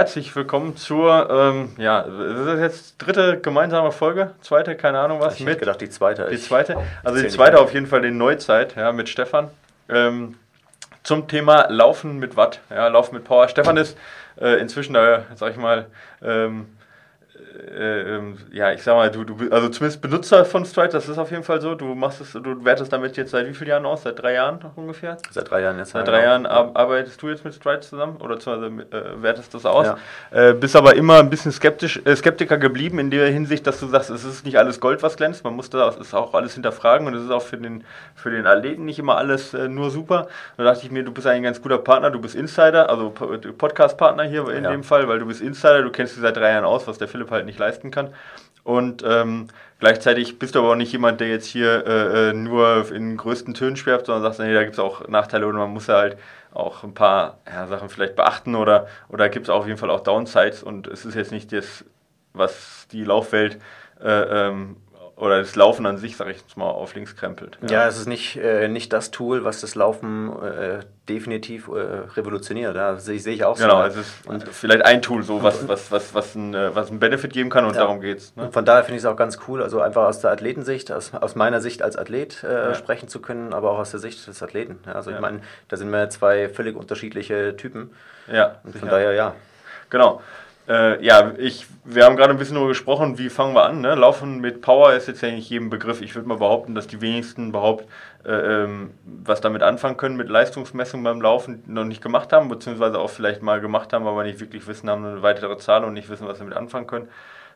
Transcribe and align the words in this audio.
Herzlich 0.00 0.34
willkommen 0.34 0.78
zur, 0.78 1.28
ähm, 1.28 1.72
ja, 1.76 2.04
das 2.04 2.54
ist 2.54 2.60
jetzt 2.60 2.96
dritte 2.96 3.38
gemeinsame 3.38 3.92
Folge, 3.92 4.30
zweite, 4.40 4.74
keine 4.74 4.98
Ahnung 4.98 5.20
was. 5.20 5.38
Ich 5.38 5.44
hätte 5.44 5.60
gedacht, 5.60 5.78
die 5.82 5.90
zweite. 5.90 6.26
Die 6.30 6.38
zweite, 6.38 6.78
also 7.04 7.20
die 7.20 7.28
zweite 7.28 7.60
auf 7.60 7.74
jeden 7.74 7.86
Fall 7.86 8.02
in 8.06 8.16
Neuzeit, 8.16 8.76
ja, 8.76 8.92
mit 8.92 9.10
Stefan. 9.10 9.50
Ähm, 9.90 10.36
zum 11.02 11.28
Thema 11.28 11.66
Laufen 11.68 12.18
mit 12.18 12.34
Watt, 12.34 12.60
ja, 12.70 12.88
Laufen 12.88 13.14
mit 13.14 13.24
Power. 13.24 13.46
Stefan 13.48 13.76
ist 13.76 13.98
äh, 14.40 14.58
inzwischen 14.58 14.94
da, 14.94 15.24
sag 15.34 15.50
ich 15.50 15.58
mal, 15.58 15.84
ähm, 16.22 16.74
äh, 17.70 18.16
ähm, 18.16 18.36
ja, 18.52 18.72
ich 18.72 18.82
sag 18.82 18.94
mal, 18.94 19.10
du, 19.10 19.24
du 19.24 19.50
also 19.50 19.68
zumindest 19.68 20.00
Benutzer 20.00 20.44
von 20.44 20.64
Stride, 20.64 20.90
das 20.90 21.08
ist 21.08 21.18
auf 21.18 21.30
jeden 21.30 21.42
Fall 21.42 21.60
so. 21.60 21.74
Du 21.74 21.94
machst 21.94 22.20
es, 22.20 22.32
du 22.32 22.64
wertest 22.64 22.92
damit 22.92 23.16
jetzt 23.16 23.30
seit 23.30 23.46
wie 23.46 23.54
vielen 23.54 23.70
Jahren 23.70 23.86
aus? 23.86 24.02
Seit 24.02 24.20
drei 24.20 24.34
Jahren 24.34 24.58
ungefähr? 24.76 25.16
Seit 25.30 25.50
drei 25.50 25.62
Jahren 25.62 25.78
jetzt. 25.78 25.92
Seit 25.92 26.06
drei 26.06 26.22
Jahren 26.22 26.44
ja. 26.44 26.70
arbeitest 26.74 27.20
du 27.22 27.28
jetzt 27.28 27.44
mit 27.44 27.54
Stride 27.54 27.80
zusammen 27.80 28.16
oder 28.18 28.36
äh, 28.36 29.22
wertest 29.22 29.54
das 29.54 29.64
aus? 29.64 29.86
Ja. 29.86 30.50
Äh, 30.50 30.54
bist 30.54 30.76
aber 30.76 30.96
immer 30.96 31.18
ein 31.18 31.30
bisschen 31.30 31.52
skeptisch, 31.52 32.00
äh, 32.04 32.14
Skeptiker 32.14 32.58
geblieben 32.58 32.98
in 32.98 33.10
der 33.10 33.28
Hinsicht, 33.28 33.66
dass 33.66 33.80
du 33.80 33.86
sagst, 33.86 34.10
es 34.10 34.24
ist 34.24 34.44
nicht 34.44 34.58
alles 34.58 34.80
Gold, 34.80 35.02
was 35.02 35.16
glänzt. 35.16 35.44
Man 35.44 35.54
muss 35.54 35.70
das 35.70 35.96
ist 35.96 36.14
auch 36.14 36.34
alles 36.34 36.54
hinterfragen 36.54 37.06
und 37.06 37.14
es 37.14 37.24
ist 37.24 37.30
auch 37.30 37.42
für 37.42 37.56
den, 37.56 37.84
für 38.14 38.30
den 38.30 38.46
Athleten 38.46 38.84
nicht 38.84 38.98
immer 38.98 39.16
alles 39.16 39.54
äh, 39.54 39.68
nur 39.68 39.90
super. 39.90 40.28
Da 40.56 40.64
dachte 40.64 40.84
ich 40.84 40.90
mir, 40.90 41.04
du 41.04 41.12
bist 41.12 41.26
eigentlich 41.26 41.38
ein 41.38 41.44
ganz 41.44 41.62
guter 41.62 41.78
Partner, 41.78 42.10
du 42.10 42.20
bist 42.20 42.34
Insider, 42.34 42.90
also 42.90 43.10
Podcast-Partner 43.10 44.24
hier 44.24 44.48
in 44.50 44.64
ja. 44.64 44.70
dem 44.70 44.84
Fall, 44.84 45.08
weil 45.08 45.18
du 45.18 45.26
bist 45.26 45.40
Insider, 45.40 45.82
du 45.82 45.90
kennst 45.90 46.14
dich 46.14 46.22
seit 46.22 46.36
drei 46.36 46.50
Jahren 46.50 46.64
aus, 46.64 46.86
was 46.86 46.98
der 46.98 47.08
Philipp 47.08 47.29
halt 47.30 47.46
nicht 47.46 47.58
leisten 47.58 47.90
kann. 47.90 48.12
Und 48.62 49.02
ähm, 49.06 49.48
gleichzeitig 49.78 50.38
bist 50.38 50.54
du 50.54 50.60
aber 50.60 50.72
auch 50.72 50.76
nicht 50.76 50.92
jemand, 50.92 51.20
der 51.20 51.28
jetzt 51.28 51.46
hier 51.46 51.86
äh, 51.86 52.30
äh 52.30 52.32
nur 52.32 52.92
in 52.92 53.16
größten 53.16 53.54
Tönen 53.54 53.76
schwärmt, 53.76 54.06
sondern 54.06 54.22
sagst, 54.22 54.40
nee, 54.40 54.52
da 54.52 54.62
gibt 54.62 54.74
es 54.74 54.78
auch 54.78 55.08
Nachteile 55.08 55.46
und 55.46 55.56
man 55.56 55.70
muss 55.70 55.86
ja 55.86 55.96
halt 55.96 56.18
auch 56.52 56.84
ein 56.84 56.94
paar 56.94 57.38
ja, 57.46 57.66
Sachen 57.66 57.88
vielleicht 57.88 58.16
beachten 58.16 58.54
oder, 58.54 58.86
oder 59.08 59.28
gibt 59.28 59.46
es 59.46 59.50
auf 59.50 59.66
jeden 59.66 59.78
Fall 59.78 59.90
auch 59.90 60.00
Downsides 60.00 60.62
und 60.62 60.86
es 60.88 61.04
ist 61.04 61.14
jetzt 61.14 61.32
nicht 61.32 61.52
das, 61.52 61.84
was 62.32 62.86
die 62.92 63.04
Laufwelt 63.04 63.58
äh, 64.02 64.48
ähm, 64.48 64.76
oder 65.20 65.38
das 65.38 65.54
Laufen 65.54 65.84
an 65.84 65.98
sich, 65.98 66.16
sage 66.16 66.30
ich 66.30 66.38
jetzt 66.38 66.56
mal, 66.56 66.68
auf 66.68 66.94
links 66.94 67.14
krempelt. 67.14 67.58
Ja, 67.62 67.82
ja 67.82 67.88
es 67.88 67.98
ist 67.98 68.06
nicht, 68.06 68.36
äh, 68.36 68.68
nicht 68.68 68.92
das 68.92 69.10
Tool, 69.10 69.44
was 69.44 69.60
das 69.60 69.74
Laufen 69.74 70.32
äh, 70.42 70.80
definitiv 71.08 71.68
äh, 71.68 71.72
revolutioniert. 72.16 72.74
Ja, 72.74 72.92
das 72.92 73.04
sehe 73.04 73.16
ich 73.16 73.44
auch 73.44 73.56
so. 73.56 73.64
Genau, 73.64 73.84
es 73.84 73.96
ist 73.96 74.26
und 74.26 74.48
vielleicht 74.48 74.84
ein 74.84 75.02
Tool, 75.02 75.22
so 75.22 75.42
was, 75.42 75.68
was, 75.68 75.92
was, 75.92 76.14
was, 76.14 76.34
ein, 76.34 76.54
äh, 76.54 76.74
was 76.74 76.90
einen 76.90 77.00
Benefit 77.00 77.34
geben 77.34 77.50
kann 77.50 77.66
und 77.66 77.74
ja. 77.74 77.82
darum 77.82 78.00
geht 78.00 78.18
es. 78.18 78.34
Ne? 78.34 78.50
Von 78.50 78.64
daher 78.64 78.82
finde 78.82 78.96
ich 78.96 79.04
es 79.04 79.06
auch 79.06 79.16
ganz 79.16 79.38
cool, 79.46 79.62
also 79.62 79.80
einfach 79.82 80.06
aus 80.06 80.20
der 80.20 80.30
Athletensicht, 80.30 80.90
aus, 80.90 81.12
aus 81.12 81.34
meiner 81.34 81.60
Sicht 81.60 81.82
als 81.82 81.96
Athlet 81.96 82.42
äh, 82.42 82.74
sprechen 82.74 83.08
zu 83.08 83.20
können, 83.20 83.52
aber 83.52 83.72
auch 83.72 83.78
aus 83.78 83.90
der 83.90 84.00
Sicht 84.00 84.26
des 84.26 84.42
Athleten. 84.42 84.78
Also 84.86 85.10
ich 85.10 85.20
meine, 85.20 85.40
da 85.68 85.76
sind 85.76 85.90
wir 85.90 86.08
zwei 86.08 86.48
völlig 86.48 86.76
unterschiedliche 86.76 87.56
Typen. 87.56 87.90
Ja. 88.32 88.56
Und 88.64 88.76
von 88.76 88.88
daher 88.88 89.12
ja. 89.12 89.34
Genau. 89.90 90.22
Äh, 90.68 91.04
ja, 91.04 91.32
ich, 91.38 91.66
wir 91.84 92.04
haben 92.04 92.16
gerade 92.16 92.30
ein 92.30 92.38
bisschen 92.38 92.54
darüber 92.54 92.70
gesprochen, 92.70 93.18
wie 93.18 93.28
fangen 93.28 93.54
wir 93.54 93.64
an. 93.64 93.80
Ne? 93.80 93.94
Laufen 93.94 94.40
mit 94.40 94.60
Power 94.60 94.92
ist 94.92 95.08
jetzt 95.08 95.22
ja 95.22 95.30
nicht 95.30 95.50
jedem 95.50 95.70
Begriff. 95.70 96.00
Ich 96.00 96.14
würde 96.14 96.28
mal 96.28 96.38
behaupten, 96.38 96.74
dass 96.74 96.86
die 96.86 97.00
wenigsten 97.00 97.48
überhaupt 97.48 97.86
äh, 98.24 98.30
ähm, 98.64 98.90
was 99.04 99.40
damit 99.40 99.62
anfangen 99.62 99.96
können, 99.96 100.16
mit 100.16 100.28
Leistungsmessung 100.28 101.02
beim 101.02 101.20
Laufen 101.20 101.64
noch 101.66 101.84
nicht 101.84 102.02
gemacht 102.02 102.32
haben, 102.32 102.48
beziehungsweise 102.48 102.98
auch 102.98 103.10
vielleicht 103.10 103.42
mal 103.42 103.60
gemacht 103.60 103.92
haben, 103.92 104.06
aber 104.06 104.22
nicht 104.24 104.40
wirklich 104.40 104.66
wissen, 104.66 104.90
haben 104.90 105.04
eine 105.04 105.22
weitere 105.22 105.56
Zahl 105.56 105.84
und 105.84 105.94
nicht 105.94 106.08
wissen, 106.08 106.28
was 106.28 106.38
damit 106.38 106.54
anfangen 106.54 106.86
können. 106.86 107.08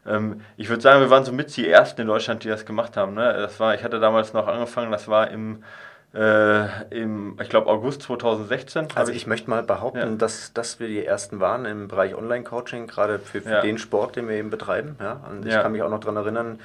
Ähm, 0.06 0.40
ich 0.56 0.68
würde 0.68 0.82
sagen, 0.82 1.00
wir 1.00 1.10
waren 1.10 1.24
so 1.24 1.32
mit 1.32 1.54
die 1.56 1.68
Ersten 1.68 2.00
in 2.00 2.06
Deutschland, 2.06 2.44
die 2.44 2.48
das 2.48 2.66
gemacht 2.66 2.96
haben. 2.96 3.14
Ne? 3.14 3.32
Das 3.34 3.60
war, 3.60 3.74
ich 3.74 3.84
hatte 3.84 4.00
damals 4.00 4.32
noch 4.32 4.46
angefangen, 4.48 4.90
das 4.90 5.08
war 5.08 5.30
im 5.30 5.62
äh, 6.14 6.84
im, 6.90 7.36
ich 7.42 7.48
glaube, 7.48 7.68
August 7.68 8.02
2016. 8.02 8.88
Also 8.94 9.10
ich, 9.10 9.18
ich, 9.18 9.26
möchte 9.26 9.50
mal 9.50 9.62
behaupten, 9.62 9.98
ja. 9.98 10.16
dass, 10.16 10.52
dass 10.52 10.78
wir 10.78 10.86
die 10.86 11.04
Ersten 11.04 11.40
waren 11.40 11.64
im 11.64 11.88
Bereich 11.88 12.14
Online-Coaching, 12.14 12.86
gerade 12.86 13.18
für, 13.18 13.40
für 13.40 13.50
ja. 13.50 13.60
den 13.60 13.78
Sport, 13.78 14.16
den 14.16 14.28
wir 14.28 14.36
eben 14.36 14.50
betreiben. 14.50 14.96
Ja? 15.00 15.20
Und 15.28 15.46
ich 15.46 15.52
kann 15.52 15.72
mich 15.72 15.82
auch 15.82 15.90
noch 15.90 16.00
daran 16.00 16.16
erinnern, 16.16 16.60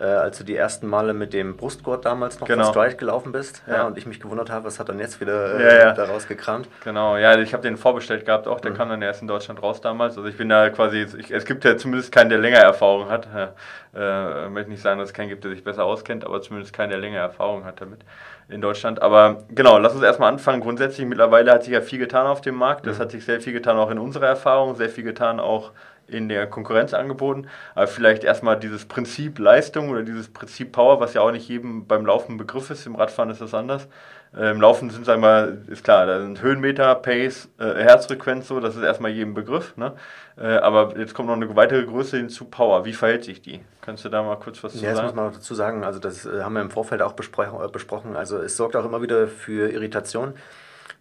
äh, 0.00 0.04
als 0.04 0.38
du 0.38 0.44
die 0.44 0.56
ersten 0.56 0.86
Male 0.86 1.12
mit 1.12 1.32
dem 1.32 1.56
Brustgurt 1.56 2.06
damals 2.06 2.40
noch 2.40 2.48
genau. 2.48 2.64
von 2.64 2.72
Stride 2.72 2.96
gelaufen 2.96 3.32
bist 3.32 3.62
ja. 3.66 3.74
ja. 3.74 3.86
und 3.86 3.98
ich 3.98 4.06
mich 4.06 4.18
gewundert 4.18 4.50
habe, 4.50 4.64
was 4.64 4.80
hat 4.80 4.88
dann 4.88 4.98
jetzt 4.98 5.20
wieder 5.20 5.58
äh, 5.58 5.62
ja, 5.62 5.78
ja. 5.86 5.92
daraus 5.92 6.26
gekramt. 6.26 6.68
Genau, 6.84 7.16
ja, 7.18 7.38
ich 7.38 7.52
habe 7.52 7.62
den 7.62 7.76
vorbestellt 7.76 8.24
gehabt 8.24 8.48
auch, 8.48 8.60
der 8.60 8.70
mhm. 8.70 8.76
kam 8.76 8.88
dann 8.88 9.02
erst 9.02 9.20
in 9.20 9.28
Deutschland 9.28 9.62
raus 9.62 9.80
damals. 9.80 10.16
Also 10.16 10.28
ich 10.28 10.36
bin 10.36 10.48
da 10.48 10.70
quasi, 10.70 11.06
ich, 11.18 11.30
es 11.30 11.44
gibt 11.44 11.64
ja 11.64 11.76
zumindest 11.76 12.12
keinen, 12.12 12.30
der 12.30 12.38
länger 12.38 12.58
Erfahrung 12.58 13.10
hat. 13.10 13.28
Äh, 13.92 14.48
möchte 14.48 14.70
nicht 14.70 14.82
sagen, 14.82 15.00
dass 15.00 15.10
es 15.10 15.14
keinen 15.14 15.28
gibt, 15.28 15.44
der 15.44 15.50
sich 15.50 15.64
besser 15.64 15.84
auskennt, 15.84 16.24
aber 16.24 16.40
zumindest 16.40 16.72
keinen, 16.72 16.90
der 16.90 16.98
länger 16.98 17.18
Erfahrung 17.18 17.64
hat 17.64 17.80
damit 17.80 18.00
in 18.48 18.60
Deutschland. 18.60 19.02
Aber 19.02 19.44
genau, 19.50 19.78
lass 19.78 19.94
uns 19.94 20.02
erstmal 20.02 20.32
anfangen. 20.32 20.60
Grundsätzlich, 20.60 21.06
mittlerweile 21.06 21.52
hat 21.52 21.64
sich 21.64 21.72
ja 21.72 21.80
viel 21.80 21.98
getan 21.98 22.26
auf 22.26 22.40
dem 22.40 22.54
Markt. 22.54 22.86
Das 22.86 22.98
mhm. 22.98 23.02
hat 23.02 23.10
sich 23.10 23.24
sehr 23.24 23.40
viel 23.40 23.52
getan 23.52 23.76
auch 23.76 23.90
in 23.90 23.98
unserer 23.98 24.26
Erfahrung, 24.26 24.76
sehr 24.76 24.88
viel 24.88 25.04
getan 25.04 25.40
auch 25.40 25.72
in 26.10 26.28
der 26.28 26.46
Konkurrenz 26.46 26.94
angeboten. 26.94 27.46
Aber 27.74 27.86
vielleicht 27.86 28.24
erstmal 28.24 28.58
dieses 28.58 28.86
Prinzip 28.86 29.38
Leistung 29.38 29.90
oder 29.90 30.02
dieses 30.02 30.28
Prinzip 30.28 30.72
Power, 30.72 31.00
was 31.00 31.14
ja 31.14 31.20
auch 31.20 31.32
nicht 31.32 31.48
jedem 31.48 31.86
beim 31.86 32.06
Laufen 32.06 32.36
Begriff 32.36 32.70
ist. 32.70 32.86
Im 32.86 32.94
Radfahren 32.94 33.30
ist 33.30 33.40
das 33.40 33.54
anders. 33.54 33.88
Äh, 34.36 34.50
Im 34.50 34.60
Laufen 34.60 34.90
sind, 34.90 35.04
sagen 35.04 35.22
wir 35.22 35.28
mal, 35.28 35.58
ist 35.66 35.82
klar, 35.82 36.06
da 36.06 36.20
sind 36.20 36.40
Höhenmeter, 36.40 36.94
Pace, 36.94 37.48
äh, 37.58 37.82
Herzfrequenz 37.82 38.46
so, 38.46 38.60
das 38.60 38.76
ist 38.76 38.82
erstmal 38.82 39.10
jedem 39.10 39.34
Begriff. 39.34 39.76
Ne? 39.76 39.94
Äh, 40.38 40.58
aber 40.58 40.96
jetzt 40.98 41.14
kommt 41.14 41.28
noch 41.28 41.34
eine 41.34 41.56
weitere 41.56 41.84
Größe 41.84 42.16
hinzu, 42.16 42.44
Power. 42.44 42.84
Wie 42.84 42.92
verhält 42.92 43.24
sich 43.24 43.42
die? 43.42 43.60
Kannst 43.80 44.04
du 44.04 44.08
da 44.08 44.22
mal 44.22 44.36
kurz 44.36 44.62
was 44.62 44.72
zu 44.72 44.78
ja, 44.78 44.94
sagen? 44.94 44.96
Ja, 44.96 45.02
das 45.02 45.14
muss 45.14 45.16
man 45.16 45.32
dazu 45.32 45.54
sagen. 45.54 45.84
Also, 45.84 45.98
das 45.98 46.26
äh, 46.26 46.42
haben 46.42 46.54
wir 46.54 46.62
im 46.62 46.70
Vorfeld 46.70 47.02
auch 47.02 47.12
äh, 47.12 47.68
besprochen. 47.68 48.16
Also, 48.16 48.38
es 48.38 48.56
sorgt 48.56 48.76
auch 48.76 48.84
immer 48.84 49.02
wieder 49.02 49.26
für 49.26 49.70
Irritation 49.70 50.34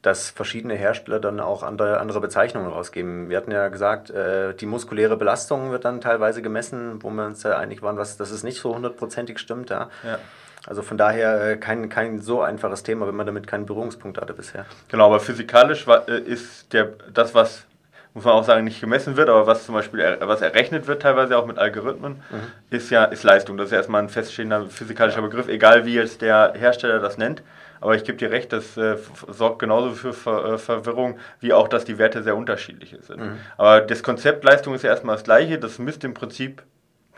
dass 0.02 0.30
verschiedene 0.30 0.76
Hersteller 0.76 1.20
dann 1.20 1.40
auch 1.40 1.62
andere, 1.62 2.00
andere 2.00 2.22
Bezeichnungen 2.22 2.70
rausgeben. 2.70 3.30
Wir 3.30 3.38
hatten 3.38 3.52
ja 3.52 3.68
gesagt, 3.68 4.10
äh, 4.10 4.54
die 4.54 4.66
muskuläre 4.66 5.18
Belastung 5.18 5.72
wird 5.72 5.86
dann 5.86 6.00
teilweise 6.00 6.42
gemessen, 6.42 7.04
wo 7.04 7.10
wir 7.10 7.26
uns 7.26 7.44
ja 7.44 7.58
einig 7.58 7.82
waren, 7.82 7.98
was, 7.98 8.16
dass 8.16 8.32
es 8.32 8.44
nicht 8.44 8.62
so 8.62 8.74
hundertprozentig 8.74 9.40
stimmt. 9.40 9.70
Ja. 9.70 9.90
ja. 10.04 10.20
Also 10.66 10.82
von 10.82 10.98
daher 10.98 11.52
äh, 11.52 11.58
kein, 11.58 11.90
kein 11.90 12.20
so 12.20 12.42
einfaches 12.42 12.84
Thema, 12.84 13.08
wenn 13.08 13.16
man 13.16 13.26
damit 13.26 13.48
keinen 13.48 13.66
Berührungspunkt 13.66 14.20
hatte 14.20 14.34
bisher. 14.34 14.66
Genau, 14.88 15.08
aber 15.08 15.20
physikalisch 15.20 15.86
äh, 15.88 16.20
ist 16.20 16.72
der, 16.74 16.94
das, 17.14 17.36
was 17.36 17.66
muss 18.14 18.26
man 18.26 18.34
auch 18.34 18.44
sagen, 18.44 18.64
nicht 18.64 18.82
gemessen 18.82 19.18
wird, 19.18 19.30
aber 19.30 19.48
was 19.48 19.66
zum 19.66 19.76
Beispiel 19.76 20.00
er, 20.00 20.28
was 20.28 20.42
errechnet 20.42 20.88
wird, 20.88 21.02
teilweise 21.02 21.38
auch 21.38 21.46
mit 21.46 21.58
Algorithmen, 21.58 22.24
mhm. 22.30 22.52
ist 22.70 22.90
ja 22.90 23.06
ist 23.06 23.24
Leistung. 23.24 23.58
Das 23.58 23.68
ist 23.68 23.74
erstmal 23.74 24.02
ein 24.02 24.10
feststehender 24.10 24.68
physikalischer 24.68 25.22
Begriff, 25.22 25.48
egal 25.48 25.86
wie 25.86 25.94
jetzt 25.94 26.22
der 26.22 26.54
Hersteller 26.56 27.00
das 27.00 27.18
nennt. 27.18 27.44
Aber 27.82 27.96
ich 27.96 28.04
gebe 28.04 28.18
dir 28.18 28.32
recht, 28.32 28.52
das 28.52 28.78
äh, 28.78 28.98
sorgt 29.28 29.60
genauso 29.60 29.92
für 29.92 30.14
Ver 30.14 30.54
äh, 30.54 30.58
Verwirrung, 30.58 31.18
wie 31.40 31.54
auch, 31.54 31.68
dass 31.68 31.86
die 31.86 31.98
Werte 31.98 32.24
sehr 32.24 32.36
unterschiedlich 32.36 32.96
sind. 33.02 33.20
Mhm. 33.20 33.38
Aber 33.58 33.82
das 33.82 34.04
Konzept 34.04 34.44
Leistung 34.44 34.74
ist 34.74 34.84
ja 34.84 34.90
erstmal 34.90 35.16
das 35.16 35.24
gleiche. 35.24 35.58
Das 35.60 35.80
misst 35.80 36.04
im 36.04 36.14
Prinzip, 36.14 36.64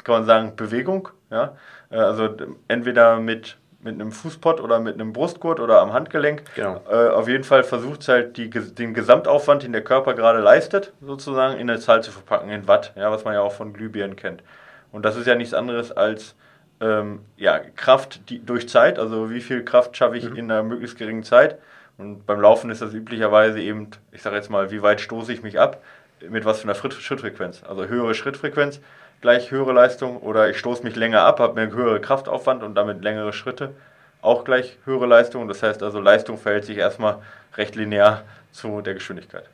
kann 0.03 0.15
man 0.15 0.25
sagen, 0.25 0.55
Bewegung. 0.55 1.09
Ja? 1.29 1.55
Äh, 1.89 1.97
also 1.97 2.29
entweder 2.67 3.19
mit, 3.19 3.57
mit 3.81 3.95
einem 3.95 4.11
Fußpott 4.11 4.61
oder 4.61 4.79
mit 4.79 4.95
einem 4.95 5.13
Brustgurt 5.13 5.59
oder 5.59 5.81
am 5.81 5.93
Handgelenk. 5.93 6.43
Genau. 6.55 6.81
Äh, 6.89 7.09
auf 7.09 7.27
jeden 7.27 7.43
Fall 7.43 7.63
versucht 7.63 8.01
es 8.01 8.07
halt, 8.07 8.37
die, 8.37 8.49
den 8.49 8.93
Gesamtaufwand, 8.93 9.63
den 9.63 9.73
der 9.73 9.83
Körper 9.83 10.13
gerade 10.13 10.39
leistet, 10.39 10.93
sozusagen 11.01 11.57
in 11.57 11.69
eine 11.69 11.79
Zahl 11.79 12.03
zu 12.03 12.11
verpacken, 12.11 12.49
in 12.49 12.67
Watt, 12.67 12.93
ja, 12.95 13.11
was 13.11 13.23
man 13.23 13.33
ja 13.33 13.41
auch 13.41 13.53
von 13.53 13.73
Glühbirnen 13.73 14.15
kennt. 14.15 14.43
Und 14.91 15.05
das 15.05 15.15
ist 15.15 15.25
ja 15.25 15.35
nichts 15.35 15.53
anderes 15.53 15.91
als 15.91 16.35
ähm, 16.81 17.19
ja, 17.37 17.59
Kraft 17.59 18.29
die, 18.29 18.43
durch 18.43 18.67
Zeit, 18.67 18.99
also 18.99 19.29
wie 19.29 19.41
viel 19.41 19.63
Kraft 19.63 19.95
schaffe 19.95 20.17
ich 20.17 20.29
mhm. 20.29 20.35
in 20.35 20.51
einer 20.51 20.63
möglichst 20.63 20.97
geringen 20.97 21.23
Zeit. 21.23 21.57
Und 21.97 22.25
beim 22.25 22.41
Laufen 22.41 22.71
ist 22.71 22.81
das 22.81 22.93
üblicherweise 22.93 23.59
eben, 23.59 23.89
ich 24.11 24.21
sage 24.21 24.35
jetzt 24.35 24.49
mal, 24.49 24.71
wie 24.71 24.81
weit 24.81 25.01
stoße 25.01 25.31
ich 25.31 25.43
mich 25.43 25.59
ab, 25.59 25.83
mit 26.27 26.45
was 26.45 26.61
für 26.61 26.63
einer 26.65 26.75
Schrittfrequenz. 26.75 27.61
Also 27.63 27.85
höhere 27.85 28.15
Schrittfrequenz 28.15 28.81
gleich 29.21 29.51
höhere 29.51 29.71
Leistung 29.71 30.17
oder 30.17 30.49
ich 30.49 30.57
stoße 30.57 30.83
mich 30.83 30.95
länger 30.95 31.21
ab, 31.21 31.39
habe 31.39 31.53
mehr 31.53 31.71
höhere 31.71 32.01
Kraftaufwand 32.01 32.63
und 32.63 32.75
damit 32.75 33.03
längere 33.03 33.31
Schritte, 33.31 33.73
auch 34.21 34.43
gleich 34.43 34.77
höhere 34.85 35.05
Leistung. 35.05 35.47
Das 35.47 35.63
heißt 35.63 35.81
also, 35.83 35.99
Leistung 35.99 36.37
verhält 36.37 36.65
sich 36.65 36.77
erstmal 36.77 37.19
recht 37.55 37.75
linear 37.75 38.23
zu 38.51 38.81
der 38.81 38.95
Geschwindigkeit. 38.95 39.45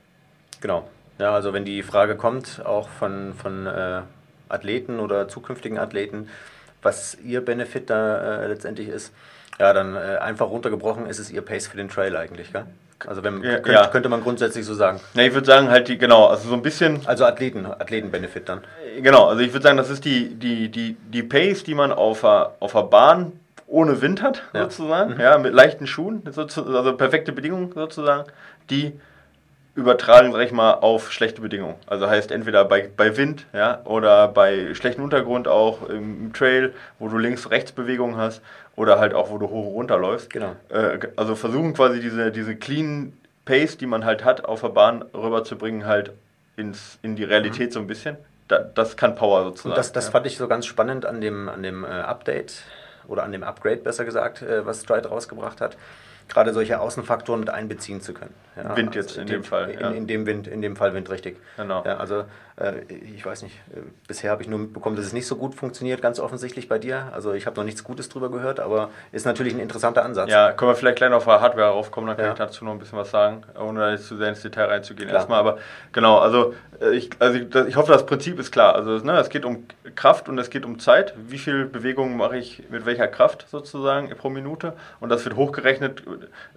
Genau. 0.61 0.87
Ja, 1.19 1.33
also 1.33 1.53
wenn 1.53 1.65
die 1.65 1.83
Frage 1.83 2.15
kommt, 2.15 2.65
auch 2.65 2.87
von, 2.87 3.33
von 3.33 3.67
äh, 3.67 4.01
Athleten 4.49 4.99
oder 4.99 5.27
zukünftigen 5.27 5.77
Athleten, 5.77 6.29
was 6.87 7.17
ihr 7.23 7.43
Benefit 7.43 7.89
da 7.89 8.43
äh, 8.43 8.47
letztendlich 8.47 8.87
ist. 8.87 9.13
Ja, 9.59 9.73
dann 9.73 9.95
äh, 9.95 10.17
einfach 10.17 10.49
runtergebrochen 10.49 11.05
ist 11.07 11.19
es 11.19 11.29
ihr 11.31 11.41
Pace 11.41 11.67
für 11.67 11.77
den 11.77 11.89
Trail 11.89 12.15
eigentlich, 12.15 12.53
gell? 12.53 12.65
Also 13.05 13.23
wenn, 13.23 13.43
ja, 13.43 13.55
könnte, 13.55 13.71
ja. 13.71 13.87
könnte 13.87 14.09
man 14.09 14.23
grundsätzlich 14.23 14.65
so 14.65 14.73
sagen. 14.73 14.99
Ja, 15.13 15.23
ich 15.23 15.33
würde 15.33 15.45
sagen 15.45 15.69
halt 15.69 15.87
die, 15.87 15.97
genau, 15.97 16.27
also 16.27 16.49
so 16.49 16.55
ein 16.55 16.63
bisschen. 16.63 17.01
Also 17.05 17.25
Athleten, 17.25 17.65
Athleten-Benefit 17.65 18.49
dann. 18.49 18.61
Genau, 19.01 19.27
also 19.27 19.41
ich 19.41 19.53
würde 19.53 19.63
sagen, 19.63 19.77
das 19.77 19.89
ist 19.89 20.03
die, 20.05 20.33
die, 20.33 20.69
die, 20.69 20.95
die 20.95 21.23
Pace, 21.23 21.63
die 21.63 21.75
man 21.75 21.91
auf 21.91 22.21
der, 22.21 22.53
auf 22.59 22.71
der 22.73 22.83
Bahn 22.83 23.33
ohne 23.67 24.01
Wind 24.01 24.23
hat, 24.23 24.43
ja. 24.53 24.63
sozusagen, 24.63 25.15
mhm. 25.15 25.19
ja, 25.19 25.37
mit 25.37 25.53
leichten 25.53 25.85
Schuhen, 25.85 26.23
also 26.25 26.93
perfekte 26.97 27.33
Bedingungen 27.33 27.71
sozusagen, 27.73 28.23
die 28.69 28.93
übertragen, 29.77 30.31
sag 30.31 30.41
ich 30.41 30.51
mal, 30.51 30.73
auf 30.73 31.11
schlechte 31.11 31.39
Bedingungen. 31.39 31.75
Also 31.85 32.09
heißt 32.09 32.31
entweder 32.31 32.65
bei, 32.65 32.89
bei 32.97 33.15
Wind 33.15 33.45
ja, 33.53 33.79
oder 33.85 34.27
bei 34.27 34.73
schlechtem 34.73 35.03
Untergrund 35.03 35.47
auch 35.47 35.87
im 35.87 36.33
Trail, 36.33 36.73
wo 36.97 37.07
du 37.07 37.19
Links-Rechts-Bewegungen 37.19 38.17
hast 38.17 38.41
oder 38.75 38.99
halt 38.99 39.13
auch, 39.13 39.29
wo 39.29 39.37
du 39.37 39.49
hoch 39.49 39.67
und 39.67 39.73
runter 39.73 39.99
läufst. 39.99 40.31
Genau. 40.33 40.55
Äh, 40.69 40.97
also 41.15 41.35
versuchen 41.35 41.75
quasi 41.75 42.01
diese, 42.01 42.31
diese 42.31 42.55
clean 42.55 43.13
Pace, 43.45 43.77
die 43.77 43.85
man 43.85 44.03
halt 44.03 44.25
hat, 44.25 44.45
auf 44.45 44.61
der 44.61 44.69
Bahn 44.69 45.03
rüberzubringen, 45.13 45.85
halt 45.85 46.11
ins, 46.55 46.97
in 47.03 47.15
die 47.15 47.23
Realität 47.23 47.69
mhm. 47.69 47.73
so 47.73 47.79
ein 47.81 47.87
bisschen. 47.87 48.17
Da, 48.47 48.57
das 48.57 48.97
kann 48.97 49.13
Power 49.13 49.43
sozusagen. 49.43 49.73
Und 49.73 49.77
das, 49.77 49.91
das 49.91 50.05
ja. 50.05 50.11
fand 50.11 50.25
ich 50.25 50.37
so 50.37 50.47
ganz 50.47 50.65
spannend 50.65 51.05
an 51.05 51.21
dem, 51.21 51.49
an 51.49 51.61
dem 51.61 51.83
äh, 51.83 51.87
Update 51.87 52.63
oder 53.07 53.23
an 53.23 53.31
dem 53.31 53.43
Upgrade 53.43 53.77
besser 53.77 54.05
gesagt, 54.05 54.41
äh, 54.41 54.65
was 54.65 54.81
Stride 54.81 55.07
rausgebracht 55.09 55.61
hat 55.61 55.77
gerade 56.27 56.53
solche 56.53 56.79
Außenfaktoren 56.79 57.39
mit 57.39 57.49
einbeziehen 57.49 58.01
zu 58.01 58.13
können. 58.13 58.33
Ja, 58.55 58.75
Wind 58.75 58.95
jetzt 58.95 59.09
also 59.17 59.21
in, 59.21 59.27
in, 59.27 59.33
dem 59.33 59.43
Fall. 59.43 59.69
In, 59.69 59.93
in, 59.93 60.07
dem 60.07 60.25
Wind, 60.25 60.47
in 60.47 60.61
dem 60.61 60.75
Fall 60.75 60.93
Wind, 60.93 61.09
richtig. 61.09 61.37
Genau. 61.57 61.83
Ja, 61.85 61.97
also 61.97 62.25
ich 63.13 63.23
weiß 63.23 63.43
nicht, 63.43 63.55
äh, 63.71 63.81
bisher 64.07 64.31
habe 64.31 64.41
ich 64.41 64.47
nur 64.47 64.57
mitbekommen, 64.57 64.95
dass 64.95 65.05
es 65.05 65.13
nicht 65.13 65.27
so 65.27 65.35
gut 65.35 65.53
funktioniert, 65.53 66.01
ganz 66.01 66.19
offensichtlich 66.19 66.67
bei 66.67 66.79
dir. 66.79 67.11
Also 67.13 67.33
ich 67.33 67.45
habe 67.45 67.55
noch 67.55 67.63
nichts 67.63 67.83
Gutes 67.83 68.09
drüber 68.09 68.31
gehört, 68.31 68.59
aber 68.59 68.89
ist 69.11 69.27
natürlich 69.27 69.53
ein 69.53 69.59
interessanter 69.59 70.03
Ansatz. 70.03 70.31
Ja, 70.31 70.53
können 70.53 70.71
wir 70.71 70.75
vielleicht 70.75 70.97
gleich 70.97 71.11
noch 71.11 71.17
auf 71.17 71.27
Hardware 71.27 71.69
raufkommen, 71.69 72.07
dann 72.07 72.17
kann 72.17 72.25
ja. 72.25 72.31
ich 72.31 72.37
dazu 72.37 72.65
noch 72.65 72.71
ein 72.71 72.79
bisschen 72.79 72.97
was 72.97 73.11
sagen, 73.11 73.43
ohne 73.59 73.91
jetzt 73.91 74.07
zu 74.07 74.17
sehr 74.17 74.29
ins 74.29 74.41
Detail 74.41 74.65
reinzugehen 74.65 75.07
Klar. 75.07 75.19
erstmal. 75.19 75.39
Aber 75.39 75.59
genau, 75.91 76.17
also 76.17 76.55
äh, 76.81 76.95
ich, 76.95 77.11
also 77.19 77.37
ich, 77.37 77.75
hoffe, 77.75 77.91
das 77.91 78.07
Prinzip 78.07 78.39
ist 78.39 78.51
klar. 78.51 78.73
Also 78.73 78.97
ne, 79.05 79.19
es 79.19 79.29
geht 79.29 79.45
um 79.45 79.67
Kraft 79.93 80.27
und 80.27 80.39
es 80.39 80.49
geht 80.49 80.65
um 80.65 80.79
Zeit. 80.79 81.13
Wie 81.15 81.37
viel 81.37 81.65
Bewegung 81.65 82.17
mache 82.17 82.37
ich 82.37 82.63
mit 82.71 82.87
welcher 82.87 83.07
Kraft 83.07 83.45
sozusagen 83.51 84.09
pro 84.17 84.29
Minute? 84.29 84.73
Und 84.99 85.09
das 85.09 85.23
wird 85.25 85.35
hochgerechnet 85.35 86.01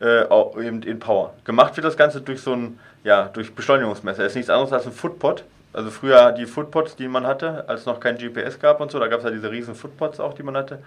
äh, 0.00 0.22
eben 0.64 0.82
in 0.82 0.98
Power. 0.98 1.34
Gemacht 1.44 1.76
wird 1.76 1.84
das 1.84 1.98
Ganze 1.98 2.22
durch 2.22 2.40
so 2.40 2.54
ein, 2.54 2.78
ja, 3.04 3.28
durch 3.28 3.54
Beschleunigungsmesser. 3.54 4.22
Das 4.22 4.32
ist 4.32 4.36
nichts 4.36 4.50
anderes 4.50 4.72
als 4.72 4.86
ein 4.86 4.92
Footpod. 4.92 5.44
Also 5.72 5.90
früher 5.90 6.32
die 6.32 6.46
Footpods, 6.46 6.96
die 6.96 7.08
man 7.08 7.26
hatte, 7.26 7.68
als 7.68 7.80
es 7.80 7.86
noch 7.86 8.00
kein 8.00 8.16
GPS 8.18 8.58
gab 8.58 8.80
und 8.80 8.90
so, 8.90 8.98
da 8.98 9.06
gab 9.06 9.20
es 9.20 9.24
ja 9.24 9.30
diese 9.30 9.50
riesen 9.50 9.74
Footpods 9.74 10.20
auch, 10.20 10.34
die 10.34 10.42
man 10.42 10.56
hatte. 10.56 10.80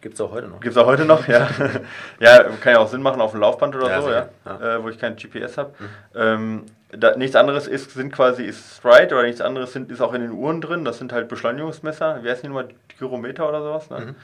Gibt 0.00 0.14
es 0.14 0.20
auch 0.20 0.32
heute 0.32 0.48
noch. 0.48 0.60
Gibt 0.60 0.76
es 0.76 0.82
auch 0.82 0.86
heute 0.86 1.06
noch, 1.06 1.26
ja. 1.28 1.48
ja, 2.20 2.42
kann 2.60 2.74
ja 2.74 2.78
auch 2.78 2.88
Sinn 2.88 3.00
machen 3.00 3.22
auf 3.22 3.30
dem 3.30 3.40
Laufband 3.40 3.74
oder 3.74 3.88
ja, 3.88 4.02
so, 4.02 4.10
ja, 4.10 4.28
ja. 4.44 4.76
Äh, 4.76 4.82
wo 4.82 4.90
ich 4.90 4.98
kein 4.98 5.16
GPS 5.16 5.56
habe. 5.56 5.72
Mhm. 5.78 5.86
Ähm, 6.14 6.66
da, 6.90 7.16
nichts 7.16 7.36
anderes 7.36 7.66
ist, 7.66 7.92
sind 7.92 8.12
quasi 8.12 8.44
ist 8.44 8.76
Stride 8.76 9.14
oder 9.14 9.24
nichts 9.24 9.40
anderes 9.40 9.72
sind, 9.72 9.90
ist 9.90 10.02
auch 10.02 10.12
in 10.12 10.20
den 10.20 10.32
Uhren 10.32 10.60
drin. 10.60 10.84
Das 10.84 10.98
sind 10.98 11.12
halt 11.12 11.28
Beschleunigungsmesser. 11.28 12.22
Wie 12.22 12.30
heißt 12.30 12.42
die 12.42 12.48
Nummer? 12.48 12.64
Gyrometer 12.98 13.48
oder 13.48 13.62
sowas? 13.62 13.90
Ne? 13.90 14.00
Mhm. 14.00 14.14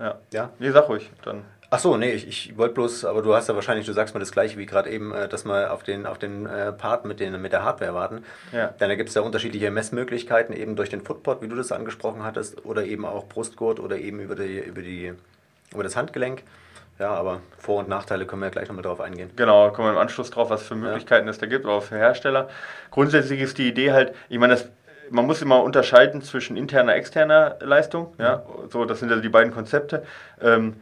Ja. 0.00 0.14
ja. 0.32 0.50
Nee, 0.58 0.70
sag 0.70 0.88
ruhig. 0.88 1.10
Dann. 1.24 1.42
Ach 1.70 1.78
so, 1.78 1.98
nee, 1.98 2.12
ich, 2.12 2.26
ich 2.26 2.56
wollte 2.56 2.74
bloß, 2.74 3.04
aber 3.04 3.20
du 3.20 3.34
hast 3.34 3.48
ja 3.48 3.54
wahrscheinlich, 3.54 3.84
du 3.84 3.92
sagst 3.92 4.14
mir 4.14 4.20
das 4.20 4.32
gleiche 4.32 4.56
wie 4.56 4.64
gerade 4.64 4.88
eben, 4.88 5.12
äh, 5.12 5.28
dass 5.28 5.44
wir 5.44 5.72
auf 5.72 5.82
den, 5.82 6.06
auf 6.06 6.18
den 6.18 6.46
äh, 6.46 6.72
Part 6.72 7.04
mit, 7.04 7.20
den, 7.20 7.40
mit 7.42 7.52
der 7.52 7.62
Hardware 7.62 7.92
warten. 7.92 8.24
Ja. 8.52 8.68
Denn 8.68 8.88
da 8.88 8.94
gibt 8.94 9.10
es 9.10 9.14
ja 9.14 9.20
unterschiedliche 9.20 9.70
Messmöglichkeiten, 9.70 10.56
eben 10.56 10.76
durch 10.76 10.88
den 10.88 11.02
Footpod, 11.02 11.42
wie 11.42 11.48
du 11.48 11.56
das 11.56 11.70
angesprochen 11.70 12.24
hattest, 12.24 12.64
oder 12.64 12.84
eben 12.84 13.04
auch 13.04 13.26
Brustgurt 13.26 13.80
oder 13.80 13.98
eben 13.98 14.20
über, 14.20 14.34
die, 14.34 14.58
über, 14.60 14.80
die, 14.80 15.12
über 15.72 15.82
das 15.82 15.94
Handgelenk. 15.94 16.42
Ja, 16.98 17.10
aber 17.10 17.42
Vor- 17.58 17.80
und 17.80 17.88
Nachteile 17.88 18.24
können 18.24 18.40
wir 18.40 18.46
ja 18.46 18.50
gleich 18.52 18.68
nochmal 18.68 18.82
drauf 18.82 19.00
eingehen. 19.00 19.30
Genau, 19.36 19.70
kommen 19.70 19.88
wir 19.88 19.92
im 19.92 19.98
Anschluss 19.98 20.30
drauf, 20.30 20.48
was 20.48 20.62
für 20.62 20.74
Möglichkeiten 20.74 21.26
ja. 21.26 21.30
es 21.30 21.38
da 21.38 21.46
gibt, 21.46 21.66
auch 21.66 21.82
für 21.82 21.96
Hersteller. 21.96 22.48
Grundsätzlich 22.90 23.40
ist 23.40 23.58
die 23.58 23.68
Idee 23.68 23.92
halt, 23.92 24.14
ich 24.30 24.38
meine, 24.38 24.54
das 24.54 24.68
man 25.10 25.26
muss 25.26 25.42
immer 25.42 25.62
unterscheiden 25.62 26.22
zwischen 26.22 26.56
interner 26.56 26.92
und 26.92 26.98
externer 26.98 27.56
Leistung. 27.60 28.14
Ja? 28.18 28.42
So, 28.70 28.84
das 28.84 29.00
sind 29.00 29.10
ja 29.10 29.16
die 29.16 29.28
beiden 29.28 29.52
Konzepte. 29.52 30.04
Ähm, 30.40 30.74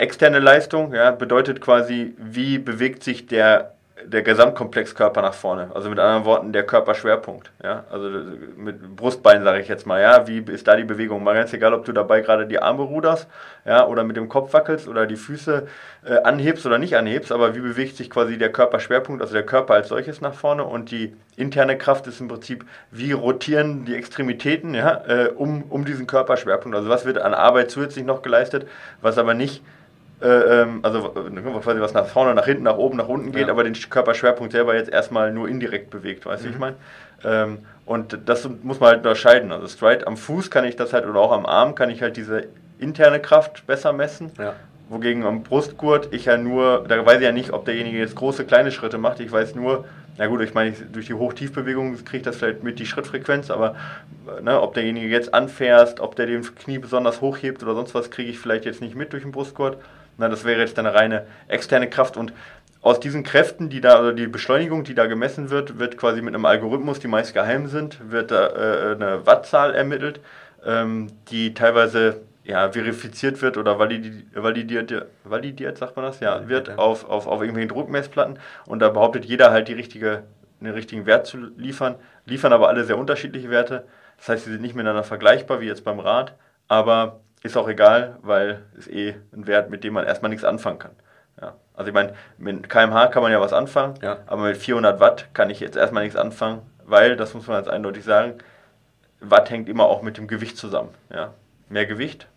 externe 0.00 0.38
Leistung 0.38 0.94
ja, 0.94 1.10
bedeutet 1.10 1.60
quasi, 1.60 2.14
wie 2.18 2.58
bewegt 2.58 3.02
sich 3.02 3.26
der 3.26 3.72
der 4.04 4.22
Gesamtkomplexkörper 4.22 5.22
nach 5.22 5.34
vorne. 5.34 5.70
Also 5.74 5.90
mit 5.90 5.98
anderen 5.98 6.24
Worten, 6.24 6.52
der 6.52 6.64
Körperschwerpunkt. 6.64 7.50
Ja? 7.62 7.84
Also 7.90 8.08
mit 8.56 8.96
Brustbein 8.96 9.42
sage 9.42 9.60
ich 9.60 9.68
jetzt 9.68 9.86
mal, 9.86 10.00
ja, 10.00 10.26
wie 10.26 10.38
ist 10.38 10.66
da 10.66 10.76
die 10.76 10.84
Bewegung? 10.84 11.22
Mal 11.22 11.34
ganz 11.34 11.52
egal, 11.52 11.74
ob 11.74 11.84
du 11.84 11.92
dabei 11.92 12.20
gerade 12.20 12.46
die 12.46 12.60
Arme 12.60 12.82
ruderst, 12.82 13.28
ja, 13.64 13.86
oder 13.86 14.04
mit 14.04 14.16
dem 14.16 14.28
Kopf 14.28 14.52
wackelst 14.52 14.88
oder 14.88 15.06
die 15.06 15.16
Füße 15.16 15.66
äh, 16.06 16.16
anhebst 16.22 16.64
oder 16.64 16.78
nicht 16.78 16.96
anhebst, 16.96 17.32
aber 17.32 17.54
wie 17.54 17.60
bewegt 17.60 17.96
sich 17.96 18.08
quasi 18.08 18.38
der 18.38 18.50
Körperschwerpunkt, 18.50 19.20
also 19.20 19.34
der 19.34 19.44
Körper 19.44 19.74
als 19.74 19.88
solches 19.88 20.20
nach 20.20 20.34
vorne 20.34 20.64
und 20.64 20.90
die 20.90 21.14
interne 21.36 21.76
Kraft 21.76 22.06
ist 22.06 22.20
im 22.20 22.28
Prinzip, 22.28 22.64
wie 22.90 23.12
rotieren 23.12 23.84
die 23.84 23.94
Extremitäten, 23.94 24.74
ja, 24.74 25.02
äh, 25.06 25.28
um, 25.28 25.64
um 25.68 25.84
diesen 25.84 26.06
Körperschwerpunkt. 26.06 26.76
Also 26.76 26.88
was 26.88 27.04
wird 27.04 27.18
an 27.18 27.34
Arbeit 27.34 27.70
zusätzlich 27.70 28.04
noch 28.04 28.22
geleistet, 28.22 28.66
was 29.02 29.18
aber 29.18 29.34
nicht 29.34 29.62
äh, 30.20 30.62
ähm, 30.62 30.80
also 30.82 31.10
quasi 31.10 31.80
was 31.80 31.94
nach 31.94 32.06
vorne, 32.06 32.34
nach 32.34 32.46
hinten, 32.46 32.64
nach 32.64 32.76
oben, 32.76 32.96
nach 32.96 33.08
unten 33.08 33.32
geht, 33.32 33.46
ja. 33.46 33.52
aber 33.52 33.64
den 33.64 33.74
Körperschwerpunkt 33.74 34.52
selber 34.52 34.74
jetzt 34.74 34.90
erstmal 34.90 35.32
nur 35.32 35.48
indirekt 35.48 35.90
bewegt, 35.90 36.26
weißt 36.26 36.44
du, 36.44 36.48
mhm. 36.48 36.54
ich 36.54 36.58
meine? 36.58 36.76
Ähm, 37.24 37.58
und 37.86 38.18
das 38.26 38.48
muss 38.62 38.80
man 38.80 38.90
halt 38.90 38.98
unterscheiden. 38.98 39.52
Also 39.52 39.66
straight 39.68 40.06
am 40.06 40.16
Fuß 40.16 40.50
kann 40.50 40.64
ich 40.64 40.76
das 40.76 40.92
halt, 40.92 41.06
oder 41.06 41.20
auch 41.20 41.32
am 41.32 41.46
Arm 41.46 41.74
kann 41.74 41.90
ich 41.90 42.02
halt 42.02 42.16
diese 42.16 42.48
interne 42.78 43.20
Kraft 43.20 43.66
besser 43.66 43.92
messen. 43.92 44.32
Ja. 44.38 44.54
Wogegen 44.88 45.24
am 45.24 45.42
Brustgurt 45.42 46.08
ich 46.12 46.24
ja 46.24 46.38
nur, 46.38 46.84
da 46.88 47.04
weiß 47.04 47.18
ich 47.18 47.24
ja 47.24 47.32
nicht, 47.32 47.52
ob 47.52 47.66
derjenige 47.66 47.98
jetzt 47.98 48.16
große, 48.16 48.44
kleine 48.44 48.72
Schritte 48.72 48.96
macht. 48.96 49.20
Ich 49.20 49.30
weiß 49.30 49.54
nur, 49.54 49.84
na 50.16 50.26
gut, 50.26 50.40
ich 50.40 50.54
meine, 50.54 50.72
durch 50.72 51.06
die 51.06 51.14
Hoch-Tief-Bewegung 51.14 51.94
kriege 52.04 52.18
ich 52.18 52.22
das 52.22 52.36
vielleicht 52.36 52.64
mit 52.64 52.78
die 52.78 52.86
Schrittfrequenz, 52.86 53.50
aber 53.50 53.76
ne, 54.42 54.60
ob 54.60 54.74
derjenige 54.74 55.06
jetzt 55.06 55.34
anfährst, 55.34 56.00
ob 56.00 56.16
der 56.16 56.26
den 56.26 56.42
Knie 56.42 56.78
besonders 56.78 57.20
hochhebt 57.20 57.62
oder 57.62 57.74
sonst 57.74 57.94
was, 57.94 58.10
kriege 58.10 58.30
ich 58.30 58.38
vielleicht 58.38 58.64
jetzt 58.64 58.80
nicht 58.80 58.96
mit 58.96 59.12
durch 59.12 59.22
den 59.22 59.32
Brustgurt. 59.32 59.76
Na, 60.18 60.28
das 60.28 60.44
wäre 60.44 60.60
jetzt 60.60 60.78
eine 60.78 60.92
reine 60.92 61.26
externe 61.46 61.88
Kraft 61.88 62.16
und 62.16 62.32
aus 62.80 63.00
diesen 63.00 63.22
Kräften, 63.22 63.70
die 63.70 63.80
da, 63.80 63.96
also 63.96 64.12
die 64.12 64.26
Beschleunigung, 64.26 64.84
die 64.84 64.94
da 64.94 65.06
gemessen 65.06 65.50
wird, 65.50 65.78
wird 65.78 65.96
quasi 65.96 66.22
mit 66.22 66.34
einem 66.34 66.44
Algorithmus, 66.44 67.00
die 67.00 67.08
meist 67.08 67.34
geheim 67.34 67.66
sind, 67.66 68.10
wird 68.10 68.30
da 68.30 68.46
äh, 68.48 68.94
eine 68.94 69.26
Wattzahl 69.26 69.74
ermittelt, 69.74 70.20
ähm, 70.64 71.08
die 71.30 71.54
teilweise 71.54 72.20
ja, 72.44 72.70
verifiziert 72.72 73.42
wird 73.42 73.56
oder 73.56 73.78
validiert, 73.78 74.24
validiert, 74.34 75.06
validiert, 75.24 75.78
sagt 75.78 75.96
man 75.96 76.04
das? 76.06 76.20
Ja, 76.20 76.48
wird 76.48 76.78
auf, 76.78 77.08
auf, 77.08 77.26
auf 77.26 77.40
irgendwelchen 77.40 77.68
Druckmessplatten 77.68 78.38
und 78.66 78.78
da 78.80 78.88
behauptet 78.88 79.24
jeder 79.24 79.50
halt 79.50 79.68
die 79.68 79.74
richtige, 79.74 80.22
den 80.60 80.72
richtigen 80.72 81.04
Wert 81.04 81.26
zu 81.26 81.36
liefern, 81.56 81.96
liefern 82.26 82.52
aber 82.52 82.68
alle 82.68 82.84
sehr 82.84 82.98
unterschiedliche 82.98 83.50
Werte. 83.50 83.84
Das 84.16 84.30
heißt, 84.30 84.44
sie 84.44 84.52
sind 84.52 84.62
nicht 84.62 84.74
miteinander 84.74 85.04
vergleichbar 85.04 85.60
wie 85.60 85.66
jetzt 85.66 85.84
beim 85.84 86.00
Rad, 86.00 86.34
aber 86.68 87.20
ist 87.42 87.56
auch 87.56 87.68
egal, 87.68 88.18
weil 88.22 88.62
es 88.76 88.88
eh 88.88 89.14
ein 89.32 89.46
Wert, 89.46 89.70
mit 89.70 89.84
dem 89.84 89.94
man 89.94 90.04
erstmal 90.06 90.30
nichts 90.30 90.44
anfangen 90.44 90.78
kann. 90.78 90.96
Ja. 91.40 91.54
Also 91.74 91.88
ich 91.88 91.94
meine, 91.94 92.14
mit 92.36 92.68
kmh 92.68 93.08
kann 93.08 93.22
man 93.22 93.32
ja 93.32 93.40
was 93.40 93.52
anfangen, 93.52 93.94
ja. 94.02 94.18
aber 94.26 94.42
mit 94.42 94.56
400 94.56 94.98
Watt 95.00 95.28
kann 95.34 95.50
ich 95.50 95.60
jetzt 95.60 95.76
erstmal 95.76 96.02
nichts 96.02 96.18
anfangen, 96.18 96.62
weil, 96.84 97.16
das 97.16 97.34
muss 97.34 97.46
man 97.46 97.58
jetzt 97.58 97.70
eindeutig 97.70 98.04
sagen, 98.04 98.38
Watt 99.20 99.50
hängt 99.50 99.68
immer 99.68 99.84
auch 99.84 100.02
mit 100.02 100.16
dem 100.16 100.26
Gewicht 100.26 100.56
zusammen. 100.56 100.94
Ja. 101.10 101.34
Mehr 101.68 101.86
Gewicht, 101.86 102.28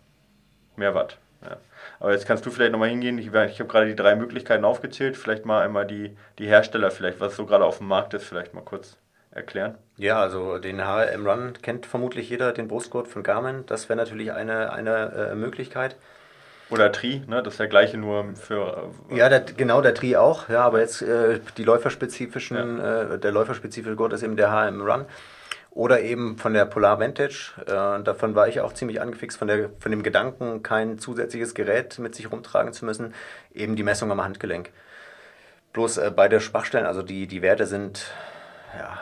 mehr 0.76 0.94
Watt. 0.94 1.18
Ja. 1.44 1.58
Aber 2.00 2.12
jetzt 2.12 2.28
kannst 2.28 2.46
du 2.46 2.52
vielleicht 2.52 2.72
nochmal 2.72 2.90
hingehen, 2.90 3.18
ich, 3.18 3.28
ich 3.28 3.60
habe 3.60 3.68
gerade 3.68 3.88
die 3.88 3.96
drei 3.96 4.16
Möglichkeiten 4.16 4.66
aufgezählt, 4.66 5.18
vielleicht 5.18 5.46
mal 5.46 5.64
einmal 5.64 5.88
die, 5.88 6.16
die 6.38 6.48
Hersteller 6.48 6.92
vielleicht, 6.92 7.20
was 7.20 7.36
so 7.36 7.46
gerade 7.46 7.66
auf 7.66 7.80
dem 7.80 7.88
Markt 7.88 8.14
ist, 8.14 8.26
vielleicht 8.26 8.54
mal 8.54 8.62
kurz 8.62 8.98
erklären? 9.32 9.78
Ja, 9.98 10.22
also 10.22 10.58
den 10.58 10.80
HRM 10.80 11.26
Run 11.26 11.54
kennt 11.62 11.86
vermutlich 11.86 12.30
jeder, 12.30 12.52
den 12.52 12.68
Brustgurt 12.68 13.08
von 13.08 13.24
Garmin. 13.24 13.66
Das 13.66 13.90
wäre 13.90 13.98
natürlich 13.98 14.32
eine, 14.34 14.72
eine 14.74 15.32
äh, 15.32 15.36
Möglichkeit. 15.36 15.96
Oder 16.70 16.92
Tri, 16.92 17.22
ne? 17.28 17.44
das 17.44 17.56
ist 17.56 17.60
der 17.60 17.68
gleiche 17.68 17.98
nur 17.98 18.34
für. 18.36 18.90
Äh, 19.10 19.18
ja, 19.18 19.30
der, 19.30 19.42
genau, 19.42 19.82
der 19.82 19.94
Tri 19.94 20.16
auch, 20.16 20.48
ja, 20.48 20.62
aber 20.62 20.80
jetzt 20.80 21.02
äh, 21.02 21.40
die 21.58 21.64
läuferspezifischen, 21.64 22.78
ja. 22.78 23.02
äh, 23.02 23.20
der 23.20 23.32
läuferspezifische 23.32 23.96
Gurt 23.96 24.14
ist 24.14 24.24
eben 24.24 24.38
der 24.38 24.52
HRM 24.52 24.82
Run. 24.82 25.06
Oder 25.74 26.02
eben 26.02 26.38
von 26.38 26.54
der 26.54 26.66
Polar 26.66 27.00
Vantage. 27.00 27.54
Äh, 27.66 28.04
davon 28.04 28.36
war 28.36 28.50
ich 28.50 28.60
auch 28.60 28.74
ziemlich 28.74 29.00
angefixt, 29.00 29.38
von, 29.38 29.48
der, 29.48 29.70
von 29.80 29.92
dem 29.92 30.04
Gedanken, 30.04 30.64
kein 30.64 31.00
zusätzliches 31.00 31.54
Gerät 31.54 31.98
mit 31.98 32.14
sich 32.14 32.30
rumtragen 32.30 32.74
zu 32.74 32.84
müssen. 32.84 33.14
Eben 33.54 33.78
die 33.78 33.84
Messung 33.84 34.12
am 34.12 34.22
Handgelenk. 34.22 34.72
Bloß 35.72 35.98
äh, 35.98 36.12
beide 36.14 36.42
Schwachstellen, 36.42 36.86
also 36.86 37.04
die, 37.04 37.26
die 37.28 37.42
Werte 37.42 37.66
sind 37.66 38.12
ja, 38.78 39.00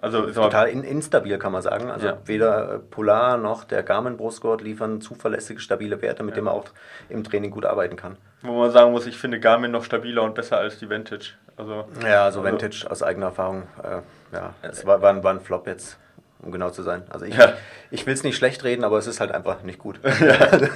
also 0.00 0.30
total 0.30 0.68
in, 0.68 0.82
instabil, 0.82 1.38
kann 1.38 1.52
man 1.52 1.62
sagen. 1.62 1.90
Also 1.90 2.08
ja. 2.08 2.18
weder 2.24 2.80
Polar 2.90 3.36
noch 3.36 3.64
der 3.64 3.82
Garmin-Brustgurt 3.82 4.62
liefern 4.62 5.00
zuverlässige, 5.00 5.60
stabile 5.60 6.00
Werte, 6.02 6.22
mit 6.22 6.32
ja. 6.32 6.36
denen 6.36 6.46
man 6.46 6.54
auch 6.54 6.66
im 7.08 7.24
Training 7.24 7.50
gut 7.50 7.66
arbeiten 7.66 7.96
kann. 7.96 8.16
Wo 8.42 8.52
man 8.58 8.70
sagen 8.70 8.92
muss, 8.92 9.06
ich 9.06 9.18
finde 9.18 9.40
Garmin 9.40 9.70
noch 9.70 9.84
stabiler 9.84 10.22
und 10.22 10.34
besser 10.34 10.58
als 10.58 10.78
die 10.78 10.88
Vantage. 10.88 11.32
Also, 11.56 11.84
ja, 12.02 12.24
also, 12.24 12.40
also 12.40 12.44
Vantage 12.44 12.86
aus 12.90 13.02
eigener 13.02 13.26
Erfahrung, 13.26 13.64
äh, 13.82 14.00
ja, 14.34 14.54
es 14.62 14.86
war, 14.86 15.02
war, 15.02 15.10
ein, 15.10 15.22
war 15.22 15.34
ein 15.34 15.40
Flop 15.40 15.66
jetzt 15.66 15.98
um 16.42 16.52
genau 16.52 16.70
zu 16.70 16.82
sein. 16.82 17.02
Also 17.10 17.26
ich, 17.26 17.36
ja. 17.36 17.52
ich 17.90 18.06
will 18.06 18.14
es 18.14 18.22
nicht 18.22 18.36
schlecht 18.36 18.64
reden, 18.64 18.84
aber 18.84 18.98
es 18.98 19.06
ist 19.06 19.20
halt 19.20 19.32
einfach 19.32 19.62
nicht 19.62 19.78
gut. 19.78 20.00
ja. 20.20 20.68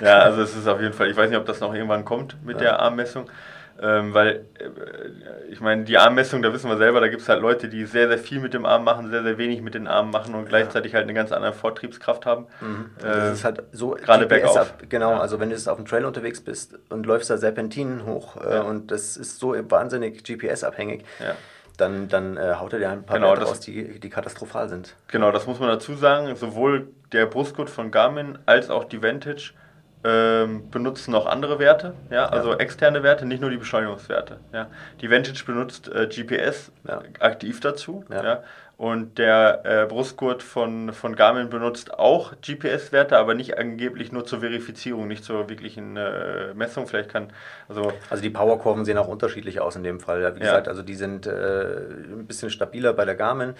ja. 0.00 0.18
also 0.20 0.42
es 0.42 0.56
ist 0.56 0.66
auf 0.66 0.80
jeden 0.80 0.94
Fall, 0.94 1.10
ich 1.10 1.16
weiß 1.16 1.28
nicht, 1.28 1.38
ob 1.38 1.46
das 1.46 1.60
noch 1.60 1.74
irgendwann 1.74 2.04
kommt 2.04 2.42
mit 2.44 2.56
ja. 2.56 2.62
der 2.62 2.80
Armmessung. 2.80 3.30
Ähm, 3.82 4.12
weil, 4.12 4.46
äh, 4.58 5.50
ich 5.50 5.60
meine, 5.60 5.84
die 5.84 5.96
Armmessung, 5.96 6.42
da 6.42 6.52
wissen 6.52 6.68
wir 6.68 6.76
selber, 6.76 7.00
da 7.00 7.08
gibt 7.08 7.22
es 7.22 7.28
halt 7.28 7.40
Leute, 7.40 7.68
die 7.68 7.86
sehr, 7.86 8.08
sehr 8.08 8.18
viel 8.18 8.40
mit 8.40 8.52
dem 8.52 8.66
Arm 8.66 8.84
machen, 8.84 9.10
sehr, 9.10 9.22
sehr 9.22 9.38
wenig 9.38 9.62
mit 9.62 9.74
den 9.74 9.86
Armen 9.86 10.10
machen 10.10 10.34
und 10.34 10.48
gleichzeitig 10.48 10.94
halt 10.94 11.04
eine 11.04 11.14
ganz 11.14 11.32
andere 11.32 11.54
Vortriebskraft 11.54 12.26
haben. 12.26 12.46
Mhm. 12.60 12.90
Äh, 12.98 13.04
das 13.04 13.38
ist 13.38 13.44
halt 13.44 13.62
so 13.72 13.92
gerade 13.92 14.26
bergauf. 14.26 14.56
Ab, 14.56 14.82
genau, 14.88 15.12
ja. 15.12 15.20
also 15.20 15.40
wenn 15.40 15.48
du 15.48 15.54
jetzt 15.54 15.68
auf 15.68 15.76
dem 15.78 15.86
Trail 15.86 16.04
unterwegs 16.04 16.42
bist 16.42 16.78
und 16.90 17.06
läufst 17.06 17.30
da 17.30 17.38
Serpentinen 17.38 18.04
hoch 18.04 18.36
äh, 18.36 18.56
ja. 18.56 18.60
und 18.62 18.90
das 18.90 19.16
ist 19.16 19.38
so 19.38 19.54
wahnsinnig 19.70 20.24
GPS-abhängig. 20.24 21.04
Ja 21.18 21.34
dann, 21.80 22.08
dann 22.08 22.36
äh, 22.36 22.56
haut 22.58 22.72
er 22.72 22.78
dir 22.78 22.90
ein 22.90 23.04
paar 23.04 23.16
genau, 23.16 23.30
Werte 23.30 23.44
raus, 23.44 23.60
die, 23.60 23.98
die 23.98 24.10
katastrophal 24.10 24.68
sind. 24.68 24.96
Genau, 25.08 25.32
das 25.32 25.46
muss 25.46 25.58
man 25.60 25.70
dazu 25.70 25.94
sagen. 25.94 26.36
Sowohl 26.36 26.88
der 27.12 27.26
Brustgurt 27.26 27.70
von 27.70 27.90
Garmin 27.90 28.38
als 28.44 28.68
auch 28.68 28.84
die 28.84 29.02
Vantage 29.02 29.54
ähm, 30.02 30.70
benutzen 30.70 31.12
noch 31.12 31.26
andere 31.26 31.58
Werte, 31.58 31.94
ja, 32.10 32.26
also 32.26 32.52
ja. 32.52 32.56
externe 32.56 33.02
Werte, 33.02 33.26
nicht 33.26 33.40
nur 33.40 33.50
die 33.50 33.58
Beschleunigungswerte. 33.58 34.38
Ja. 34.52 34.68
Die 35.00 35.10
Vantage 35.10 35.44
benutzt 35.44 35.88
äh, 35.92 36.06
GPS 36.06 36.72
ja. 36.88 37.02
aktiv 37.18 37.60
dazu, 37.60 38.04
ja. 38.10 38.42
Und 38.80 39.18
der 39.18 39.60
äh, 39.64 39.86
Brustgurt 39.86 40.42
von, 40.42 40.94
von 40.94 41.14
Garmin 41.14 41.50
benutzt 41.50 41.92
auch 41.98 42.32
GPS-Werte, 42.40 43.18
aber 43.18 43.34
nicht 43.34 43.58
angeblich 43.58 44.10
nur 44.10 44.24
zur 44.24 44.40
Verifizierung, 44.40 45.06
nicht 45.06 45.22
zur 45.22 45.50
wirklichen 45.50 45.98
äh, 45.98 46.54
Messung. 46.54 46.86
Vielleicht 46.86 47.10
kann 47.10 47.30
also 47.68 47.92
also 48.08 48.22
die 48.22 48.30
Powerkurven 48.30 48.86
sehen 48.86 48.96
auch 48.96 49.08
unterschiedlich 49.08 49.60
aus 49.60 49.76
in 49.76 49.82
dem 49.82 50.00
Fall. 50.00 50.34
Wie 50.34 50.40
gesagt, 50.40 50.66
also 50.66 50.80
die 50.80 50.94
sind 50.94 51.26
äh, 51.26 51.32
ein 51.32 52.26
bisschen 52.26 52.48
stabiler 52.48 52.94
bei 52.94 53.04
der 53.04 53.16
Garmin 53.16 53.52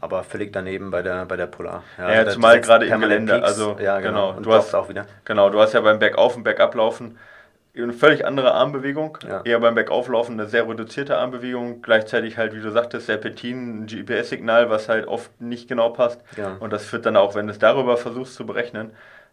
aber 0.00 0.24
völlig 0.24 0.52
daneben 0.52 0.90
bei 0.90 1.02
der, 1.02 1.26
bei 1.26 1.36
der 1.36 1.46
Polar. 1.46 1.84
Ja, 1.98 2.12
ja 2.12 2.28
zumal 2.28 2.60
gerade 2.60 2.86
im 2.86 3.00
Gelände. 3.00 3.34
Peaks, 3.34 3.46
also, 3.46 3.76
ja, 3.80 4.00
genau. 4.00 4.28
genau. 4.28 4.36
Und 4.36 4.46
du 4.46 4.52
hast 4.52 4.74
auch 4.74 4.88
wieder. 4.88 5.06
Genau, 5.24 5.50
du 5.50 5.60
hast 5.60 5.74
ja 5.74 5.80
beim 5.80 5.98
Bergauf- 5.98 6.36
und 6.36 6.42
Bergablaufen 6.42 7.18
eine 7.76 7.92
völlig 7.92 8.26
andere 8.26 8.52
Armbewegung. 8.52 9.18
Ja. 9.26 9.42
Eher 9.44 9.60
beim 9.60 9.74
Bergauflaufen 9.74 10.38
eine 10.38 10.48
sehr 10.48 10.68
reduzierte 10.68 11.16
Armbewegung. 11.16 11.82
Gleichzeitig 11.82 12.36
halt, 12.36 12.54
wie 12.54 12.60
du 12.60 12.70
sagtest, 12.70 13.06
Serpentin, 13.06 13.82
ein 13.82 13.86
GPS-Signal, 13.86 14.70
was 14.70 14.88
halt 14.88 15.06
oft 15.06 15.40
nicht 15.40 15.68
genau 15.68 15.90
passt. 15.90 16.20
Ja. 16.36 16.56
Und 16.60 16.72
das 16.72 16.84
führt 16.84 17.06
dann 17.06 17.16
auch, 17.16 17.34
wenn 17.34 17.46
du 17.46 17.52
es 17.52 17.58
darüber 17.58 17.96
versuchst 17.96 18.34
zu 18.34 18.44
berechnen, 18.44 18.90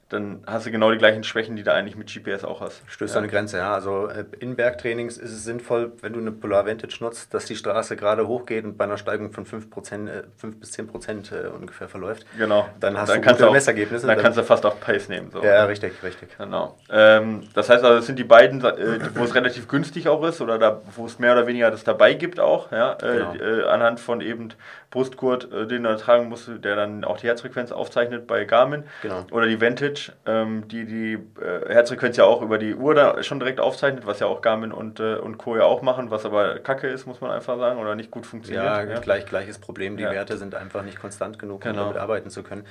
dann 0.10 0.42
hast 0.48 0.66
du 0.66 0.72
genau 0.72 0.90
die 0.92 0.98
gleichen 0.98 1.24
Schwächen, 1.24 1.56
die 1.58 1.64
du 1.64 1.74
eigentlich 1.74 1.98
mit 1.98 2.12
GPS 2.12 2.46
auch 2.46 2.62
hast. 2.62 2.82
Stößt 2.88 3.14
ja. 3.14 3.20
an 3.20 3.24
eine 3.24 3.32
Grenze, 3.32 3.58
ja. 3.58 3.74
Also 3.74 4.08
äh, 4.08 4.24
in 4.40 4.56
Bergtrainings 4.56 5.18
ist 5.18 5.32
es 5.32 5.44
sinnvoll, 5.44 5.92
wenn 6.02 6.14
du 6.14 6.20
eine 6.20 6.32
Polar 6.32 6.66
Vantage 6.66 6.98
nutzt, 7.02 7.34
dass 7.34 7.46
die 7.46 7.58
Straße 7.58 7.98
gerade 7.98 8.28
hochgeht 8.28 8.64
und 8.64 8.78
bei 8.78 8.86
einer 8.86 8.98
Steigung 8.98 9.34
von 9.34 9.46
5%, 9.46 9.70
5 9.70 10.10
äh, 10.44 10.58
bis 10.58 10.72
10 10.72 10.88
Prozent 10.88 11.32
äh, 11.34 11.48
ungefähr 11.48 11.90
verläuft. 11.90 12.26
Genau. 12.38 12.70
Dann 12.80 12.98
hast 12.98 13.10
dann 13.10 13.22
du 13.22 13.30
gute 13.30 13.52
Messergebnisse. 13.52 14.08
Dann, 14.08 14.16
dann, 14.16 14.24
kannst 14.24 14.38
du 14.38 14.44
fast 14.44 14.66
auf 14.66 14.80
Pace 14.80 15.10
nehmen. 15.10 15.30
So. 15.32 15.44
Ja, 15.44 15.66
richtig, 15.66 16.02
richtig. 16.02 16.38
Genau. 16.38 16.78
Ähm, 16.90 17.44
das 17.54 17.70
heißt 17.70 17.84
also, 17.84 18.00
es 18.00 18.06
sind 18.06 18.18
die 18.18 18.24
beiden, 18.24 18.64
äh, 18.64 19.00
wo 19.16 19.26
es 19.26 19.36
relativ 19.36 19.68
günstig 19.68 20.08
auch 20.08 20.24
ist 20.24 20.40
oder 20.40 20.58
da, 20.58 20.82
wo 20.96 21.06
es 21.06 21.20
mehr 21.20 21.34
oder 21.34 21.48
weniger 21.48 21.70
das 21.70 21.84
dabei 21.84 22.14
gibt 22.14 22.40
auch, 22.40 22.72
ja, 22.72 22.94
genau. 22.94 23.34
äh, 23.36 23.64
anhand 23.64 24.00
von 24.00 24.22
eben 24.22 24.54
Brustgurt, 24.90 25.50
den 25.52 25.84
du 25.84 25.98
tragen 25.98 26.30
musst, 26.30 26.50
der 26.64 26.76
dann 26.78 27.04
auch 27.04 27.18
die 27.18 27.28
Herzfrequenz 27.28 27.74
aufzeichnet 27.74 28.26
bei 28.26 28.46
Garmin. 28.46 28.86
Genau. 29.02 29.26
Oder 29.32 29.48
die 29.48 29.60
Vantage, 29.60 29.97
ähm, 30.26 30.68
die 30.68 30.86
die 30.86 30.98
die 31.08 31.42
äh, 31.42 31.74
Herzfrequenz 31.74 32.18
ja 32.18 32.26
auch 32.26 32.42
über 32.42 32.58
die 32.58 32.76
Uhr 32.76 32.96
da 32.96 33.22
schon 33.24 33.40
direkt 33.40 33.60
aufzeichnet, 33.60 34.06
was 34.06 34.20
ja 34.20 34.28
auch 34.28 34.42
Garmin 34.42 34.72
und, 34.72 35.00
äh, 35.00 35.16
und 35.16 35.38
Co. 35.38 35.56
ja 35.56 35.64
auch 35.64 35.82
machen, 35.82 36.12
was 36.12 36.26
aber 36.26 36.60
kacke 36.60 36.88
ist, 36.88 37.06
muss 37.06 37.22
man 37.22 37.32
einfach 37.32 37.58
sagen, 37.58 37.80
oder 37.80 37.96
nicht 37.96 38.12
gut 38.12 38.26
funktioniert. 38.26 38.64
Ja, 38.64 38.84
ja. 38.84 39.00
Gleich, 39.00 39.26
gleiches 39.26 39.60
Problem. 39.60 39.98
Die 39.98 40.04
ja. 40.04 40.12
Werte 40.12 40.38
sind 40.38 40.56
einfach 40.56 40.84
nicht 40.84 41.00
konstant 41.00 41.40
genug, 41.40 41.66
um 41.66 41.72
genau. 41.72 41.84
damit 41.84 41.98
arbeiten 41.98 42.30
zu 42.30 42.44
können. 42.44 42.66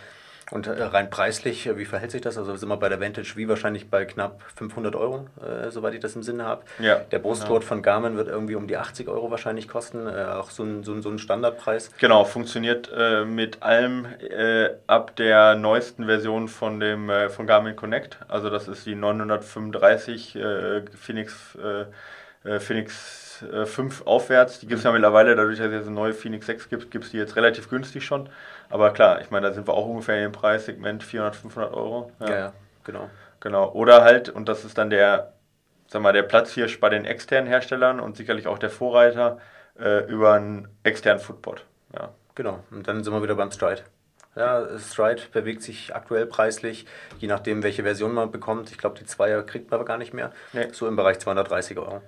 Und 0.53 0.69
äh, 0.69 0.83
rein 0.83 1.11
preislich, 1.11 1.67
äh, 1.67 1.77
wie 1.77 1.85
verhält 1.85 2.13
sich 2.13 2.21
das? 2.21 2.39
Also 2.39 2.55
sind 2.55 2.69
wir 2.69 2.77
bei 2.77 2.89
der 2.89 3.01
Vantage 3.01 3.33
wie 3.35 3.49
wahrscheinlich 3.49 3.91
bei 3.91 4.05
knapp 4.05 4.41
500 4.55 4.95
Euro, 4.95 5.27
äh, 5.45 5.71
soweit 5.71 5.95
ich 5.95 6.01
das 6.01 6.15
im 6.15 6.23
Sinne 6.23 6.45
habe. 6.45 6.63
Ja, 6.79 7.01
der 7.11 7.19
Brustgurt 7.19 7.63
genau. 7.63 7.69
von 7.69 7.83
Garmin 7.83 8.17
wird 8.17 8.29
irgendwie 8.29 8.55
um 8.55 8.69
die 8.69 8.77
80 8.77 9.09
Euro 9.09 9.31
wahrscheinlich 9.31 9.67
kosten, 9.67 10.07
äh, 10.07 10.25
auch 10.25 10.51
so 10.51 10.63
ein, 10.63 10.85
so, 10.85 10.93
ein, 10.93 11.03
so 11.03 11.11
ein 11.11 11.19
Standardpreis. 11.19 11.91
Genau, 11.99 12.25
funktioniert 12.25 12.91
äh, 12.97 13.25
mit 13.25 13.63
allem 13.63 14.07
äh, 14.21 14.71
ab 14.87 15.17
der 15.17 15.57
neuesten 15.57 16.07
Version 16.07 16.49
von 16.49 16.79
dem 16.79 17.11
von 17.31 17.47
Garmin 17.47 17.75
Connect. 17.75 18.19
Also 18.29 18.51
das 18.51 18.69
ist 18.69 18.87
die 18.87 18.95
935 18.95 20.39
Phoenix, 20.99 21.59
Phoenix 22.59 23.45
5 23.65 24.07
aufwärts. 24.07 24.61
Die 24.61 24.67
gibt 24.67 24.79
es 24.79 24.85
ja 24.85 24.93
mittlerweile, 24.93 25.35
dadurch, 25.35 25.59
dass 25.59 25.69
es 25.69 25.73
jetzt 25.73 25.87
eine 25.87 25.95
neue 25.95 26.13
Phoenix 26.13 26.47
6 26.47 26.69
gibt, 26.69 26.91
gibt 26.91 27.05
es 27.05 27.11
die 27.11 27.19
jetzt 27.19 27.37
relativ 27.37 27.69
günstig 27.69 28.05
schon. 28.05 28.29
Aber 28.69 28.93
klar, 28.93 29.21
ich 29.21 29.31
meine, 29.31 29.49
da 29.49 29.53
sind 29.53 29.67
wir 29.69 29.75
auch 29.75 29.87
ungefähr 29.87 30.25
im 30.25 30.33
Preissegment 30.33 31.03
400, 31.03 31.37
500 31.37 31.73
Euro. 31.75 32.13
Ja. 32.21 32.31
ja, 32.31 32.53
genau. 32.85 33.11
Genau. 33.41 33.71
Oder 33.73 34.03
halt, 34.03 34.29
und 34.29 34.49
das 34.49 34.65
ist 34.65 34.79
dann 34.79 34.91
der, 34.91 35.35
sag 35.89 36.03
mal, 36.03 36.13
der 36.13 36.23
Platzhirsch 36.23 36.81
bei 36.81 36.89
den 36.89 37.05
externen 37.05 37.49
Herstellern 37.49 38.01
und 38.01 38.17
sicherlich 38.17 38.47
auch 38.47 38.59
der 38.59 38.71
Vorreiter 38.71 39.39
äh, 39.79 40.05
über 40.07 40.35
einen 40.35 40.69
externen 40.83 41.23
Footpod. 41.23 41.65
Ja. 41.95 42.11
Genau. 42.35 42.61
Und 42.71 42.87
dann 42.87 43.03
sind 43.03 43.13
wir 43.13 43.23
wieder 43.23 43.35
beim 43.35 43.51
Stride. 43.51 43.83
Ja, 44.35 44.67
Stride 44.79 45.23
bewegt 45.33 45.63
sich 45.63 45.95
aktuell 45.95 46.27
preislich, 46.27 46.87
je 47.19 47.27
nachdem, 47.27 47.63
welche 47.63 47.85
Version 47.85 48.13
man 48.13 48.31
bekommt. 48.31 48.71
Ich 48.71 48.77
glaube, 48.77 48.99
die 48.99 49.07
Zweier 49.07 49.43
kriegt 49.43 49.71
man 49.71 49.81
aber 49.81 49.87
gar 49.87 49.97
nicht 49.97 50.13
mehr. 50.13 50.31
Nee. 50.53 50.69
So 50.73 50.87
im 50.87 50.97
Bereich 50.97 51.19
230 51.19 51.79
Euro. 51.79 52.03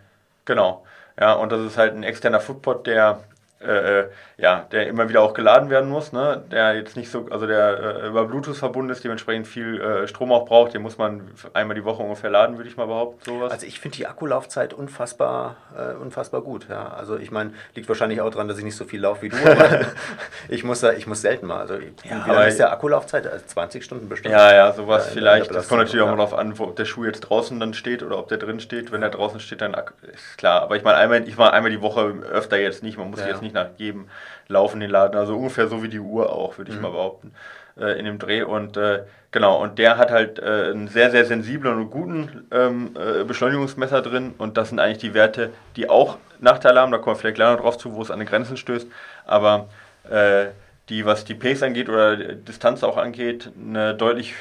Genau. 0.44 0.84
Ja, 1.18 1.32
und 1.32 1.50
das 1.50 1.62
ist 1.62 1.78
halt 1.78 1.94
ein 1.94 2.02
externer 2.02 2.40
Footpod, 2.40 2.86
der 2.86 3.24
äh, 3.60 4.00
äh, 4.00 4.08
ja, 4.36 4.66
der 4.70 4.86
immer 4.86 5.08
wieder 5.08 5.20
auch 5.20 5.34
geladen 5.34 5.68
werden 5.68 5.90
muss, 5.90 6.12
ne? 6.12 6.44
der 6.48 6.76
jetzt 6.76 6.96
nicht 6.96 7.10
so, 7.10 7.26
also 7.28 7.48
der 7.48 8.02
äh, 8.04 8.06
über 8.06 8.24
Bluetooth 8.24 8.56
verbunden 8.56 8.90
ist, 8.90 9.02
dementsprechend 9.02 9.48
viel 9.48 9.80
äh, 9.80 10.06
Strom 10.06 10.30
auch 10.30 10.46
braucht, 10.46 10.74
den 10.74 10.82
muss 10.82 10.96
man 10.96 11.28
einmal 11.54 11.74
die 11.74 11.84
Woche 11.84 12.00
ungefähr 12.04 12.30
laden, 12.30 12.56
würde 12.56 12.70
ich 12.70 12.76
mal 12.76 12.86
behaupten, 12.86 13.18
sowas. 13.24 13.50
Also 13.50 13.66
ich 13.66 13.80
finde 13.80 13.96
die 13.96 14.06
Akkulaufzeit 14.06 14.74
unfassbar, 14.74 15.56
äh, 15.76 16.00
unfassbar 16.00 16.42
gut, 16.42 16.68
ja. 16.70 16.86
Also 16.86 17.18
ich 17.18 17.32
meine, 17.32 17.52
liegt 17.74 17.88
wahrscheinlich 17.88 18.20
auch 18.20 18.30
daran, 18.30 18.46
dass 18.46 18.58
ich 18.58 18.64
nicht 18.64 18.76
so 18.76 18.84
viel 18.84 19.00
laufe 19.00 19.22
wie 19.22 19.30
du, 19.30 19.36
aber 19.38 19.86
ich 20.48 20.62
muss 20.62 20.84
ich 20.84 21.08
muss 21.08 21.20
selten 21.20 21.46
mal. 21.46 21.58
Also 21.58 21.74
ja, 21.74 22.24
wie 22.26 22.30
lange 22.30 22.46
ist 22.46 22.60
der 22.60 22.70
Akkulaufzeit? 22.70 23.28
20 23.44 23.84
Stunden 23.84 24.08
bestimmt. 24.08 24.34
Ja, 24.34 24.54
ja, 24.54 24.72
sowas 24.72 25.08
vielleicht. 25.08 25.52
Das 25.52 25.68
kommt 25.68 25.80
natürlich 25.80 26.02
auch 26.02 26.10
mal 26.10 26.16
darauf 26.16 26.34
an, 26.34 26.54
ob 26.58 26.76
der 26.76 26.84
Schuh 26.84 27.04
jetzt 27.04 27.20
draußen 27.20 27.58
dann 27.58 27.74
steht 27.74 28.04
oder 28.04 28.18
ob 28.18 28.28
der 28.28 28.38
drin 28.38 28.60
steht. 28.60 28.92
Wenn 28.92 29.00
der 29.00 29.10
draußen 29.10 29.40
steht, 29.40 29.62
dann 29.62 29.74
ist 29.74 30.38
klar. 30.38 30.62
Aber 30.62 30.76
ich 30.76 30.84
meine, 30.84 30.98
einmal, 30.98 31.26
ich 31.26 31.36
mache 31.36 31.52
einmal 31.52 31.72
die 31.72 31.82
Woche 31.82 32.14
öfter 32.30 32.56
jetzt 32.56 32.84
nicht, 32.84 32.96
man 32.98 33.10
muss 33.10 33.18
ja. 33.18 33.26
jetzt 33.26 33.42
nicht 33.42 33.47
nicht 33.48 33.54
nach 33.54 33.68
jedem 33.76 34.08
Laufen 34.48 34.80
den 34.80 34.90
Laden. 34.90 35.16
Also 35.16 35.36
ungefähr 35.36 35.68
so 35.68 35.82
wie 35.82 35.88
die 35.88 36.00
Uhr 36.00 36.32
auch, 36.32 36.58
würde 36.58 36.70
ich 36.70 36.76
mhm. 36.76 36.82
mal 36.82 36.90
behaupten, 36.92 37.34
äh, 37.78 37.98
in 37.98 38.04
dem 38.04 38.18
Dreh. 38.18 38.42
Und 38.42 38.76
äh, 38.76 39.04
genau, 39.30 39.60
und 39.62 39.78
der 39.78 39.98
hat 39.98 40.10
halt 40.10 40.38
äh, 40.38 40.70
einen 40.70 40.88
sehr, 40.88 41.10
sehr 41.10 41.24
sensiblen 41.24 41.76
und 41.76 41.90
guten 41.90 42.46
ähm, 42.50 42.94
äh, 42.96 43.24
Beschleunigungsmesser 43.24 44.02
drin. 44.02 44.34
Und 44.38 44.56
das 44.56 44.68
sind 44.68 44.78
eigentlich 44.78 44.98
die 44.98 45.14
Werte, 45.14 45.50
die 45.76 45.88
auch 45.88 46.18
Nachteile 46.40 46.80
haben. 46.80 46.92
Da 46.92 46.98
kommen 46.98 47.16
wir 47.16 47.20
vielleicht 47.20 47.36
gleich 47.36 47.50
noch 47.50 47.60
drauf 47.60 47.78
zu, 47.78 47.94
wo 47.94 48.02
es 48.02 48.10
an 48.10 48.20
die 48.20 48.26
Grenzen 48.26 48.56
stößt. 48.56 48.86
Aber 49.26 49.68
äh, 50.10 50.46
die, 50.88 51.04
was 51.04 51.24
die 51.24 51.34
Pace 51.34 51.62
angeht 51.62 51.88
oder 51.88 52.16
Distanz 52.16 52.82
auch 52.82 52.96
angeht, 52.96 53.50
eine 53.58 53.94
deutlich 53.94 54.34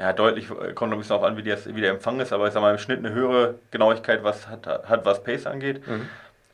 ja, 0.00 0.14
deutlich, 0.14 0.50
äh, 0.50 0.72
kommt 0.72 0.92
ein 0.92 0.98
bisschen 0.98 1.14
darauf 1.14 1.24
an, 1.24 1.36
wie, 1.36 1.42
das, 1.42 1.66
wie 1.74 1.80
der 1.80 1.90
Empfang 1.90 2.18
ist, 2.20 2.32
aber 2.32 2.46
ich 2.46 2.54
sag 2.54 2.62
mal, 2.62 2.72
im 2.72 2.78
Schnitt 2.78 3.00
eine 3.00 3.12
höhere 3.12 3.56
Genauigkeit, 3.70 4.24
was 4.24 4.48
hat, 4.48 4.66
hat 4.66 5.04
was 5.04 5.22
Pace 5.22 5.46
angeht. 5.46 5.86
Mhm. 5.86 6.08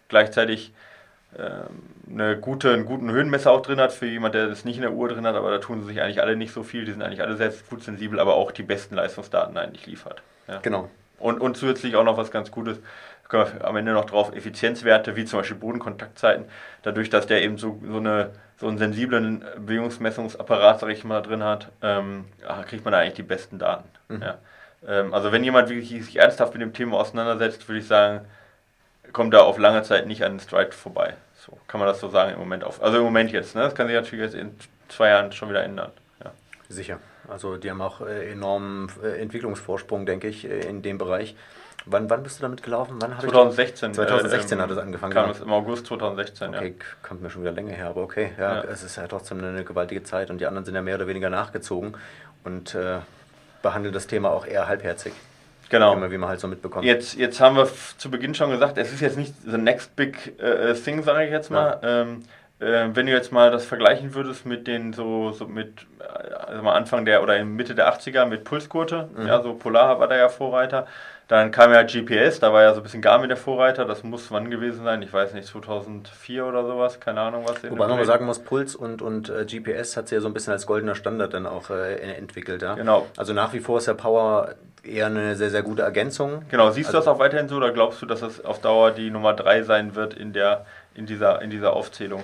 Gleichzeitig 0.08 0.72
eine 1.38 2.36
gute, 2.38 2.72
einen 2.72 2.86
guten 2.86 3.10
Höhenmesser 3.10 3.50
auch 3.50 3.62
drin 3.62 3.80
hat, 3.80 3.92
für 3.92 4.06
jemand, 4.06 4.34
der 4.34 4.48
das 4.48 4.64
nicht 4.64 4.76
in 4.76 4.82
der 4.82 4.92
Uhr 4.92 5.08
drin 5.08 5.26
hat, 5.26 5.34
aber 5.34 5.50
da 5.50 5.58
tun 5.58 5.80
sie 5.82 5.88
sich 5.88 6.00
eigentlich 6.00 6.20
alle 6.20 6.36
nicht 6.36 6.52
so 6.52 6.62
viel, 6.62 6.84
die 6.84 6.92
sind 6.92 7.02
eigentlich 7.02 7.22
alle 7.22 7.36
sehr 7.36 7.52
gut 7.68 7.82
sensibel, 7.82 8.20
aber 8.20 8.34
auch 8.34 8.52
die 8.52 8.62
besten 8.62 8.94
Leistungsdaten 8.94 9.56
eigentlich 9.58 9.86
liefert. 9.86 10.22
Ja. 10.48 10.58
Genau. 10.62 10.88
Und, 11.18 11.40
und 11.40 11.56
zusätzlich 11.56 11.96
auch 11.96 12.04
noch 12.04 12.16
was 12.16 12.30
ganz 12.30 12.50
Gutes, 12.50 12.78
können 13.28 13.46
wir 13.58 13.66
am 13.66 13.76
Ende 13.76 13.92
noch 13.92 14.04
drauf, 14.04 14.34
Effizienzwerte, 14.34 15.16
wie 15.16 15.24
zum 15.24 15.40
Beispiel 15.40 15.56
Bodenkontaktzeiten, 15.56 16.46
dadurch, 16.82 17.10
dass 17.10 17.26
der 17.26 17.42
eben 17.42 17.58
so, 17.58 17.80
so, 17.84 17.96
eine, 17.96 18.30
so 18.56 18.68
einen 18.68 18.78
sensiblen 18.78 19.44
Bewegungsmessungsapparat, 19.58 20.80
sag 20.80 20.90
ich 20.90 21.04
mal, 21.04 21.22
drin 21.22 21.42
hat, 21.42 21.68
ähm, 21.82 22.26
kriegt 22.66 22.84
man 22.84 22.92
da 22.92 22.98
eigentlich 22.98 23.14
die 23.14 23.22
besten 23.22 23.58
Daten. 23.58 23.88
Mhm. 24.08 24.22
Ja. 24.22 24.38
Ähm, 24.86 25.12
also 25.12 25.32
wenn 25.32 25.42
jemand 25.42 25.68
wirklich 25.68 26.04
sich 26.04 26.16
ernsthaft 26.16 26.52
mit 26.52 26.62
dem 26.62 26.72
Thema 26.72 26.98
auseinandersetzt, 26.98 27.68
würde 27.68 27.80
ich 27.80 27.86
sagen, 27.86 28.26
kommt 29.12 29.34
da 29.34 29.40
auf 29.40 29.58
lange 29.58 29.82
Zeit 29.82 30.06
nicht 30.06 30.24
an 30.24 30.34
den 30.34 30.40
Stride 30.40 30.72
vorbei. 30.72 31.14
So 31.46 31.58
kann 31.68 31.78
man 31.78 31.88
das 31.88 32.00
so 32.00 32.08
sagen 32.08 32.32
im 32.32 32.40
Moment 32.40 32.64
auf. 32.64 32.82
Also 32.82 32.98
im 32.98 33.04
Moment 33.04 33.30
jetzt, 33.30 33.54
ne? 33.54 33.62
Das 33.62 33.74
kann 33.74 33.86
sich 33.86 33.94
natürlich 33.94 34.24
jetzt 34.24 34.34
in 34.34 34.56
zwei 34.88 35.10
Jahren 35.10 35.30
schon 35.30 35.48
wieder 35.48 35.62
ändern. 35.62 35.92
Ja. 36.24 36.32
Sicher. 36.68 36.98
Also 37.28 37.56
die 37.56 37.70
haben 37.70 37.80
auch 37.80 38.00
äh, 38.00 38.32
enormen 38.32 38.90
äh, 39.02 39.20
Entwicklungsvorsprung, 39.20 40.06
denke 40.06 40.28
ich, 40.28 40.44
äh, 40.44 40.60
in 40.60 40.82
dem 40.82 40.98
Bereich. 40.98 41.36
Wann, 41.88 42.10
wann 42.10 42.24
bist 42.24 42.38
du 42.38 42.42
damit 42.42 42.64
gelaufen? 42.64 42.96
Wann 42.98 43.16
2016. 43.20 43.94
2016 43.94 44.58
äh, 44.58 44.62
hat 44.62 44.70
es 44.72 44.78
angefangen. 44.78 45.12
Kam 45.12 45.30
es 45.30 45.40
im 45.40 45.52
August 45.52 45.86
2016, 45.86 46.48
okay, 46.48 46.74
ja. 46.76 46.84
kommt 47.02 47.22
mir 47.22 47.30
schon 47.30 47.42
wieder 47.42 47.52
länger 47.52 47.74
her, 47.74 47.88
aber 47.90 48.02
okay. 48.02 48.32
Ja, 48.36 48.56
ja, 48.56 48.64
es 48.64 48.82
ist 48.82 48.96
ja 48.96 49.06
trotzdem 49.06 49.38
eine 49.38 49.62
gewaltige 49.62 50.02
Zeit 50.02 50.30
und 50.30 50.38
die 50.38 50.46
anderen 50.46 50.64
sind 50.64 50.74
ja 50.74 50.82
mehr 50.82 50.96
oder 50.96 51.06
weniger 51.06 51.30
nachgezogen 51.30 51.96
und 52.42 52.74
äh, 52.74 52.98
behandeln 53.62 53.94
das 53.94 54.08
Thema 54.08 54.30
auch 54.30 54.46
eher 54.46 54.66
halbherzig. 54.66 55.12
Genau. 55.68 55.94
Immer, 55.94 56.10
wie 56.10 56.18
man 56.18 56.28
halt 56.28 56.40
so 56.40 56.48
mitbekommt. 56.48 56.84
Jetzt, 56.84 57.16
jetzt 57.16 57.40
haben 57.40 57.56
wir 57.56 57.68
zu 57.98 58.10
Beginn 58.10 58.34
schon 58.34 58.50
gesagt, 58.50 58.78
es 58.78 58.92
ist 58.92 59.00
jetzt 59.00 59.16
nicht 59.16 59.34
the 59.44 59.58
next 59.58 59.96
big 59.96 60.34
uh, 60.40 60.72
thing, 60.74 61.02
sage 61.02 61.24
ich 61.24 61.30
jetzt 61.30 61.50
mal. 61.50 61.78
Ja. 61.82 62.02
Ähm, 62.02 62.22
äh, 62.58 62.88
wenn 62.94 63.06
du 63.06 63.12
jetzt 63.12 63.32
mal 63.32 63.50
das 63.50 63.66
vergleichen 63.66 64.14
würdest 64.14 64.46
mit 64.46 64.66
den 64.66 64.92
so, 64.92 65.32
so 65.32 65.46
mit 65.46 65.86
also 66.46 66.62
mal 66.62 66.74
Anfang 66.74 67.04
der 67.04 67.22
oder 67.22 67.44
Mitte 67.44 67.74
der 67.74 67.92
80er 67.92 68.24
mit 68.26 68.44
Pulsgurte, 68.44 69.10
mhm. 69.14 69.26
ja, 69.26 69.42
so 69.42 69.54
Polar 69.54 70.00
war 70.00 70.08
da 70.08 70.16
ja 70.16 70.28
Vorreiter. 70.28 70.86
Dann 71.28 71.50
kam 71.50 71.72
ja 71.72 71.82
GPS, 71.82 72.38
da 72.38 72.52
war 72.52 72.62
ja 72.62 72.72
so 72.72 72.80
ein 72.80 72.82
bisschen 72.84 73.02
Garmin 73.02 73.28
der 73.28 73.36
Vorreiter, 73.36 73.84
das 73.84 74.04
muss 74.04 74.30
wann 74.30 74.48
gewesen 74.48 74.84
sein, 74.84 75.02
ich 75.02 75.12
weiß 75.12 75.34
nicht, 75.34 75.48
2004 75.48 76.46
oder 76.46 76.64
sowas, 76.64 77.00
keine 77.00 77.20
Ahnung 77.20 77.44
was. 77.48 77.64
Wobei 77.64 77.88
man 77.88 77.96
mal 77.96 78.04
sagen 78.04 78.26
muss, 78.26 78.38
Puls 78.38 78.76
und, 78.76 79.02
und 79.02 79.28
äh, 79.28 79.44
GPS 79.44 79.96
hat 79.96 80.06
sich 80.06 80.16
ja 80.16 80.20
so 80.20 80.28
ein 80.28 80.34
bisschen 80.34 80.52
als 80.52 80.66
goldener 80.66 80.94
Standard 80.94 81.34
dann 81.34 81.46
auch 81.46 81.70
äh, 81.70 81.96
entwickelt. 81.96 82.62
Ja? 82.62 82.74
Genau. 82.74 83.06
Also 83.16 83.32
nach 83.32 83.52
wie 83.52 83.58
vor 83.58 83.78
ist 83.78 83.86
ja 83.86 83.94
Power 83.94 84.54
eher 84.84 85.06
eine 85.06 85.34
sehr, 85.34 85.50
sehr 85.50 85.62
gute 85.62 85.82
Ergänzung. 85.82 86.44
Genau, 86.48 86.70
siehst 86.70 86.88
also, 86.90 86.98
du 87.00 87.04
das 87.04 87.08
auch 87.08 87.18
weiterhin 87.18 87.48
so 87.48 87.56
oder 87.56 87.72
glaubst 87.72 88.00
du, 88.02 88.06
dass 88.06 88.20
das 88.20 88.44
auf 88.44 88.60
Dauer 88.60 88.92
die 88.92 89.10
Nummer 89.10 89.34
3 89.34 89.64
sein 89.64 89.96
wird 89.96 90.14
in, 90.14 90.32
der, 90.32 90.64
in, 90.94 91.06
dieser, 91.06 91.42
in 91.42 91.50
dieser 91.50 91.72
Aufzählung? 91.72 92.22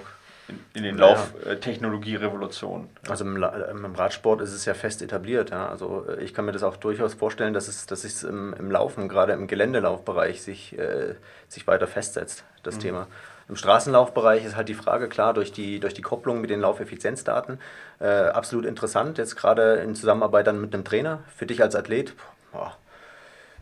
In, 0.48 0.58
in 0.74 0.82
den 0.82 0.98
Lauftechnologie-Revolutionen. 0.98 2.88
Also 3.08 3.24
im, 3.24 3.36
im, 3.36 3.94
Radsport 3.94 4.40
ist 4.40 4.52
es 4.52 4.64
ja 4.64 4.74
fest 4.74 5.02
etabliert. 5.02 5.50
Ja. 5.50 5.68
Also 5.68 6.06
äh, 6.08 6.22
ich 6.22 6.34
kann 6.34 6.44
mir 6.44 6.52
das 6.52 6.62
auch 6.62 6.76
durchaus 6.76 7.14
vorstellen, 7.14 7.54
dass 7.54 7.68
es, 7.68 7.86
dass 7.86 8.04
es 8.04 8.24
im, 8.24 8.54
im 8.54 8.70
Laufen, 8.70 9.08
gerade 9.08 9.32
im 9.32 9.46
Geländelaufbereich, 9.46 10.42
sich, 10.42 10.76
äh, 10.78 11.14
sich 11.48 11.66
weiter 11.66 11.86
festsetzt, 11.86 12.44
das 12.62 12.76
mhm. 12.76 12.80
Thema. 12.80 13.06
Im 13.48 13.56
Straßenlaufbereich 13.56 14.44
ist 14.44 14.56
halt 14.56 14.68
die 14.68 14.74
Frage, 14.74 15.08
klar, 15.08 15.34
durch 15.34 15.52
die, 15.52 15.80
durch 15.80 15.94
die 15.94 16.02
Kopplung 16.02 16.40
mit 16.40 16.50
den 16.50 16.60
Laufeffizienzdaten, 16.60 17.60
äh, 18.00 18.06
absolut 18.06 18.64
interessant. 18.64 19.18
Jetzt 19.18 19.36
gerade 19.36 19.74
in 19.74 19.94
Zusammenarbeit 19.94 20.46
dann 20.46 20.60
mit 20.60 20.74
einem 20.74 20.84
Trainer. 20.84 21.20
Für 21.36 21.46
dich 21.46 21.62
als 21.62 21.74
Athlet, 21.74 22.14
boah, 22.52 22.76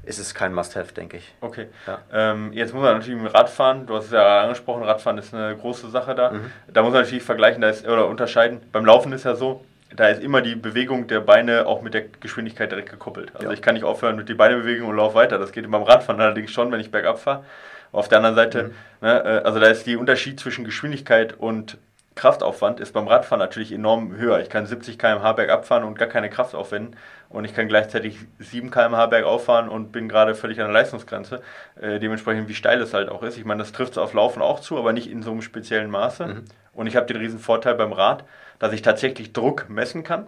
ist 0.03 0.19
es 0.19 0.35
kein 0.35 0.55
Must-Have, 0.55 0.95
denke 0.95 1.19
ich. 1.19 1.35
Okay. 1.41 1.67
Ja. 1.87 1.99
Ähm, 2.13 2.53
jetzt 2.53 2.73
muss 2.73 2.83
man 2.83 2.95
natürlich 2.99 3.21
mit 3.21 3.35
Radfahren, 3.35 3.87
du 3.87 3.97
hast 3.97 4.07
es 4.07 4.13
ja 4.13 4.43
angesprochen, 4.43 4.83
Radfahren 4.83 5.19
ist 5.19 5.35
eine 5.35 5.57
große 5.57 5.91
Sache 5.91 6.15
da. 6.15 6.33
Mhm. 6.33 6.51
Da 6.73 6.83
muss 6.83 6.93
man 6.93 7.03
natürlich 7.03 7.25
vergleichen 7.25 7.61
da 7.61 7.69
ist, 7.69 7.87
oder 7.87 8.07
unterscheiden. 8.07 8.61
Beim 8.73 8.85
Laufen 8.85 9.13
ist 9.13 9.25
ja 9.25 9.35
so, 9.35 9.65
da 9.95 10.09
ist 10.09 10.23
immer 10.23 10.41
die 10.41 10.55
Bewegung 10.55 11.07
der 11.07 11.21
Beine 11.21 11.67
auch 11.67 11.83
mit 11.83 11.95
der 11.95 12.05
Geschwindigkeit 12.21 12.71
direkt 12.71 12.91
gekoppelt. 12.91 13.33
Also 13.35 13.49
ja. 13.49 13.53
ich 13.53 13.63
kann 13.63 13.75
nicht 13.75 13.85
aufhören 13.85 14.17
mit 14.17 14.29
die 14.29 14.35
Beinebewegung 14.35 14.89
und 14.89 14.97
laufe 14.97 15.17
weiter. 15.17 15.39
Das 15.39 15.53
geht 15.53 15.71
beim 15.71 15.83
Radfahren 15.83 16.21
allerdings 16.21 16.51
schon, 16.51 16.71
wenn 16.73 16.81
ich 16.81 16.91
bergab 16.91 17.19
fahre. 17.19 17.45
Auf 17.93 18.09
der 18.09 18.19
anderen 18.19 18.37
Seite, 18.37 18.63
mhm. 18.65 18.73
ne, 19.01 19.25
äh, 19.25 19.45
also 19.45 19.59
da 19.59 19.67
ist 19.67 19.87
die 19.87 19.97
Unterschied 19.97 20.39
zwischen 20.39 20.65
Geschwindigkeit 20.65 21.35
und 21.39 21.77
Kraftaufwand 22.15 22.81
ist 22.81 22.93
beim 22.93 23.09
Radfahren 23.09 23.39
natürlich 23.39 23.73
enorm 23.73 24.17
höher. 24.17 24.41
Ich 24.41 24.51
kann 24.51 24.67
70 24.67 24.99
km/h 24.99 25.33
bergab 25.33 25.65
fahren 25.65 25.85
und 25.85 25.99
gar 25.99 26.09
keine 26.09 26.29
Kraft 26.29 26.55
aufwenden 26.55 26.97
und 27.31 27.45
ich 27.45 27.55
kann 27.55 27.69
gleichzeitig 27.69 28.19
7 28.41 28.71
km/h 28.71 29.07
bergauf 29.07 29.45
fahren 29.45 29.69
und 29.69 29.93
bin 29.93 30.09
gerade 30.09 30.35
völlig 30.35 30.61
an 30.61 30.67
der 30.67 30.75
Leistungsgrenze. 30.75 31.41
Äh, 31.81 32.01
dementsprechend, 32.01 32.49
wie 32.49 32.55
steil 32.55 32.83
es 32.83 32.93
halt 32.93 33.09
auch 33.09 33.23
ist. 33.23 33.39
Ich 33.39 33.45
meine, 33.45 33.61
das 33.61 33.73
trifft 33.73 33.93
es 33.93 33.99
auf 33.99 34.13
Laufen 34.15 34.43
auch 34.43 34.61
zu, 34.61 34.77
aber 34.77 34.93
nicht 34.93 35.09
in 35.09 35.23
so 35.23 35.31
einem 35.31 35.41
speziellen 35.41 35.91
Maße. 35.91 36.27
Mhm. 36.27 36.45
Und 36.75 36.87
ich 36.89 36.97
habe 36.97 37.07
den 37.07 37.17
riesen 37.17 37.39
Vorteil 37.39 37.77
beim 37.77 37.93
Rad, 37.93 38.25
dass 38.59 38.73
ich 38.73 38.83
tatsächlich 38.83 39.33
Druck 39.33 39.71
messen 39.71 40.03
kann. 40.03 40.27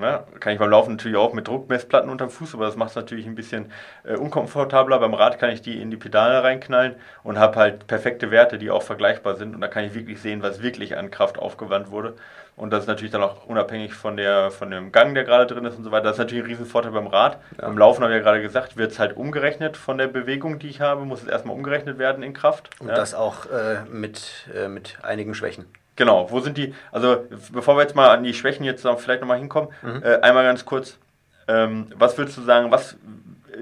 Ja, 0.00 0.24
kann 0.40 0.52
ich 0.52 0.58
beim 0.58 0.70
Laufen 0.70 0.92
natürlich 0.92 1.16
auch 1.16 1.32
mit 1.34 1.46
Druckmessplatten 1.46 2.10
unterm 2.10 2.28
Fuß, 2.28 2.54
aber 2.54 2.66
das 2.66 2.74
macht 2.74 2.90
es 2.90 2.96
natürlich 2.96 3.26
ein 3.26 3.36
bisschen 3.36 3.70
äh, 4.02 4.16
unkomfortabler. 4.16 4.98
Beim 4.98 5.14
Rad 5.14 5.38
kann 5.38 5.50
ich 5.50 5.62
die 5.62 5.80
in 5.80 5.90
die 5.90 5.96
Pedale 5.96 6.42
reinknallen 6.42 6.96
und 7.22 7.38
habe 7.38 7.56
halt 7.56 7.86
perfekte 7.86 8.32
Werte, 8.32 8.58
die 8.58 8.70
auch 8.70 8.82
vergleichbar 8.82 9.36
sind. 9.36 9.54
Und 9.54 9.60
da 9.60 9.68
kann 9.68 9.84
ich 9.84 9.94
wirklich 9.94 10.20
sehen, 10.20 10.42
was 10.42 10.62
wirklich 10.62 10.96
an 10.96 11.12
Kraft 11.12 11.38
aufgewandt 11.38 11.92
wurde. 11.92 12.14
Und 12.56 12.72
das 12.72 12.84
ist 12.84 12.86
natürlich 12.86 13.10
dann 13.10 13.22
auch 13.22 13.46
unabhängig 13.46 13.94
von, 13.94 14.16
der, 14.16 14.50
von 14.50 14.70
dem 14.70 14.92
Gang, 14.92 15.14
der 15.14 15.24
gerade 15.24 15.46
drin 15.46 15.64
ist 15.64 15.76
und 15.76 15.84
so 15.84 15.90
weiter. 15.90 16.04
Das 16.04 16.12
ist 16.12 16.18
natürlich 16.18 16.44
ein 16.44 16.50
Riesenvorteil 16.50 16.92
beim 16.92 17.08
Rad. 17.08 17.38
Ja. 17.58 17.66
Beim 17.66 17.76
Laufen 17.76 18.02
habe 18.02 18.12
ich 18.12 18.18
ja 18.18 18.22
gerade 18.22 18.40
gesagt, 18.40 18.76
wird 18.76 18.92
es 18.92 18.98
halt 18.98 19.16
umgerechnet 19.16 19.76
von 19.76 19.98
der 19.98 20.06
Bewegung, 20.06 20.60
die 20.60 20.68
ich 20.68 20.80
habe, 20.80 21.04
muss 21.04 21.22
es 21.22 21.28
erstmal 21.28 21.56
umgerechnet 21.56 21.98
werden 21.98 22.22
in 22.22 22.32
Kraft. 22.32 22.70
Und 22.78 22.88
ja. 22.88 22.94
das 22.94 23.14
auch 23.14 23.46
äh, 23.46 23.84
mit, 23.90 24.48
äh, 24.54 24.68
mit 24.68 24.98
einigen 25.02 25.34
Schwächen. 25.34 25.64
Genau, 25.96 26.30
wo 26.30 26.40
sind 26.40 26.56
die, 26.56 26.74
also 26.92 27.24
bevor 27.52 27.76
wir 27.76 27.82
jetzt 27.82 27.94
mal 27.94 28.08
an 28.08 28.24
die 28.24 28.34
Schwächen 28.34 28.64
jetzt 28.64 28.86
vielleicht 28.98 29.20
nochmal 29.20 29.38
hinkommen, 29.38 29.70
mhm. 29.82 30.02
äh, 30.04 30.20
einmal 30.20 30.44
ganz 30.44 30.64
kurz, 30.64 30.98
ähm, 31.46 31.88
was 31.96 32.18
würdest 32.18 32.36
du 32.36 32.42
sagen, 32.42 32.70
was 32.70 32.96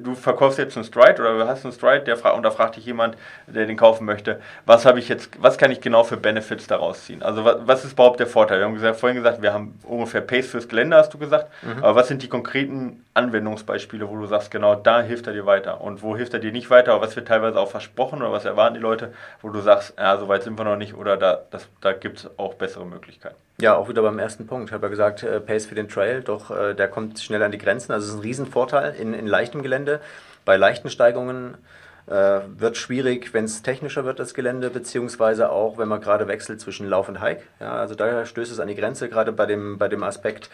du 0.01 0.15
verkaufst 0.15 0.59
jetzt 0.59 0.77
einen 0.77 0.85
Stride 0.85 1.21
oder 1.23 1.47
hast 1.47 1.65
einen 1.65 1.73
Stride, 1.73 2.01
der 2.01 2.35
und 2.35 2.43
da 2.43 2.51
fragt 2.51 2.77
dich 2.77 2.87
jemand, 2.87 3.17
der 3.47 3.67
den 3.67 3.77
kaufen 3.77 4.05
möchte, 4.05 4.41
was 4.67 4.87
habe 4.87 4.99
ich 4.99 5.09
jetzt, 5.09 5.31
was 5.41 5.59
kann 5.59 5.71
ich 5.71 5.81
genau 5.81 6.05
für 6.05 6.17
Benefits 6.17 6.67
daraus 6.67 7.05
ziehen? 7.05 7.23
Also 7.23 7.45
was, 7.45 7.57
was 7.65 7.85
ist 7.85 7.93
überhaupt 7.93 8.21
der 8.21 8.27
Vorteil? 8.27 8.59
Wir 8.59 8.67
haben 8.67 8.75
gesagt, 8.75 8.99
vorhin 8.99 9.17
gesagt, 9.17 9.43
wir 9.43 9.53
haben 9.53 9.79
ungefähr 9.85 10.21
Pace 10.21 10.47
fürs 10.47 10.69
Gelände, 10.69 10.97
hast 10.97 11.13
du 11.13 11.19
gesagt. 11.19 11.51
Mhm. 11.63 11.83
Aber 11.83 11.95
was 11.95 12.09
sind 12.09 12.23
die 12.23 12.29
konkreten 12.29 13.05
Anwendungsbeispiele, 13.15 14.09
wo 14.09 14.17
du 14.17 14.27
sagst, 14.27 14.51
genau 14.51 14.75
da 14.75 15.03
hilft 15.03 15.27
er 15.27 15.35
dir 15.35 15.45
weiter? 15.45 15.81
Und 15.83 16.03
wo 16.03 16.17
hilft 16.17 16.33
er 16.33 16.41
dir 16.41 16.53
nicht 16.53 16.71
weiter? 16.71 17.01
Was 17.01 17.15
wird 17.15 17.29
teilweise 17.29 17.61
auch 17.61 17.71
versprochen 17.71 18.23
oder 18.23 18.33
was 18.33 18.45
erwarten 18.45 18.75
die 18.75 18.81
Leute, 18.81 19.13
wo 19.43 19.51
du 19.51 19.61
sagst, 19.61 19.95
ja, 19.99 20.17
so 20.17 20.29
weit 20.29 20.45
sind 20.45 20.59
wir 20.59 20.65
noch 20.65 20.77
nicht 20.77 20.95
oder 20.95 21.17
da, 21.17 21.43
da 21.81 21.93
gibt 21.93 22.19
es 22.19 22.31
auch 22.39 22.55
bessere 22.55 22.87
Möglichkeiten? 22.87 23.37
Ja, 23.61 23.77
auch 23.77 23.89
wieder 23.89 24.03
beim 24.03 24.19
ersten 24.19 24.47
Punkt. 24.47 24.71
Ich 24.71 24.73
habe 24.73 24.87
ja 24.87 24.91
gesagt, 24.91 25.23
äh, 25.23 25.41
Pace 25.41 25.67
für 25.67 25.75
den 25.75 25.89
Trail, 25.89 26.23
doch 26.23 26.51
äh, 26.51 26.75
der 26.75 26.89
kommt 26.89 27.21
schnell 27.21 27.43
an 27.43 27.53
die 27.53 27.59
Grenzen. 27.59 27.93
Also 27.93 28.07
es 28.07 28.13
ist 28.13 28.19
ein 28.19 28.23
Riesenvorteil 28.23 28.95
in, 28.95 29.13
in 29.13 29.27
leichtem 29.27 29.63
Gelände. 29.63 30.01
Bei 30.47 30.57
leichten 30.57 30.89
Steigungen 30.89 31.59
äh, 32.07 32.41
wird 32.57 32.79
schwierig, 32.79 33.35
wenn 33.35 33.45
es 33.45 33.63
technischer 33.63 34.05
wird, 34.05 34.19
das 34.19 34.35
Gelände, 34.35 34.71
beziehungsweise 34.71 35.51
auch, 35.51 35.79
wenn 35.79 35.89
man 35.89 36.01
gerade 36.01 36.29
wechselt 36.29 36.61
zwischen 36.61 36.89
Lauf 36.89 37.09
und 37.09 37.21
Hike. 37.21 37.43
Ja, 37.61 37.73
also 37.75 37.95
da 37.95 38.25
stößt 38.25 38.51
es 38.51 38.59
an 38.59 38.69
die 38.69 38.75
Grenze, 38.75 39.09
gerade 39.09 39.33
bei 39.33 39.47
dem, 39.47 39.79
bei 39.79 39.89
dem 39.89 40.03
Aspekt 40.03 40.51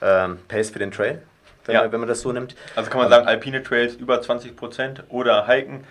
äh, 0.00 0.28
Pace 0.48 0.70
für 0.70 0.78
den 0.78 0.92
Trail, 0.92 1.20
wenn, 1.66 1.74
ja. 1.74 1.82
man, 1.82 1.92
wenn 1.92 2.00
man 2.00 2.08
das 2.08 2.20
so 2.20 2.32
nimmt. 2.32 2.54
Also 2.74 2.90
kann 2.90 3.00
man 3.00 3.10
sagen, 3.10 3.26
alpine 3.26 3.62
Trails 3.62 3.94
über 3.94 4.20
20% 4.20 5.04
oder 5.08 5.46
Hiken 5.46 5.84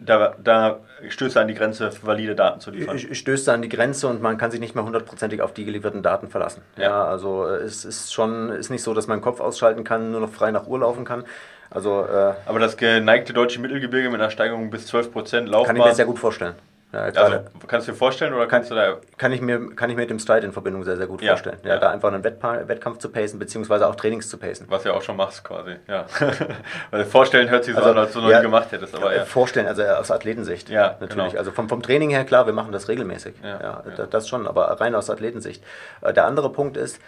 da, 0.00 0.34
da 0.42 0.80
stößt 1.08 1.36
er 1.36 1.42
an 1.42 1.48
die 1.48 1.54
Grenze, 1.54 1.90
valide 2.02 2.34
Daten 2.34 2.60
zu 2.60 2.70
liefern. 2.70 2.98
Stößt 2.98 3.48
er 3.48 3.54
an 3.54 3.62
die 3.62 3.68
Grenze 3.68 4.06
und 4.08 4.22
man 4.22 4.38
kann 4.38 4.50
sich 4.50 4.60
nicht 4.60 4.74
mehr 4.74 4.84
hundertprozentig 4.84 5.42
auf 5.42 5.52
die 5.52 5.64
gelieferten 5.64 6.02
Daten 6.02 6.28
verlassen. 6.28 6.62
Ja. 6.76 6.82
ja. 6.82 7.04
also 7.04 7.46
äh, 7.46 7.56
es 7.56 7.84
ist 7.84 8.12
schon, 8.12 8.50
ist 8.50 8.70
nicht 8.70 8.82
so, 8.82 8.94
dass 8.94 9.06
man 9.06 9.18
den 9.18 9.24
Kopf 9.24 9.40
ausschalten 9.40 9.84
kann, 9.84 10.12
nur 10.12 10.20
noch 10.20 10.30
frei 10.30 10.50
nach 10.50 10.66
Uhr 10.66 10.80
laufen 10.80 11.04
kann. 11.04 11.24
Also, 11.70 12.04
äh, 12.06 12.34
Aber 12.46 12.60
das 12.60 12.76
geneigte 12.76 13.32
deutsche 13.32 13.60
Mittelgebirge 13.60 14.08
mit 14.08 14.20
einer 14.20 14.30
Steigerung 14.30 14.70
bis 14.70 14.92
12% 14.92 15.46
laufbar... 15.46 15.66
Kann 15.66 15.76
ich 15.76 15.84
mir 15.84 15.94
sehr 15.94 16.06
gut 16.06 16.18
vorstellen. 16.18 16.54
Ja, 16.90 17.00
also, 17.00 17.40
kannst 17.66 17.86
du 17.86 17.92
dir 17.92 17.98
vorstellen 17.98 18.32
oder 18.32 18.46
kannst 18.46 18.70
du 18.70 18.74
da. 18.74 18.96
Kann 19.18 19.30
ich 19.32 19.42
mir, 19.42 19.74
kann 19.76 19.90
ich 19.90 19.96
mir 19.96 20.02
mit 20.02 20.10
dem 20.10 20.18
Stride 20.18 20.46
in 20.46 20.52
Verbindung 20.52 20.84
sehr, 20.84 20.96
sehr 20.96 21.06
gut 21.06 21.20
ja, 21.20 21.32
vorstellen. 21.32 21.58
Ja, 21.62 21.74
ja, 21.74 21.78
Da 21.78 21.90
einfach 21.90 22.10
einen 22.10 22.24
Wettpa 22.24 22.66
Wettkampf 22.66 22.98
zu 22.98 23.10
pacen, 23.10 23.38
beziehungsweise 23.38 23.86
auch 23.86 23.94
Trainings 23.94 24.30
zu 24.30 24.38
pacen. 24.38 24.66
Was 24.70 24.84
du 24.84 24.88
ja 24.88 24.94
auch 24.94 25.02
schon 25.02 25.16
machst, 25.16 25.44
quasi. 25.44 25.76
Ja. 25.86 26.06
Weil 26.90 27.04
vorstellen 27.04 27.50
hört 27.50 27.64
sich 27.64 27.74
so 27.74 27.80
also, 27.80 27.90
an, 27.90 27.98
als 27.98 28.12
du 28.14 28.22
noch 28.22 28.34
nie 28.34 28.40
gemacht 28.40 28.72
hättest. 28.72 28.94
Aber 28.94 29.14
ja. 29.14 29.26
Vorstellen, 29.26 29.66
also 29.66 29.82
aus 29.82 30.10
Athletensicht. 30.10 30.70
Ja, 30.70 30.96
natürlich. 30.98 31.32
Genau. 31.32 31.38
Also 31.38 31.50
vom, 31.50 31.68
vom 31.68 31.82
Training 31.82 32.08
her, 32.08 32.24
klar, 32.24 32.46
wir 32.46 32.54
machen 32.54 32.72
das 32.72 32.88
regelmäßig. 32.88 33.34
Ja, 33.42 33.82
Das 34.10 34.26
schon, 34.26 34.46
aber 34.46 34.68
rein 34.80 34.94
aus 34.94 35.10
Athletensicht. 35.10 35.62
Äh, 36.00 36.14
der 36.14 36.24
andere 36.24 36.50
Punkt 36.50 36.78
ist, 36.78 37.00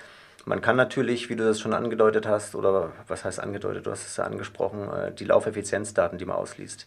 man 0.44 0.60
kann 0.60 0.76
natürlich, 0.76 1.30
wie 1.30 1.36
du 1.36 1.44
das 1.44 1.58
schon 1.58 1.72
angedeutet 1.72 2.26
hast, 2.26 2.54
oder 2.54 2.92
was 3.08 3.24
heißt 3.24 3.40
angedeutet, 3.40 3.86
du 3.86 3.90
hast 3.90 4.06
es 4.06 4.16
ja 4.16 4.24
angesprochen, 4.24 4.90
äh, 4.90 5.12
die 5.12 5.24
Laufeffizienzdaten, 5.24 6.18
die 6.18 6.24
man 6.26 6.36
ausliest. 6.36 6.86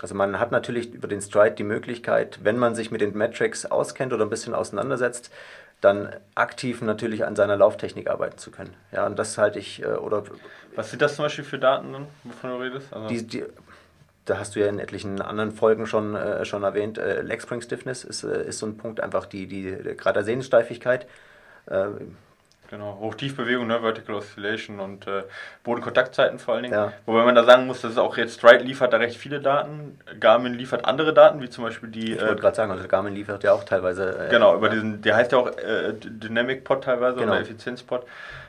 Also 0.00 0.14
man 0.14 0.40
hat 0.40 0.50
natürlich 0.50 0.92
über 0.92 1.08
den 1.08 1.20
Stride 1.20 1.54
die 1.54 1.64
Möglichkeit, 1.64 2.40
wenn 2.42 2.58
man 2.58 2.74
sich 2.74 2.90
mit 2.90 3.00
den 3.00 3.16
Metrics 3.16 3.64
auskennt 3.66 4.12
oder 4.12 4.24
ein 4.24 4.30
bisschen 4.30 4.54
auseinandersetzt, 4.54 5.32
dann 5.80 6.08
aktiv 6.34 6.80
natürlich 6.82 7.24
an 7.24 7.36
seiner 7.36 7.56
Lauftechnik 7.56 8.08
arbeiten 8.08 8.38
zu 8.38 8.50
können. 8.50 8.74
Ja, 8.90 9.06
und 9.06 9.18
das 9.18 9.38
halte 9.38 9.58
ich, 9.58 9.82
äh, 9.82 9.86
oder... 9.86 10.24
Was 10.74 10.90
sind 10.90 11.02
das 11.02 11.16
zum 11.16 11.26
Beispiel 11.26 11.44
für 11.44 11.58
Daten, 11.58 11.94
wovon 12.24 12.50
du 12.50 12.56
redest? 12.56 12.92
Also 12.92 13.06
die, 13.08 13.26
die, 13.26 13.44
da 14.24 14.38
hast 14.38 14.56
du 14.56 14.60
ja 14.60 14.66
in 14.66 14.78
etlichen 14.78 15.20
anderen 15.20 15.52
Folgen 15.52 15.86
schon, 15.86 16.14
äh, 16.14 16.44
schon 16.44 16.62
erwähnt, 16.62 16.98
äh, 16.98 17.20
Leg 17.20 17.42
Spring 17.42 17.60
Stiffness 17.60 18.02
ist, 18.02 18.24
äh, 18.24 18.48
ist 18.48 18.58
so 18.58 18.66
ein 18.66 18.76
Punkt, 18.76 19.00
einfach 19.00 19.26
die, 19.26 19.46
die 19.46 19.64
gerade 19.96 20.14
der 20.14 20.24
Sehnensteifigkeit. 20.24 21.06
Äh, 21.66 21.88
Genau, 22.74 22.98
Hochtiefbewegung, 22.98 23.68
ne? 23.68 23.82
Vertical 23.82 24.16
Oscillation 24.16 24.80
und 24.80 25.06
äh, 25.06 25.22
Bodenkontaktzeiten 25.62 26.40
vor 26.40 26.54
allen 26.54 26.64
Dingen. 26.64 26.74
Ja. 26.74 26.92
Wobei 27.06 27.24
man 27.24 27.36
da 27.36 27.44
sagen 27.44 27.68
muss, 27.68 27.82
dass 27.82 27.96
auch 27.98 28.16
jetzt 28.16 28.34
Stride 28.34 28.64
liefert 28.64 28.92
da 28.92 28.96
recht 28.96 29.16
viele 29.16 29.40
Daten. 29.40 29.96
Garmin 30.18 30.54
liefert 30.54 30.84
andere 30.84 31.14
Daten, 31.14 31.40
wie 31.40 31.48
zum 31.48 31.62
Beispiel 31.62 31.88
die. 31.88 32.14
Ich 32.14 32.20
wollte 32.20 32.34
äh, 32.34 32.36
gerade 32.40 32.56
sagen, 32.56 32.72
also 32.72 32.88
Garmin 32.88 33.14
liefert 33.14 33.44
ja 33.44 33.52
auch 33.52 33.62
teilweise. 33.62 34.26
Äh, 34.26 34.30
genau, 34.30 34.56
über 34.56 34.66
ja. 34.66 34.72
diesen, 34.72 35.02
der 35.02 35.14
heißt 35.14 35.30
ja 35.30 35.38
auch 35.38 35.56
äh, 35.56 35.92
Dynamic 36.00 36.64
Pod 36.64 36.82
teilweise 36.82 37.18
genau. 37.18 37.30
oder 37.30 37.42
Effizienzpod. 37.42 38.04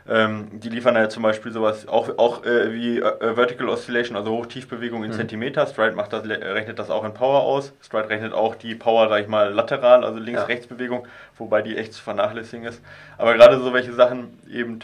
Ähm, 0.07 0.59
die 0.59 0.69
liefern 0.69 0.95
ja 0.95 1.09
zum 1.09 1.23
Beispiel 1.23 1.51
sowas 1.51 1.87
auch, 1.87 2.17
auch 2.19 2.45
äh, 2.45 2.71
wie 2.73 2.99
äh, 2.99 3.33
Vertical 3.33 3.69
Oscillation, 3.69 4.15
also 4.15 4.31
Hoch-Tiefbewegung 4.31 5.03
in 5.03 5.11
mhm. 5.11 5.15
Zentimeter. 5.15 5.65
Stride 5.65 5.95
macht 5.95 6.13
das, 6.13 6.27
rechnet 6.27 6.77
das 6.77 6.91
auch 6.91 7.03
in 7.03 7.13
Power 7.13 7.41
aus. 7.41 7.73
Stride 7.81 8.09
rechnet 8.09 8.33
auch 8.33 8.53
die 8.55 8.75
Power, 8.75 9.09
sag 9.09 9.21
ich 9.21 9.27
mal, 9.27 9.51
lateral, 9.51 10.03
also 10.03 10.19
Links-Rechts-Bewegung, 10.19 11.07
wobei 11.37 11.63
die 11.63 11.75
echt 11.75 11.93
zu 11.93 12.03
vernachlässigen 12.03 12.65
ist. 12.65 12.81
Aber 13.17 13.33
gerade 13.33 13.59
so 13.59 13.73
welche 13.73 13.93
Sachen 13.93 14.39
eben 14.51 14.79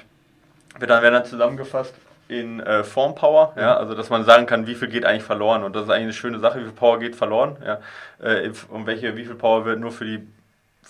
wird 0.79 0.89
dann, 0.89 1.03
werden 1.03 1.13
dann 1.13 1.25
zusammengefasst 1.25 1.93
in 2.27 2.61
äh, 2.61 2.83
Formpower, 2.83 3.53
ja, 3.57 3.75
also 3.75 3.93
dass 3.93 4.09
man 4.09 4.23
sagen 4.23 4.45
kann, 4.45 4.65
wie 4.65 4.75
viel 4.75 4.87
geht 4.87 5.05
eigentlich 5.05 5.23
verloren 5.23 5.63
und 5.63 5.75
das 5.75 5.83
ist 5.83 5.89
eigentlich 5.89 6.03
eine 6.03 6.13
schöne 6.13 6.39
Sache, 6.39 6.59
wie 6.59 6.63
viel 6.63 6.71
Power 6.71 6.97
geht 6.97 7.13
verloren, 7.13 7.57
ja, 7.63 7.79
äh, 8.25 8.49
und 8.69 8.87
welche, 8.87 9.17
wie 9.17 9.25
viel 9.25 9.35
Power 9.35 9.65
wird 9.65 9.81
nur 9.81 9.91
für 9.91 10.05
die 10.05 10.25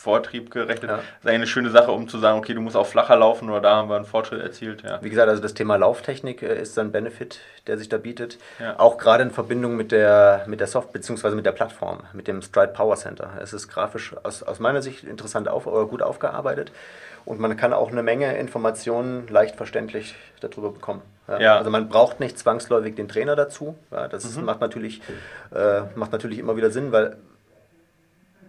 Vortrieb 0.02 0.50
gerechnet. 0.50 0.90
Ja. 0.90 0.98
Das 0.98 1.06
ist 1.24 1.30
eine 1.30 1.46
schöne 1.46 1.70
Sache, 1.70 1.92
um 1.92 2.10
zu 2.10 2.18
sagen, 2.18 2.40
okay, 2.40 2.56
du 2.56 2.62
musst 2.62 2.76
auch 2.76 2.88
flacher 2.88 3.16
laufen 3.16 3.52
oder 3.52 3.62
da 3.62 3.76
haben 3.76 3.88
wir 3.88 3.98
einen 3.98 4.06
Fortschritt 4.06 4.42
erzielt. 4.42 4.82
Ja. 4.82 4.98
Wie 5.04 5.12
gesagt, 5.12 5.30
also 5.30 5.44
das 5.44 5.54
Thema 5.54 5.76
Lauftechnik 5.76 6.42
äh, 6.42 6.60
ist 6.60 6.80
ein 6.80 6.92
Benefit, 6.92 7.40
der 7.68 7.78
sich 7.78 7.88
da 7.88 8.00
bietet. 8.00 8.40
Ja. 8.60 8.80
Auch 8.80 8.98
gerade 8.98 9.22
in 9.22 9.30
Verbindung 9.30 9.76
mit 9.76 9.92
der, 9.92 10.44
mit 10.48 10.60
der 10.60 10.66
Soft- 10.66 10.92
bzw. 10.92 11.36
mit 11.36 11.46
der 11.46 11.52
Plattform, 11.52 12.00
mit 12.14 12.28
dem 12.28 12.42
Stride 12.42 12.74
Power 12.74 12.96
Center. 12.96 13.30
Es 13.40 13.54
ist 13.54 13.68
grafisch 13.68 14.16
aus, 14.24 14.42
aus 14.42 14.60
meiner 14.60 14.82
Sicht 14.82 15.04
interessant 15.04 15.48
auf, 15.48 15.68
oder 15.68 15.86
gut 15.86 16.02
aufgearbeitet 16.02 16.72
und 17.24 17.40
man 17.40 17.56
kann 17.56 17.72
auch 17.72 17.92
eine 17.92 18.02
Menge 18.02 18.36
Informationen 18.38 19.28
leicht 19.28 19.56
verständlich 19.56 20.16
darüber 20.40 20.72
bekommen. 20.72 21.04
Ja. 21.28 21.40
Ja. 21.40 21.58
Also 21.58 21.70
man 21.70 21.90
braucht 21.90 22.20
nicht 22.20 22.40
zwangsläufig 22.40 22.96
den 22.96 23.08
Trainer 23.08 23.36
dazu. 23.36 23.76
Ja, 23.92 24.08
das 24.08 24.36
mhm. 24.36 24.46
macht, 24.46 24.62
natürlich, 24.62 25.02
äh, 25.54 25.82
macht 25.94 26.12
natürlich 26.12 26.40
immer 26.40 26.58
wieder 26.58 26.72
Sinn, 26.72 26.92
weil 26.92 27.18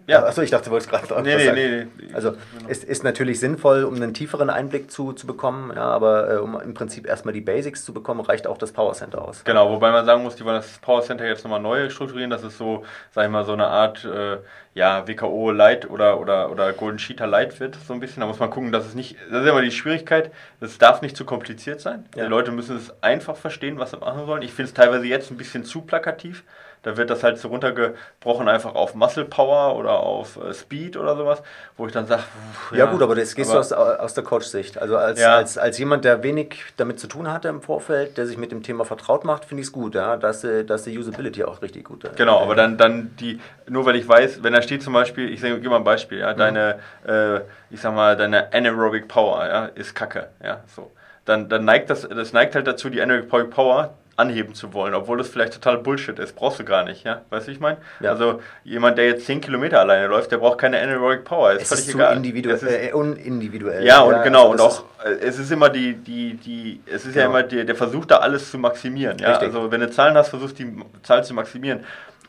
Ja. 0.07 0.25
Achso, 0.25 0.41
ich 0.41 0.51
dachte, 0.51 0.65
du 0.65 0.71
wolltest 0.71 0.89
gerade 0.89 1.23
nee, 1.23 1.35
nee, 1.35 1.51
nee, 1.51 1.87
nee, 1.97 2.13
Also 2.13 2.31
genau. 2.31 2.41
es 2.67 2.83
ist 2.83 3.03
natürlich 3.03 3.39
sinnvoll, 3.39 3.83
um 3.83 3.95
einen 3.95 4.13
tieferen 4.13 4.49
Einblick 4.49 4.91
zu, 4.91 5.13
zu 5.13 5.25
bekommen, 5.25 5.71
ja, 5.75 5.83
aber 5.83 6.29
äh, 6.29 6.37
um 6.37 6.59
im 6.59 6.73
Prinzip 6.73 7.07
erstmal 7.07 7.33
die 7.33 7.41
Basics 7.41 7.85
zu 7.85 7.93
bekommen, 7.93 8.21
reicht 8.21 8.47
auch 8.47 8.57
das 8.57 8.71
Power 8.71 8.93
Center 8.93 9.21
aus. 9.21 9.43
Genau, 9.43 9.69
wobei 9.69 9.91
man 9.91 10.05
sagen 10.05 10.23
muss, 10.23 10.35
die 10.35 10.45
wollen 10.45 10.57
das 10.57 10.77
Power 10.79 11.01
Center 11.01 11.25
jetzt 11.25 11.43
nochmal 11.43 11.61
neu 11.61 11.89
strukturieren. 11.89 12.29
Das 12.29 12.43
ist 12.43 12.57
so, 12.57 12.83
sag 13.11 13.25
ich 13.25 13.31
mal, 13.31 13.45
so 13.45 13.53
eine 13.53 13.67
Art 13.67 14.03
äh, 14.03 14.37
ja, 14.75 15.07
WKO 15.07 15.51
Light 15.51 15.89
oder, 15.89 16.19
oder, 16.19 16.51
oder 16.51 16.73
Golden 16.73 16.97
Cheetah 16.97 17.25
Light 17.25 17.59
wird, 17.59 17.77
so 17.87 17.93
ein 17.93 17.99
bisschen. 17.99 18.21
Da 18.21 18.27
muss 18.27 18.39
man 18.39 18.49
gucken, 18.49 18.71
dass 18.71 18.85
es 18.85 18.95
nicht, 18.95 19.17
das 19.29 19.43
ist 19.43 19.49
immer 19.49 19.61
die 19.61 19.71
Schwierigkeit, 19.71 20.31
es 20.59 20.77
darf 20.77 21.01
nicht 21.01 21.15
zu 21.15 21.25
kompliziert 21.25 21.79
sein. 21.79 22.05
Ja. 22.15 22.23
Die 22.23 22.29
Leute 22.29 22.51
müssen 22.51 22.77
es 22.77 22.91
einfach 23.03 23.35
verstehen, 23.35 23.77
was 23.77 23.91
sie 23.91 23.97
machen 23.97 24.25
sollen. 24.25 24.41
Ich 24.41 24.51
finde 24.53 24.69
es 24.69 24.73
teilweise 24.73 25.05
jetzt 25.05 25.31
ein 25.31 25.37
bisschen 25.37 25.63
zu 25.63 25.81
plakativ. 25.81 26.43
Da 26.83 26.97
wird 26.97 27.09
das 27.09 27.23
halt 27.23 27.37
so 27.37 27.47
runtergebrochen 27.47 28.49
einfach 28.49 28.75
auf 28.75 28.93
Muscle 28.93 29.23
Power 29.23 29.77
oder 29.77 30.01
auf 30.01 30.37
äh, 30.37 30.53
Speed 30.53 30.97
oder 30.97 31.15
sowas, 31.15 31.41
wo 31.77 31.87
ich 31.87 31.93
dann 31.93 32.07
sage, 32.07 32.23
ja, 32.71 32.79
ja, 32.79 32.85
gut, 32.87 33.01
aber 33.01 33.15
das 33.15 33.35
gehst 33.35 33.51
aber, 33.51 33.61
du 33.61 33.75
aus, 33.75 33.99
aus 33.99 34.13
der 34.13 34.23
Coach-Sicht. 34.25 34.77
Also 34.77 34.97
als, 34.97 35.19
ja. 35.19 35.37
als, 35.37 35.57
als 35.57 35.77
jemand, 35.77 36.03
der 36.03 36.23
wenig 36.23 36.57
damit 36.75 36.99
zu 36.99 37.07
tun 37.07 37.31
hatte 37.31 37.47
im 37.47 37.61
Vorfeld, 37.61 38.17
der 38.17 38.25
sich 38.25 38.37
mit 38.37 38.51
dem 38.51 38.63
Thema 38.63 38.83
vertraut 38.83 39.23
macht, 39.23 39.45
finde 39.45 39.61
ich 39.61 39.67
es 39.67 39.71
gut. 39.71 39.95
Ja? 39.95 40.17
Da, 40.17 40.31
ist, 40.31 40.43
da 40.43 40.75
ist 40.75 40.85
die 40.85 40.97
Usability 40.97 41.45
auch 41.45 41.61
richtig 41.61 41.85
gut. 41.85 42.03
Genau, 42.17 42.41
aber 42.41 42.55
dann, 42.55 42.77
dann 42.77 43.15
die, 43.17 43.39
nur 43.69 43.85
weil 43.85 43.95
ich 43.95 44.07
weiß, 44.07 44.43
wenn 44.43 44.51
da 44.51 44.61
steht 44.61 44.83
zum 44.83 44.91
Beispiel, 44.91 45.31
ich 45.31 45.41
gebe 45.41 45.69
mal 45.69 45.77
ein 45.77 45.85
Beispiel, 45.85 46.19
ja, 46.19 46.33
mhm. 46.33 46.37
deine, 46.37 46.79
äh, 47.07 47.39
ich 47.69 47.79
sag 47.79 47.95
mal, 47.95 48.17
deine 48.17 48.53
Anaerobic 48.53 49.07
Power 49.07 49.45
ja, 49.45 49.65
ist 49.67 49.95
kacke, 49.95 50.27
ja, 50.43 50.61
so. 50.67 50.91
Dann, 51.25 51.47
dann 51.47 51.63
neigt 51.63 51.89
das, 51.89 52.01
das 52.01 52.33
neigt 52.33 52.53
halt 52.55 52.67
dazu, 52.67 52.89
die 52.89 53.01
Anaerobic 53.01 53.49
Power 53.51 53.93
anheben 54.15 54.53
zu 54.53 54.73
wollen, 54.73 54.93
obwohl 54.93 55.17
das 55.17 55.27
vielleicht 55.27 55.53
total 55.53 55.79
Bullshit 55.79 56.19
ist. 56.19 56.35
Brauchst 56.35 56.59
du 56.59 56.63
gar 56.63 56.83
nicht, 56.83 57.03
ja? 57.03 57.21
Weißt 57.31 57.47
du, 57.47 57.51
ich 57.51 57.59
meine? 57.59 57.77
Ja. 57.99 58.11
Also 58.11 58.41
jemand, 58.63 58.97
der 58.97 59.07
jetzt 59.07 59.25
10 59.25 59.41
Kilometer 59.41 59.79
alleine 59.79 60.07
läuft, 60.07 60.31
der 60.31 60.37
braucht 60.37 60.59
keine 60.59 60.79
Anaerobic 60.79 61.23
Power. 61.23 61.53
Ist 61.53 61.63
es 61.63 61.67
völlig 61.69 61.87
ist 61.87 61.95
egal. 61.95 62.17
Individuell, 62.17 62.55
ist, 62.55 62.63
äh, 62.63 62.91
unindividuell. 62.93 63.83
Ja, 63.83 64.01
und 64.01 64.13
ja, 64.13 64.23
genau, 64.23 64.51
und 64.51 64.61
auch 64.61 64.83
äh, 65.03 65.13
es 65.15 65.39
ist 65.39 65.51
immer 65.51 65.69
die, 65.69 65.95
die, 65.95 66.35
die, 66.35 66.81
es 66.85 67.05
ist 67.05 67.13
genau. 67.13 67.19
ja 67.19 67.25
immer 67.25 67.43
die, 67.43 67.65
der 67.65 67.75
Versuch, 67.75 68.05
da 68.05 68.17
alles 68.17 68.51
zu 68.51 68.59
maximieren. 68.59 69.17
Ja? 69.17 69.31
Richtig. 69.31 69.47
Also 69.47 69.71
wenn 69.71 69.81
du 69.81 69.89
Zahlen 69.89 70.15
hast, 70.15 70.29
versuchst 70.29 70.59
die 70.59 70.71
Zahl 71.01 71.23
zu 71.23 71.33
maximieren. 71.33 71.83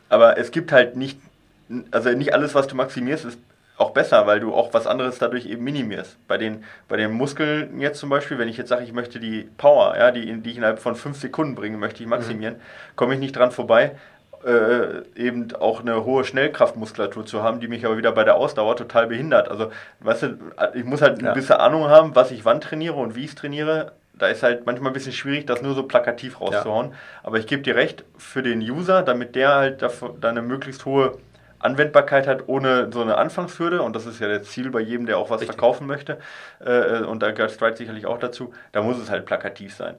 Aber 0.09 0.37
es 0.37 0.49
gibt 0.51 0.71
halt 0.71 0.95
nicht, 0.95 1.19
also 1.91 2.09
nicht 2.09 2.33
alles, 2.33 2.55
was 2.55 2.67
du 2.67 2.75
maximierst, 2.75 3.25
ist 3.25 3.39
auch 3.77 3.91
besser, 3.91 4.25
weil 4.25 4.39
du 4.39 4.53
auch 4.53 4.73
was 4.73 4.87
anderes 4.87 5.19
dadurch 5.19 5.45
eben 5.45 5.63
minimierst. 5.63 6.17
Bei 6.27 6.37
den, 6.37 6.63
bei 6.87 6.97
den 6.97 7.11
Muskeln 7.11 7.79
jetzt 7.79 7.99
zum 7.99 8.09
Beispiel, 8.09 8.37
wenn 8.37 8.47
ich 8.47 8.57
jetzt 8.57 8.69
sage, 8.69 8.83
ich 8.83 8.93
möchte 8.93 9.19
die 9.19 9.49
Power, 9.57 9.97
ja, 9.97 10.11
die, 10.11 10.41
die 10.41 10.51
ich 10.51 10.57
innerhalb 10.57 10.79
von 10.79 10.95
fünf 10.95 11.19
Sekunden 11.19 11.55
bringen, 11.55 11.79
möchte 11.79 12.01
ich 12.01 12.07
maximieren, 12.07 12.55
mhm. 12.55 12.95
komme 12.95 13.13
ich 13.15 13.19
nicht 13.19 13.35
dran 13.35 13.51
vorbei, 13.51 13.91
äh, 14.45 15.01
eben 15.15 15.53
auch 15.55 15.81
eine 15.81 16.05
hohe 16.05 16.23
Schnellkraftmuskulatur 16.23 17.25
zu 17.25 17.43
haben, 17.43 17.59
die 17.59 17.67
mich 17.67 17.85
aber 17.85 17.97
wieder 17.97 18.11
bei 18.11 18.23
der 18.23 18.35
Ausdauer 18.35 18.77
total 18.77 19.07
behindert. 19.07 19.49
Also, 19.49 19.71
weißt 20.01 20.23
du, 20.23 20.37
ich 20.73 20.85
muss 20.85 21.01
halt 21.01 21.21
ja. 21.21 21.25
eine 21.25 21.33
gewisse 21.33 21.59
Ahnung 21.59 21.89
haben, 21.89 22.15
was 22.15 22.31
ich 22.31 22.45
wann 22.45 22.61
trainiere 22.61 22.95
und 22.95 23.15
wie 23.15 23.23
ich 23.23 23.31
es 23.31 23.35
trainiere. 23.35 23.93
Da 24.13 24.27
ist 24.27 24.43
halt 24.43 24.65
manchmal 24.65 24.91
ein 24.91 24.93
bisschen 24.93 25.11
schwierig, 25.11 25.45
das 25.45 25.61
nur 25.61 25.73
so 25.73 25.83
plakativ 25.83 26.39
rauszuhauen. 26.39 26.91
Ja. 26.91 26.97
Aber 27.23 27.39
ich 27.39 27.47
gebe 27.47 27.63
dir 27.63 27.75
recht, 27.75 28.05
für 28.17 28.41
den 28.41 28.61
User, 28.61 29.01
damit 29.01 29.35
der 29.35 29.55
halt 29.55 29.81
dafür, 29.81 30.15
da 30.21 30.29
eine 30.29 30.41
möglichst 30.41 30.85
hohe 30.85 31.17
Anwendbarkeit 31.65 32.27
hat 32.27 32.47
ohne 32.47 32.89
so 32.91 33.01
eine 33.01 33.17
Anfangshürde 33.17 33.81
und 33.81 33.95
das 33.95 34.05
ist 34.05 34.19
ja 34.19 34.27
das 34.27 34.49
Ziel 34.49 34.69
bei 34.69 34.79
jedem, 34.79 35.05
der 35.05 35.17
auch 35.17 35.29
was 35.29 35.41
Richtig. 35.41 35.55
verkaufen 35.55 35.87
möchte 35.87 36.19
äh, 36.59 36.99
und 36.99 37.21
da 37.21 37.31
gehört 37.31 37.51
Stride 37.51 37.75
sicherlich 37.75 38.05
auch 38.05 38.19
dazu, 38.19 38.53
da 38.71 38.81
muss 38.81 38.97
es 38.97 39.09
halt 39.09 39.25
plakativ 39.25 39.73
sein. 39.73 39.95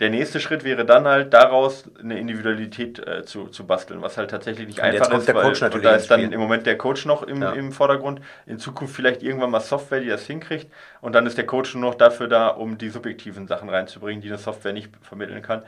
Der 0.00 0.08
nächste 0.08 0.40
Schritt 0.40 0.64
wäre 0.64 0.86
dann 0.86 1.06
halt 1.06 1.34
daraus 1.34 1.84
eine 2.00 2.18
Individualität 2.18 2.98
äh, 3.06 3.24
zu, 3.24 3.48
zu 3.48 3.66
basteln, 3.66 4.00
was 4.00 4.16
halt 4.16 4.30
tatsächlich 4.30 4.66
nicht 4.66 4.78
und 4.78 4.84
einfach 4.84 5.12
ist, 5.12 5.32
weil 5.32 5.74
und 5.74 5.84
da 5.84 5.94
ist 5.94 6.10
dann 6.10 6.32
im 6.32 6.40
Moment 6.40 6.66
der 6.66 6.78
Coach 6.78 7.04
noch 7.04 7.22
im, 7.22 7.42
ja. 7.42 7.52
im 7.52 7.72
Vordergrund, 7.72 8.20
in 8.46 8.58
Zukunft 8.58 8.96
vielleicht 8.96 9.22
irgendwann 9.22 9.50
mal 9.50 9.60
Software, 9.60 10.00
die 10.00 10.08
das 10.08 10.26
hinkriegt 10.26 10.72
und 11.02 11.14
dann 11.14 11.26
ist 11.26 11.36
der 11.36 11.46
Coach 11.46 11.74
nur 11.74 11.90
noch 11.90 11.94
dafür 11.94 12.26
da, 12.26 12.48
um 12.48 12.78
die 12.78 12.88
subjektiven 12.88 13.46
Sachen 13.46 13.68
reinzubringen, 13.68 14.22
die 14.22 14.28
eine 14.28 14.38
Software 14.38 14.72
nicht 14.72 14.90
vermitteln 15.02 15.42
kann 15.42 15.62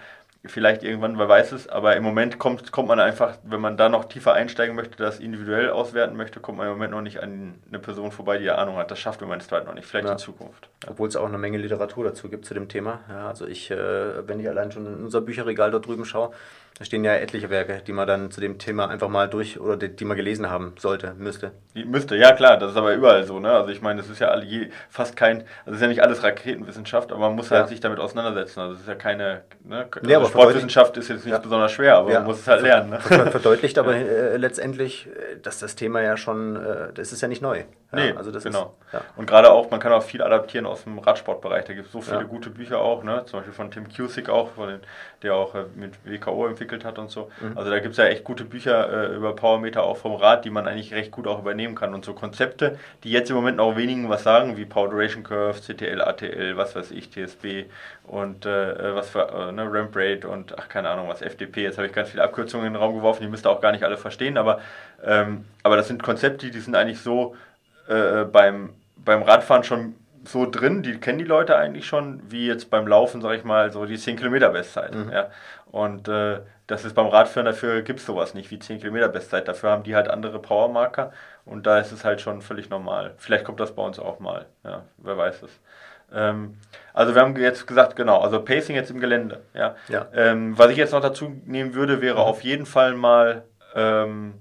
vielleicht 0.47 0.83
irgendwann, 0.83 1.19
wer 1.19 1.29
weiß 1.29 1.53
es, 1.53 1.69
aber 1.69 1.97
im 1.97 2.03
Moment 2.03 2.39
kommt, 2.39 2.71
kommt 2.71 2.89
man 2.89 3.01
einfach, 3.01 3.39
wenn 3.45 3.61
man 3.61 3.77
da 3.77 3.89
noch 3.89 4.05
tiefer 4.05 4.35
einsteigen 4.35 4.77
möchte, 4.77 4.97
das 4.97 5.19
individuell 5.19 5.71
auswerten 5.71 6.17
möchte, 6.17 6.41
kommt 6.41 6.59
man 6.59 6.67
im 6.67 6.75
Moment 6.75 6.93
noch 6.93 7.01
nicht 7.01 7.23
an 7.23 7.55
eine 7.69 7.79
Person 7.79 8.13
vorbei, 8.13 8.39
die 8.39 8.51
Ahnung 8.51 8.77
hat. 8.77 8.91
Das 8.91 8.99
schafft 8.99 9.23
man 9.23 9.41
Stride 9.41 9.65
noch 9.65 9.75
nicht, 9.75 9.87
vielleicht 9.87 10.07
ja. 10.07 10.13
in 10.13 10.19
Zukunft. 10.19 10.69
Ja. 10.83 10.91
Obwohl 10.91 11.09
es 11.09 11.17
auch 11.17 11.27
eine 11.27 11.39
Menge 11.39 11.59
Literatur 11.59 12.05
dazu 12.05 12.29
gibt 12.29 12.45
zu 12.45 12.55
dem 12.55 12.69
Thema. 12.69 13.01
Ja, 13.09 13.29
also 13.29 13.47
ich, 13.47 13.71
äh, 13.71 14.29
wenn 14.29 14.39
ich 14.39 14.49
allein 14.49 14.71
schon 14.71 14.87
in 14.87 15.05
unser 15.05 15.23
Bücherregal 15.23 15.71
dort 15.71 15.87
drüben 15.87 16.05
schaue, 16.05 16.33
da 16.77 16.85
stehen 16.85 17.05
ja 17.05 17.15
etliche 17.15 17.51
Werke, 17.51 17.83
die 17.87 17.93
man 17.93 18.09
dann 18.09 18.33
zu 18.33 18.41
dem 18.41 18.59
Thema 18.59 18.89
einfach 18.89 19.09
mal 19.09 19.29
durch 19.29 19.61
oder 19.61 19.77
die, 19.77 19.95
die 19.95 20.05
man 20.05 20.17
gelesen 20.17 20.51
haben 20.51 20.75
sollte, 20.77 21.15
müsste. 21.17 21.53
Die 21.77 21.85
müsste, 21.85 22.17
ja 22.17 22.33
klar, 22.33 22.57
das 22.57 22.73
ist 22.73 22.77
aber 22.77 22.95
überall 22.95 23.23
so, 23.23 23.39
ne? 23.39 23.53
Also 23.53 23.71
ich 23.71 23.81
meine, 23.81 24.01
das 24.01 24.11
ist 24.11 24.19
ja 24.19 24.29
alle 24.29 24.45
je, 24.45 24.71
fast 24.91 25.17
kein, 25.17 25.45
also 25.65 25.71
es 25.71 25.77
ist 25.77 25.83
ja 25.83 25.87
nicht 25.87 26.03
alles 26.03 26.25
Raketenwissenschaft, 26.25 27.13
aber 27.13 27.21
man 27.21 27.37
muss 27.37 27.53
halt 27.53 27.69
sich 27.69 27.79
damit 27.79 28.01
auseinandersetzen. 28.01 28.59
Also 28.59 28.75
es 28.75 28.81
ist 28.81 28.89
ja 28.89 28.97
keine, 28.97 29.43
ne? 29.63 29.87
Also 29.89 30.11
ja, 30.11 30.25
Sportwissenschaft 30.25 30.97
ist 30.97 31.09
jetzt 31.09 31.25
nicht 31.25 31.33
ja. 31.33 31.39
besonders 31.39 31.71
schwer, 31.71 31.97
aber 31.97 32.11
ja. 32.11 32.19
man 32.19 32.27
muss 32.27 32.41
es 32.41 32.49
halt 32.49 32.63
lernen. 32.63 32.91
Ne? 32.91 32.99
Das 33.09 33.29
verdeutlicht 33.31 33.79
aber 33.79 33.95
äh, 33.95 34.37
letztendlich, 34.37 35.07
äh, 35.07 35.37
dass 35.41 35.61
das 35.61 35.77
Thema 35.77 36.01
ja 36.01 36.17
schon, 36.17 36.57
äh, 36.57 36.93
das 36.93 37.13
ist 37.13 37.21
ja 37.21 37.29
nicht 37.29 37.41
neu. 37.41 37.63
nee, 37.93 38.13
also 38.17 38.33
das 38.33 38.43
genau. 38.43 38.75
Ist, 38.93 39.01
Und 39.17 39.27
gerade 39.27 39.53
auch, 39.53 39.71
man 39.71 39.79
kann 39.79 39.93
auch 39.93 40.03
viel 40.03 40.23
adaptieren 40.23 40.67
aus 40.67 40.83
dem 40.83 40.99
Radsportbereich. 40.99 41.67
Da 41.67 41.75
gibt 41.75 41.87
es 41.87 41.93
so 41.93 42.01
viele 42.01 42.25
gute 42.25 42.51
Bücher 42.51 42.81
auch, 42.81 43.05
ne? 43.05 43.23
Zum 43.27 43.39
Beispiel 43.39 43.55
von 43.55 43.71
Tim 43.71 43.87
Cusick 43.89 44.29
auch, 44.29 44.51
von 44.51 44.69
den, 44.69 44.81
der 45.25 45.35
auch 45.35 45.55
äh, 45.55 45.65
mit 45.75 45.95
WKO 46.05 46.47
entwickelt 46.47 46.85
hat 46.85 46.99
und 46.99 47.11
so. 47.11 47.31
Mhm. 47.41 47.57
Also 47.57 47.71
da 47.71 47.79
gibt 47.81 47.93
es 47.93 47.99
ja 47.99 48.05
echt 48.05 48.25
gute 48.25 48.45
Bücher 48.45 49.11
äh, 49.11 49.17
über 49.17 49.35
Powermeter 49.35 49.83
auch 49.83 49.97
vom 49.97 50.15
Rad, 50.15 50.45
die 50.45 50.51
man 50.51 50.69
eigentlich 50.69 50.95
recht 50.95 51.11
gut 51.11 51.27
auch 51.27 51.41
übernehmen 51.41 51.75
kann. 51.75 51.95
Und 51.95 52.05
so 52.05 52.15
Konzepte, 52.15 52.79
die 53.03 53.11
jetzt 53.11 53.31
im 53.31 53.37
Moment 53.37 53.59
auch 53.61 53.77
wenigen 53.77 54.09
was 54.09 54.23
sagen, 54.23 54.57
wie 54.57 54.65
Power 54.65 54.89
Duration 54.89 55.25
Curve, 55.25 55.61
CTL, 55.61 56.01
ATL, 56.01 56.57
was 56.57 56.77
weiß 56.77 56.91
ich, 56.93 57.11
TSB 57.11 57.65
und 58.07 58.47
äh, 58.47 58.95
was 58.95 59.11
für 59.11 59.29
äh, 59.29 59.53
ne, 59.53 59.67
Ramp 59.71 59.97
Rate 59.97 60.29
und 60.29 60.57
ach 60.59 60.69
keine 60.69 60.91
Ahnung 60.91 61.09
was, 61.09 61.23
FDP. 61.23 61.63
Jetzt 61.63 61.79
habe 61.79 61.87
ich 61.87 61.93
ganz 61.93 62.11
viele 62.11 62.23
Abkürzungen 62.23 62.67
in 62.67 62.75
den 62.75 62.81
Raum 62.81 62.95
geworfen, 62.95 63.23
die 63.23 63.29
müsst 63.29 63.47
ihr 63.47 63.51
auch 63.51 63.61
gar 63.61 63.73
nicht 63.73 63.85
alle 63.85 63.97
verstehen, 63.97 64.37
aber, 64.37 64.61
ähm, 65.05 65.45
aber 65.63 65.77
das 65.77 65.89
sind 65.89 66.03
Konzepte, 66.03 66.51
die 66.51 66.61
sind 66.61 66.77
eigentlich 66.77 67.01
so 67.01 67.35
äh, 67.89 68.25
beim, 68.25 68.71
beim 68.97 69.23
Radfahren 69.23 69.65
schon 69.65 69.95
so 70.27 70.49
drin, 70.51 70.83
die 70.83 70.99
kennen 70.99 71.19
die 71.19 71.25
Leute 71.25 71.57
eigentlich 71.57 71.87
schon, 71.87 72.23
wie 72.29 72.47
jetzt 72.47 72.71
beim 72.71 72.87
Laufen, 72.87 73.21
sage 73.21 73.37
ich 73.37 73.45
mal, 73.45 73.73
so 73.73 73.85
die 73.87 73.99
10 73.99 74.17
Kilometer 74.17 74.51
Bestzeit. 74.51 74.95
Mhm. 74.95 75.11
Ja. 75.11 75.31
Und 75.71 76.09
äh, 76.09 76.41
das 76.67 76.85
ist 76.85 76.95
beim 76.95 77.09
Radfahren, 77.09 77.47
dafür 77.47 77.83
gibt 77.83 78.01
es 78.01 78.07
sowas 78.07 78.35
nicht 78.35 78.51
wie 78.51 78.59
10 78.59 78.81
Kilometer 78.81 79.09
Bestzeit. 79.09 79.49
Dafür 79.49 79.71
haben 79.71 79.83
die 79.83 79.95
halt 79.95 80.09
andere 80.09 80.39
Powermarker 80.39 81.13
und 81.45 81.67
da 81.67 81.79
ist 81.79 81.93
es 81.93 82.05
halt 82.05 82.21
schon 82.21 82.43
völlig 82.43 82.71
normal. 82.71 83.15
Vielleicht 83.19 83.45
kommt 83.45 83.61
das 83.61 83.75
bei 83.75 83.83
uns 83.83 83.99
auch 83.99 84.19
mal, 84.21 84.47
ja, 84.65 84.83
wer 84.99 85.17
weiß 85.17 85.43
es. 85.43 85.61
Ähm, 86.13 86.57
also 86.93 87.15
wir 87.15 87.23
haben 87.23 87.37
jetzt 87.37 87.67
gesagt, 87.67 87.97
genau, 87.97 88.21
also 88.21 88.41
Pacing 88.43 88.77
jetzt 88.77 88.91
im 88.91 89.01
Gelände. 89.01 89.43
Ja. 89.53 89.75
ja. 89.89 90.07
Ähm, 90.15 90.57
was 90.57 90.71
ich 90.71 90.77
jetzt 90.77 90.93
noch 90.93 91.01
dazu 91.01 91.33
nehmen 91.45 91.75
würde, 91.75 92.01
wäre 92.01 92.17
mhm. 92.17 92.21
auf 92.21 92.43
jeden 92.43 92.67
Fall 92.67 92.95
mal, 92.95 93.43
ähm, 93.75 94.35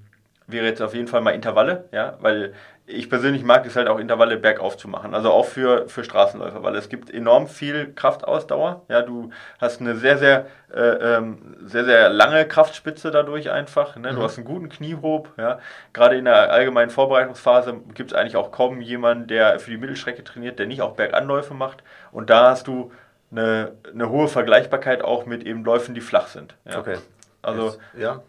wäre 0.48 0.66
jetzt 0.66 0.82
auf 0.82 0.94
jeden 0.94 1.08
Fall 1.08 1.22
mal 1.22 1.32
Intervalle, 1.32 1.86
ja, 1.92 2.18
weil 2.20 2.54
ich 2.86 3.10
persönlich 3.10 3.44
mag 3.44 3.66
es 3.66 3.78
halt 3.78 3.88
auch 3.88 3.98
Intervalle 3.98 4.36
bergauf 4.36 4.76
zu 4.76 4.90
machen, 4.90 5.14
also 5.14 5.32
auch 5.32 5.46
für, 5.46 5.88
für 5.88 6.04
Straßenläufer, 6.04 6.64
weil 6.64 6.76
es 6.76 6.90
gibt 6.90 7.10
enorm 7.10 7.48
viel 7.48 7.94
Kraftausdauer. 7.94 8.82
Ja, 8.90 9.02
du 9.02 9.30
hast 9.60 9.80
eine 9.80 9.96
sehr, 9.96 10.18
sehr, 10.18 10.48
äh, 10.74 10.82
ähm, 10.82 11.56
sehr, 11.66 11.86
sehr 11.86 12.10
lange 12.10 12.46
Kraftspitze 12.46 13.10
dadurch 13.10 13.52
einfach. 13.52 13.96
Ne? 13.96 14.10
Du 14.10 14.20
mhm. 14.20 14.24
hast 14.24 14.38
einen 14.38 14.46
guten 14.46 14.68
Kniehob. 14.68 15.30
Ja? 15.38 15.60
Gerade 15.94 16.18
in 16.18 16.26
der 16.26 16.52
allgemeinen 16.52 16.90
Vorbereitungsphase 16.90 17.80
gibt 17.94 18.12
es 18.12 18.18
eigentlich 18.18 18.36
auch 18.36 18.52
kaum 18.52 18.82
jemanden, 18.82 19.28
der 19.28 19.60
für 19.60 19.72
die 19.72 19.78
Mittelstrecke 19.78 20.24
trainiert, 20.26 20.60
der 20.60 20.68
nicht 20.68 20.82
auch 20.82 20.96
Berganläufe 20.96 21.54
macht. 21.54 21.84
Und 22.12 22.30
da 22.30 22.50
hast 22.50 22.68
du 22.68 22.92
eine, 23.32 23.72
eine 23.94 24.10
hohe 24.10 24.28
Vergleichbarkeit 24.28 25.04
auch 25.04 25.26
mit 25.26 25.46
eben 25.46 25.64
Läufen, 25.64 25.96
die 25.96 26.02
flach 26.02 26.28
sind. 26.28 26.56
Ja? 26.66 26.80
Okay. 26.80 26.98
Also, 27.42 27.66
Jetzt, 27.66 27.80
ja. 27.98 28.22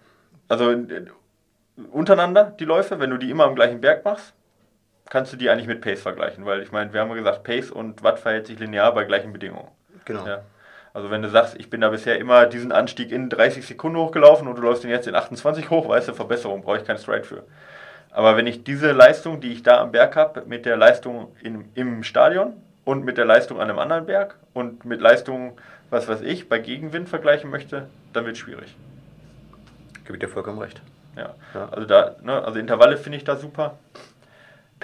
also 0.46 0.70
äh, 0.70 1.06
untereinander 1.90 2.44
die 2.58 2.64
Läufe, 2.64 3.00
wenn 3.00 3.10
du 3.10 3.16
die 3.16 3.30
immer 3.30 3.44
am 3.44 3.56
gleichen 3.56 3.80
Berg 3.80 4.04
machst, 4.04 4.32
kannst 5.10 5.32
du 5.32 5.36
die 5.36 5.50
eigentlich 5.50 5.66
mit 5.66 5.80
Pace 5.80 6.00
vergleichen, 6.00 6.44
weil 6.44 6.62
ich 6.62 6.72
meine, 6.72 6.92
wir 6.92 7.00
haben 7.00 7.10
ja 7.10 7.16
gesagt, 7.16 7.44
Pace 7.44 7.70
und 7.70 8.02
Watt 8.02 8.18
verhält 8.18 8.46
sich 8.46 8.58
linear 8.58 8.92
bei 8.94 9.04
gleichen 9.04 9.32
Bedingungen. 9.32 9.68
Genau. 10.04 10.26
Ja. 10.26 10.42
Also 10.92 11.10
wenn 11.10 11.22
du 11.22 11.28
sagst, 11.28 11.56
ich 11.58 11.70
bin 11.70 11.80
da 11.80 11.90
bisher 11.90 12.18
immer 12.18 12.46
diesen 12.46 12.70
Anstieg 12.70 13.10
in 13.10 13.28
30 13.28 13.66
Sekunden 13.66 13.98
hochgelaufen 13.98 14.46
und 14.46 14.56
du 14.56 14.62
läufst 14.62 14.84
den 14.84 14.90
jetzt 14.90 15.08
in 15.08 15.14
28 15.16 15.68
hoch, 15.68 15.88
weißt 15.88 16.08
du, 16.08 16.14
Verbesserung, 16.14 16.62
brauche 16.62 16.78
ich 16.78 16.84
kein 16.84 16.98
Stride 16.98 17.24
für. 17.24 17.42
Aber 18.12 18.36
wenn 18.36 18.46
ich 18.46 18.62
diese 18.62 18.92
Leistung, 18.92 19.40
die 19.40 19.52
ich 19.52 19.64
da 19.64 19.80
am 19.80 19.90
Berg 19.90 20.14
habe, 20.14 20.44
mit 20.46 20.66
der 20.66 20.76
Leistung 20.76 21.34
in, 21.42 21.64
im 21.74 22.04
Stadion 22.04 22.54
und 22.84 23.04
mit 23.04 23.18
der 23.18 23.24
Leistung 23.24 23.60
an 23.60 23.68
einem 23.68 23.80
anderen 23.80 24.06
Berg 24.06 24.36
und 24.52 24.84
mit 24.84 25.00
Leistung, 25.00 25.58
was 25.90 26.06
weiß 26.06 26.20
ich, 26.20 26.48
bei 26.48 26.60
Gegenwind 26.60 27.08
vergleichen 27.08 27.50
möchte, 27.50 27.88
dann 28.12 28.24
wird 28.24 28.36
es 28.36 28.38
schwierig. 28.38 28.76
Gebe 30.04 30.14
ich 30.14 30.20
dir 30.20 30.28
vollkommen 30.28 30.60
recht. 30.60 30.80
Ja. 31.16 31.34
ja. 31.54 31.68
Also 31.70 31.86
da, 31.86 32.14
ne, 32.22 32.44
also 32.44 32.60
Intervalle 32.60 32.96
finde 32.98 33.18
ich 33.18 33.24
da 33.24 33.34
super. 33.34 33.78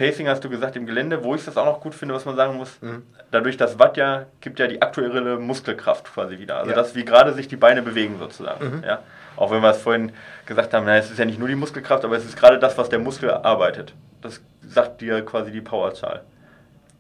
Pacing 0.01 0.29
hast 0.29 0.43
du 0.43 0.49
gesagt 0.49 0.77
im 0.77 0.87
Gelände, 0.87 1.23
wo 1.23 1.35
ich 1.35 1.45
das 1.45 1.59
auch 1.59 1.67
noch 1.67 1.81
gut 1.83 1.95
finde, 1.95 2.15
was 2.15 2.25
man 2.25 2.35
sagen 2.35 2.57
muss, 2.57 2.81
mhm. 2.81 3.03
dadurch, 3.31 3.59
dass 3.59 3.79
Watt 3.79 3.99
ja, 3.99 4.25
gibt 4.41 4.59
ja 4.59 4.67
die 4.67 4.81
aktuelle 4.81 5.39
Muskelkraft 5.39 6.15
quasi 6.15 6.39
wieder. 6.39 6.57
Also 6.57 6.71
ja. 6.71 6.77
das, 6.77 6.95
wie 6.95 7.05
gerade 7.05 7.35
sich 7.35 7.49
die 7.49 7.57
Beine 7.57 7.83
bewegen 7.83 8.17
sozusagen. 8.19 8.79
Mhm. 8.79 8.83
Ja. 8.83 9.01
Auch 9.37 9.51
wenn 9.51 9.61
wir 9.61 9.69
es 9.69 9.83
vorhin 9.83 10.13
gesagt 10.47 10.73
haben, 10.73 10.87
na, 10.87 10.97
es 10.97 11.11
ist 11.11 11.19
ja 11.19 11.27
nicht 11.27 11.39
nur 11.39 11.49
die 11.49 11.55
Muskelkraft, 11.55 12.03
aber 12.07 12.17
es 12.17 12.25
ist 12.25 12.35
gerade 12.35 12.59
das, 12.59 12.79
was 12.79 12.89
der 12.89 12.99
Muskel 12.99 13.31
arbeitet. 13.31 13.93
Das 14.23 14.41
sagt 14.67 15.03
dir 15.03 15.23
quasi 15.23 15.51
die 15.51 15.61
Powerzahl. 15.61 16.23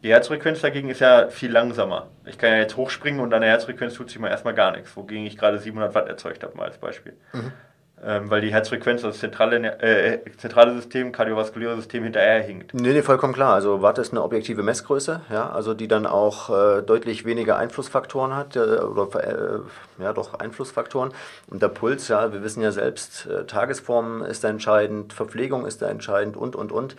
Die 0.02 0.10
Herzfrequenz 0.10 0.60
dagegen 0.60 0.90
ist 0.90 1.00
ja 1.00 1.28
viel 1.28 1.50
langsamer. 1.50 2.08
Ich 2.26 2.36
kann 2.36 2.50
ja 2.50 2.58
jetzt 2.58 2.76
hochspringen 2.76 3.20
und 3.20 3.32
an 3.32 3.40
der 3.40 3.48
Herzfrequenz 3.48 3.94
tut 3.94 4.10
sich 4.10 4.18
mal 4.18 4.28
erstmal 4.28 4.54
gar 4.54 4.72
nichts, 4.72 4.94
wogegen 4.94 5.24
ich 5.24 5.38
gerade 5.38 5.58
700 5.58 5.94
Watt 5.94 6.06
erzeugt 6.06 6.42
habe, 6.42 6.54
mal 6.54 6.64
als 6.64 6.76
Beispiel. 6.76 7.14
Mhm. 7.32 7.52
Ähm, 8.02 8.30
weil 8.30 8.40
die 8.40 8.50
Herzfrequenz, 8.50 9.02
das 9.02 9.18
zentrale, 9.18 9.56
äh, 9.82 10.20
zentrale 10.38 10.72
System, 10.72 11.12
kardiovaskuläre 11.12 11.76
System 11.76 12.02
hinterher 12.04 12.40
hinkt. 12.40 12.72
Nee, 12.72 12.94
nee, 12.94 13.02
vollkommen 13.02 13.34
klar. 13.34 13.52
Also 13.52 13.82
Watt 13.82 13.98
ist 13.98 14.12
eine 14.12 14.22
objektive 14.22 14.62
Messgröße, 14.62 15.20
ja, 15.30 15.50
also 15.50 15.74
die 15.74 15.86
dann 15.86 16.06
auch 16.06 16.48
äh, 16.48 16.82
deutlich 16.82 17.26
weniger 17.26 17.58
Einflussfaktoren 17.58 18.34
hat, 18.34 18.56
äh, 18.56 18.60
oder 18.60 19.60
ja 19.98 20.14
doch 20.14 20.32
Einflussfaktoren. 20.32 21.12
Und 21.48 21.60
der 21.60 21.68
Puls, 21.68 22.08
ja, 22.08 22.32
wir 22.32 22.42
wissen 22.42 22.62
ja 22.62 22.72
selbst, 22.72 23.26
äh, 23.26 23.44
Tagesform 23.44 24.22
ist 24.22 24.44
da 24.44 24.48
entscheidend, 24.48 25.12
Verpflegung 25.12 25.66
ist 25.66 25.82
da 25.82 25.88
entscheidend 25.88 26.38
und 26.38 26.56
und 26.56 26.72
und. 26.72 26.96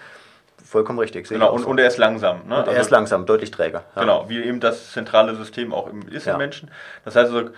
Vollkommen 0.63 0.99
richtig. 0.99 1.27
Genau, 1.27 1.51
und, 1.51 1.63
so. 1.63 1.67
und 1.67 1.79
er 1.79 1.87
ist 1.87 1.97
langsam. 1.97 2.47
Ne? 2.47 2.57
Also, 2.57 2.71
er 2.71 2.79
ist 2.79 2.91
langsam, 2.91 3.25
deutlich 3.25 3.49
träger. 3.49 3.83
Ja. 3.95 4.01
Genau, 4.01 4.29
wie 4.29 4.41
eben 4.43 4.59
das 4.59 4.91
zentrale 4.91 5.35
System 5.35 5.73
auch 5.73 5.89
ist 6.11 6.27
ja. 6.27 6.33
im 6.33 6.37
Menschen. 6.37 6.69
Das 7.03 7.15
heißt 7.15 7.33
also, 7.33 7.49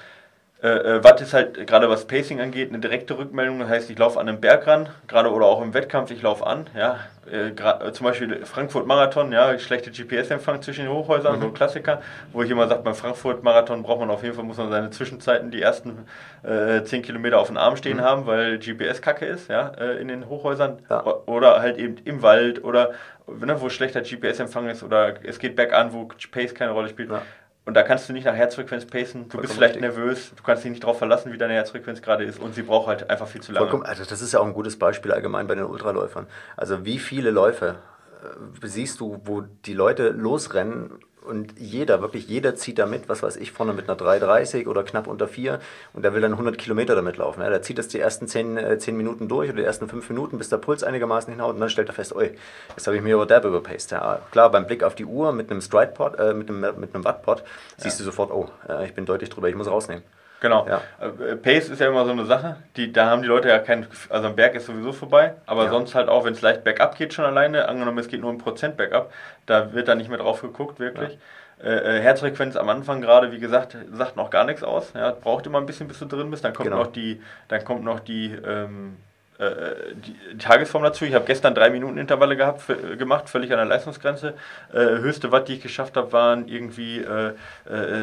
äh, 0.64 0.68
äh, 0.68 1.04
Watt 1.04 1.20
ist 1.20 1.34
halt 1.34 1.68
gerade 1.68 1.90
was 1.90 2.06
Pacing 2.08 2.40
angeht 2.40 2.70
eine 2.70 2.80
direkte 2.80 3.18
Rückmeldung. 3.18 3.60
Das 3.60 3.68
heißt, 3.68 3.90
ich 3.90 3.98
laufe 3.98 4.18
an 4.18 4.30
einem 4.30 4.40
Berg 4.40 4.66
ran, 4.66 4.88
gerade 5.08 5.30
oder 5.30 5.46
auch 5.46 5.62
im 5.62 5.74
Wettkampf, 5.74 6.10
ich 6.10 6.22
laufe 6.22 6.48
an. 6.48 6.68
Ja, 6.74 7.00
äh, 7.30 7.50
äh, 7.50 7.92
zum 7.92 8.06
Beispiel 8.06 8.46
Frankfurt 8.46 8.88
Marathon, 8.88 9.34
ja, 9.34 9.60
schlechte 9.60 9.92
GPS-Empfang 9.92 10.62
zwischen 10.62 10.86
den 10.86 10.94
Hochhäusern, 10.94 11.36
mhm. 11.36 11.42
so 11.42 11.48
ein 11.48 11.54
Klassiker, 11.54 12.02
wo 12.32 12.44
ich 12.44 12.50
immer 12.50 12.70
sage, 12.70 12.82
beim 12.82 12.96
Frankfurt 12.96 13.44
Marathon 13.44 13.84
braucht 13.84 14.00
man 14.00 14.10
auf 14.10 14.24
jeden 14.24 14.36
Fall, 14.36 14.46
muss 14.46 14.56
man 14.56 14.70
seine 14.70 14.90
Zwischenzeiten 14.90 15.52
die 15.52 15.62
ersten 15.62 16.06
äh, 16.44 16.82
10 16.82 17.02
Kilometer 17.02 17.40
auf 17.40 17.48
den 17.48 17.58
Arm 17.58 17.76
stehen 17.76 17.98
mhm. 17.98 18.02
haben, 18.02 18.26
weil 18.26 18.58
GPS 18.58 19.02
kacke 19.02 19.26
ist, 19.26 19.50
ja, 19.50 19.68
äh, 19.78 20.00
in 20.00 20.08
den 20.08 20.30
Hochhäusern. 20.30 20.80
Ja. 20.90 21.04
Oder 21.26 21.60
halt 21.60 21.78
eben 21.78 21.98
im 22.06 22.22
Wald 22.22 22.64
oder 22.64 22.92
ne, 23.28 23.62
wo 23.62 23.70
schlechter 23.70 24.02
GPS-Empfang 24.02 24.70
ist 24.70 24.84
oder 24.84 25.16
es 25.24 25.40
geht 25.40 25.56
bergan, 25.56 25.94
wo 25.94 26.10
Pace 26.32 26.54
keine 26.54 26.72
Rolle 26.72 26.90
spielt. 26.90 27.12
Ja. 27.12 27.22
Und 27.66 27.76
da 27.76 27.84
kannst 27.84 28.10
du 28.10 28.14
nicht 28.14 28.26
nach 28.26 28.36
Herzfrequenz 28.36 28.86
pacen. 28.86 29.30
Du 29.30 29.38
bist 29.38 29.54
vielleicht 29.54 29.76
richtig. 29.76 29.96
nervös, 29.96 30.34
du 30.36 30.44
kannst 30.44 30.66
dich 30.66 30.72
nicht 30.72 30.84
darauf 30.84 30.98
verlassen, 30.98 31.32
wie 31.32 31.38
deine 31.38 31.54
Herzfrequenz 31.54 32.02
gerade 32.02 32.26
ist. 32.26 32.40
Und 32.40 32.56
sie 32.56 32.64
braucht 32.64 32.88
halt 32.88 33.10
einfach 33.10 33.28
viel 33.28 33.42
zu 33.42 33.54
lange. 33.54 33.66
Vollkommen, 33.66 33.86
also 33.86 34.04
das 34.04 34.22
ist 34.22 34.34
ja 34.34 34.40
auch 34.40 34.46
ein 34.46 34.54
gutes 34.54 34.78
Beispiel 34.78 35.14
allgemein 35.14 35.48
bei 35.48 35.56
den 35.56 35.64
Ultraläufern. 35.64 36.28
Also 36.58 36.84
wie 36.84 37.00
viele 37.00 37.32
Läufe 37.32 37.76
äh, 38.22 38.68
siehst 38.68 39.00
du, 39.00 39.22
wo 39.24 39.42
die 39.42 39.74
Leute 39.74 40.10
losrennen 40.10 41.00
und 41.24 41.60
jeder, 41.60 42.02
wirklich 42.02 42.28
jeder 42.28 42.56
zieht 42.56 42.80
da 42.80 42.86
mit, 42.86 43.10
was 43.10 43.24
weiß 43.24 43.38
ich, 43.38 43.52
vorne 43.52 43.74
mit 43.74 43.90
einer 43.90 43.98
3,30 43.98 44.68
oder 44.68 44.84
knapp 44.84 45.08
unter 45.08 45.28
4 45.28 45.60
und 45.94 46.04
der 46.04 46.14
will 46.14 46.22
dann 46.22 46.34
100 46.34 46.58
Kilometer 46.58 46.96
damit 46.96 47.18
laufen. 47.18 47.42
Ja, 47.42 47.50
der 47.50 47.62
zieht 47.62 47.78
das 47.78 47.88
die 47.88 48.00
ersten 48.00 48.28
10, 48.28 48.80
10 48.80 48.94
äh, 48.94 48.98
Minuten 48.98 49.28
durch 49.28 49.50
oder 49.50 49.58
die 49.58 49.66
ersten 49.66 49.88
5 49.88 50.10
Minuten, 50.10 50.38
bis 50.38 50.50
der 50.50 50.58
Puls 50.58 50.84
einigermaßen 50.84 51.32
hinhaut 51.34 51.56
und 51.56 51.60
dann 51.60 51.70
stellt 51.70 51.90
er 51.90 51.94
fest, 51.94 52.16
oi, 52.16 52.32
jetzt 52.76 52.88
habe 52.88 52.98
ich 52.98 53.04
mir 53.04 53.16
über 53.16 53.26
Derb 53.26 53.46
überpaced. 53.46 53.92
Ja, 53.92 54.20
klar, 54.32 54.52
beim 54.52 54.68
Blick 54.68 54.84
auf 54.84 54.96
die 54.96 55.06
Uhr 55.06 55.32
mit 55.32 55.50
einem 55.50 55.62
Stride-Pod, 55.62 56.20
äh, 56.20 56.34
mit 56.34 56.50
einem, 56.50 56.62
mit 56.80 56.94
einem 56.94 57.04
Wattpod, 57.04 57.40
ja. 57.40 57.46
siehst 57.78 58.00
du 58.00 58.04
sofort, 58.04 58.32
oh, 58.32 58.50
äh, 58.68 58.86
ich 58.86 58.94
bin 58.94 59.06
deutlich 59.06 59.30
drüber, 59.30 59.50
ich 59.50 59.56
muss 59.56 59.68
rausnehmen. 59.68 60.04
Genau. 60.44 60.68
Ja. 60.68 60.82
Äh, 61.00 61.38
Pace 61.38 61.70
ist 61.70 61.80
ja 61.80 61.88
immer 61.88 62.04
so 62.04 62.12
eine 62.12 62.26
Sache, 62.26 62.58
die, 62.76 62.92
da 62.92 63.06
haben 63.06 63.22
die 63.22 63.30
Leute 63.30 63.48
ja 63.48 63.60
kein, 63.60 63.88
also 64.10 64.28
ein 64.28 64.36
Berg 64.36 64.56
ist 64.56 64.66
sowieso 64.66 64.92
vorbei, 64.92 65.36
aber 65.46 65.64
ja. 65.64 65.70
sonst 65.70 65.96
halt 65.96 66.10
auch, 66.10 66.26
wenn 66.26 66.34
es 66.34 66.42
leicht 66.42 66.66
bergab 66.66 66.98
geht 66.98 67.14
schon 67.14 67.24
alleine, 67.24 67.70
angenommen 67.70 67.98
es 68.00 68.10
geht 68.10 68.20
nur 68.20 68.30
ein 68.30 68.40
Prozent 68.40 68.76
bergab, 68.76 69.14
da 69.46 69.72
wird 69.72 69.88
da 69.88 69.96
nicht 69.96 70.10
mehr 70.10 70.18
drauf 70.18 70.42
geguckt, 70.42 70.82
wirklich. 70.82 71.13
Ja. 71.14 71.20
Äh, 71.64 71.98
äh, 71.98 72.02
Herzfrequenz 72.02 72.56
am 72.56 72.68
Anfang 72.70 73.02
gerade, 73.02 73.32
wie 73.32 73.40
gesagt, 73.40 73.78
sagt 73.92 74.18
noch 74.18 74.30
gar 74.30 74.44
nichts 74.44 74.64
aus. 74.64 74.92
Ja, 74.94 75.12
braucht 75.12 75.46
immer 75.46 75.60
ein 75.60 75.66
bisschen, 75.66 75.88
bis 75.88 76.00
du 76.00 76.06
drin 76.06 76.30
bist. 76.30 76.44
Dann 76.44 76.54
kommt 76.54 76.70
genau. 76.70 76.84
noch 76.84 76.92
die, 76.92 77.22
dann 77.48 77.64
kommt 77.64 77.84
noch 77.84 78.00
die, 78.00 78.32
ähm, 78.32 78.98
äh, 78.98 79.13
die, 79.40 80.14
die, 80.14 80.38
Tagesform 80.38 80.84
dazu. 80.84 81.06
Ich 81.06 81.14
habe 81.14 81.26
gestern 81.26 81.56
drei 81.56 81.70
Minuten 81.70 81.98
Intervalle 81.98 82.38
gehabt, 82.38 82.62
für, 82.62 82.74
äh, 82.74 82.96
gemacht, 82.96 83.30
völlig 83.30 83.52
an 83.52 83.58
der 83.58 83.66
Leistungsgrenze. 83.66 84.36
Äh, 84.72 84.78
höchste 84.78 85.32
Watt, 85.32 85.48
die 85.48 85.54
ich 85.54 85.62
geschafft 85.62 85.98
habe, 85.98 86.12
waren 86.14 86.48
irgendwie 86.48 87.00
äh, 87.00 87.34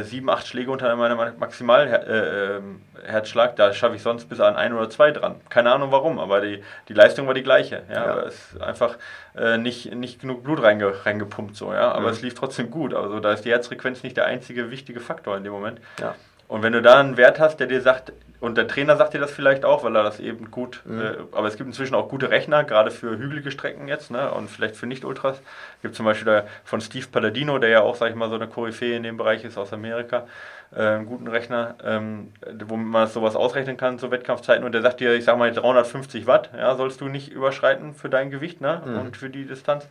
sieben, 0.02 0.28
acht 0.28 0.46
Schläge 0.46 0.70
unter 0.70 0.94
meinem 0.96 1.18
Maximalherzschlag. 1.38 3.56
Da 3.56 3.72
schaffe 3.72 3.96
ich 3.96 4.02
sonst 4.02 4.28
bis 4.28 4.40
an 4.40 4.56
ein 4.56 4.72
oder 4.72 4.90
zwei 4.90 5.12
dran. 5.12 5.36
Keine 5.48 5.72
Ahnung 5.72 5.92
warum, 5.92 6.18
aber 6.18 6.40
die, 6.40 6.62
die 6.88 6.94
Leistung 6.94 7.26
war 7.26 7.34
die 7.34 7.42
gleiche. 7.42 7.82
Ja, 7.88 8.06
ja. 8.06 8.22
es 8.22 8.52
ist 8.52 8.60
einfach 8.60 8.98
äh, 9.36 9.56
nicht, 9.56 9.94
nicht 9.94 10.20
genug 10.20 10.42
Blut 10.42 10.62
reinge, 10.62 11.06
reingepumpt, 11.06 11.56
so, 11.56 11.72
ja. 11.72 11.92
Aber 11.92 12.08
mhm. 12.08 12.12
es 12.12 12.22
lief 12.22 12.34
trotzdem 12.34 12.70
gut. 12.70 12.94
Also 12.94 13.20
da 13.20 13.32
ist 13.32 13.44
die 13.44 13.50
Herzfrequenz 13.50 14.02
nicht 14.02 14.16
der 14.16 14.26
einzige 14.26 14.70
wichtige 14.70 15.00
Faktor 15.00 15.36
in 15.36 15.44
dem 15.44 15.52
Moment. 15.52 15.80
Ja. 16.00 16.14
Und 16.48 16.64
wenn 16.64 16.72
du 16.72 16.82
da 16.82 16.98
einen 16.98 17.16
Wert 17.16 17.38
hast, 17.38 17.60
der 17.60 17.68
dir 17.68 17.80
sagt, 17.80 18.12
und 18.40 18.57
der 18.57 18.66
Trainer 18.66 18.96
sagt 18.96 19.12
dir 19.12 19.20
das 19.20 19.31
vielleicht 19.31 19.66
auch, 19.66 19.85
weil 19.85 19.94
er 19.94 20.03
das 20.03 20.18
eben 20.18 20.50
gut, 20.50 20.81
mhm. 20.85 21.00
äh, 21.00 21.12
aber 21.33 21.46
es 21.46 21.57
gibt 21.57 21.66
inzwischen 21.66 21.94
auch 21.94 22.09
gute 22.09 22.31
Rechner, 22.31 22.64
gerade 22.64 22.90
für 22.90 23.18
hügelige 23.18 23.50
Strecken 23.50 23.87
jetzt, 23.87 24.11
ne, 24.11 24.31
und 24.33 24.48
vielleicht 24.48 24.76
für 24.76 24.87
Nicht-Ultras. 24.87 25.42
Gibt 25.83 25.94
zum 25.94 26.07
Beispiel 26.07 26.33
da 26.33 26.44
von 26.64 26.81
Steve 26.81 27.07
Palladino, 27.12 27.59
der 27.59 27.68
ja 27.68 27.81
auch, 27.83 27.96
sag 27.96 28.09
ich 28.09 28.16
mal, 28.16 28.31
so 28.31 28.37
eine 28.37 28.48
Koryphäe 28.48 28.96
in 28.96 29.03
dem 29.03 29.18
Bereich 29.18 29.44
ist 29.44 29.59
aus 29.59 29.74
Amerika, 29.74 30.26
äh, 30.74 30.81
einen 30.81 31.07
guten 31.07 31.29
Rechner, 31.29 31.74
ähm, 31.85 32.33
womit 32.66 32.87
man 32.87 33.07
sowas 33.09 33.37
ausrechnen 33.37 33.76
kann, 33.76 33.98
so 33.98 34.11
Wettkampfzeiten. 34.11 34.64
Und 34.64 34.72
der 34.72 34.81
sagt 34.81 35.00
dir, 35.00 35.14
ich 35.14 35.24
sag 35.24 35.37
mal 35.37 35.53
350 35.53 36.26
Watt, 36.26 36.48
ja, 36.57 36.74
sollst 36.76 37.03
du 37.03 37.09
nicht 37.09 37.31
überschreiten 37.31 37.94
für 37.94 38.09
dein 38.09 38.31
Gewicht, 38.31 38.62
ne, 38.62 38.81
mhm. 38.85 39.00
und 39.00 39.16
für 39.18 39.29
die 39.29 39.44
Distanz. 39.44 39.87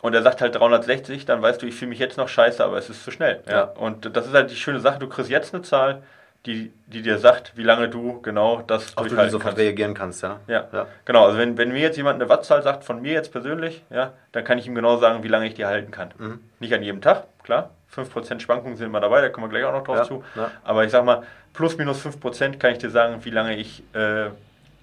Und 0.00 0.14
er 0.14 0.22
sagt 0.22 0.40
halt 0.40 0.54
360, 0.54 1.26
dann 1.26 1.42
weißt 1.42 1.60
du, 1.60 1.66
ich 1.66 1.74
fühle 1.74 1.90
mich 1.90 1.98
jetzt 1.98 2.16
noch 2.16 2.28
scheiße, 2.28 2.64
aber 2.64 2.78
es 2.78 2.88
ist 2.88 3.02
zu 3.04 3.10
schnell. 3.10 3.42
Ja. 3.46 3.52
ja. 3.52 3.62
Und 3.64 4.16
das 4.16 4.26
ist 4.26 4.32
halt 4.32 4.50
die 4.50 4.56
schöne 4.56 4.80
Sache, 4.80 5.00
du 5.00 5.08
kriegst 5.08 5.28
jetzt 5.28 5.52
eine 5.52 5.62
Zahl, 5.62 6.02
die, 6.46 6.72
die 6.86 7.02
dir 7.02 7.18
sagt, 7.18 7.56
wie 7.56 7.62
lange 7.62 7.88
du 7.88 8.20
genau 8.22 8.62
das 8.62 8.96
Auch 8.96 9.02
durchhalten 9.02 9.26
du 9.26 9.32
sofort 9.32 9.54
kannst. 9.54 9.58
reagieren 9.58 9.94
kannst, 9.94 10.22
ja? 10.22 10.40
ja? 10.46 10.68
Ja, 10.72 10.86
genau. 11.04 11.26
Also 11.26 11.38
wenn, 11.38 11.58
wenn 11.58 11.70
mir 11.70 11.80
jetzt 11.80 11.96
jemand 11.96 12.20
eine 12.20 12.30
Wattzahl 12.30 12.62
sagt, 12.62 12.84
von 12.84 13.02
mir 13.02 13.12
jetzt 13.12 13.30
persönlich, 13.30 13.84
ja, 13.90 14.14
dann 14.32 14.44
kann 14.44 14.56
ich 14.56 14.66
ihm 14.66 14.74
genau 14.74 14.96
sagen, 14.96 15.22
wie 15.22 15.28
lange 15.28 15.46
ich 15.46 15.54
die 15.54 15.66
halten 15.66 15.90
kann. 15.90 16.12
Mhm. 16.18 16.40
Nicht 16.58 16.72
an 16.72 16.82
jedem 16.82 17.02
Tag, 17.02 17.26
klar. 17.42 17.70
5% 17.94 18.40
Schwankungen 18.40 18.76
sind 18.76 18.86
immer 18.86 19.00
dabei, 19.00 19.20
da 19.20 19.28
kommen 19.28 19.46
wir 19.46 19.58
gleich 19.58 19.64
auch 19.64 19.76
noch 19.76 19.84
drauf 19.84 19.96
ja, 19.96 20.04
zu. 20.04 20.24
Ja. 20.36 20.50
Aber 20.62 20.84
ich 20.84 20.92
sag 20.92 21.04
mal, 21.04 21.24
plus 21.52 21.76
minus 21.76 22.04
5% 22.04 22.58
kann 22.58 22.72
ich 22.72 22.78
dir 22.78 22.90
sagen, 22.90 23.24
wie 23.24 23.30
lange 23.30 23.56
ich, 23.56 23.82
äh, 23.94 24.30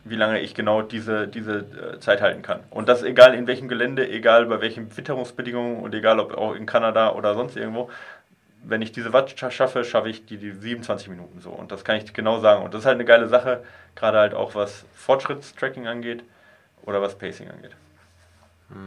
wie 0.04 0.16
lange 0.16 0.42
ich 0.42 0.54
genau 0.54 0.82
diese, 0.82 1.28
diese 1.28 1.60
äh, 1.60 2.00
Zeit 2.00 2.22
halten 2.22 2.42
kann. 2.42 2.60
Und 2.70 2.90
das 2.90 3.04
egal 3.04 3.34
in 3.34 3.48
welchem 3.48 3.70
Gelände, 3.70 4.08
egal 4.10 4.46
bei 4.46 4.62
welchen 4.62 4.96
Witterungsbedingungen 4.96 5.80
und 5.80 5.96
egal 5.96 6.20
ob 6.20 6.38
auch 6.38 6.54
in 6.54 6.66
Kanada 6.66 7.14
oder 7.14 7.34
sonst 7.34 7.56
irgendwo 7.56 7.90
wenn 8.70 8.82
ich 8.82 8.92
diese 8.92 9.14
Watt 9.14 9.34
schaffe, 9.38 9.84
schaffe 9.84 10.10
ich 10.10 10.26
die, 10.26 10.38
die 10.38 10.52
27 10.52 11.10
Minuten 11.10 11.40
so. 11.40 11.50
Und 11.50 11.72
das 11.72 11.84
kann 11.84 11.98
ich 11.98 12.14
genau 12.14 12.40
sagen. 12.40 12.64
Und 12.64 12.74
das 12.74 12.82
ist 12.82 12.86
halt 12.86 12.96
eine 12.96 13.06
geile 13.06 13.28
Sache, 13.28 13.64
gerade 13.96 14.20
halt 14.20 14.34
auch 14.34 14.56
was 14.56 14.86
Fortschrittstracking 14.94 15.88
angeht 15.88 16.24
oder 16.84 17.02
was 17.02 17.16
Pacing 17.16 17.50
angeht. 17.50 17.72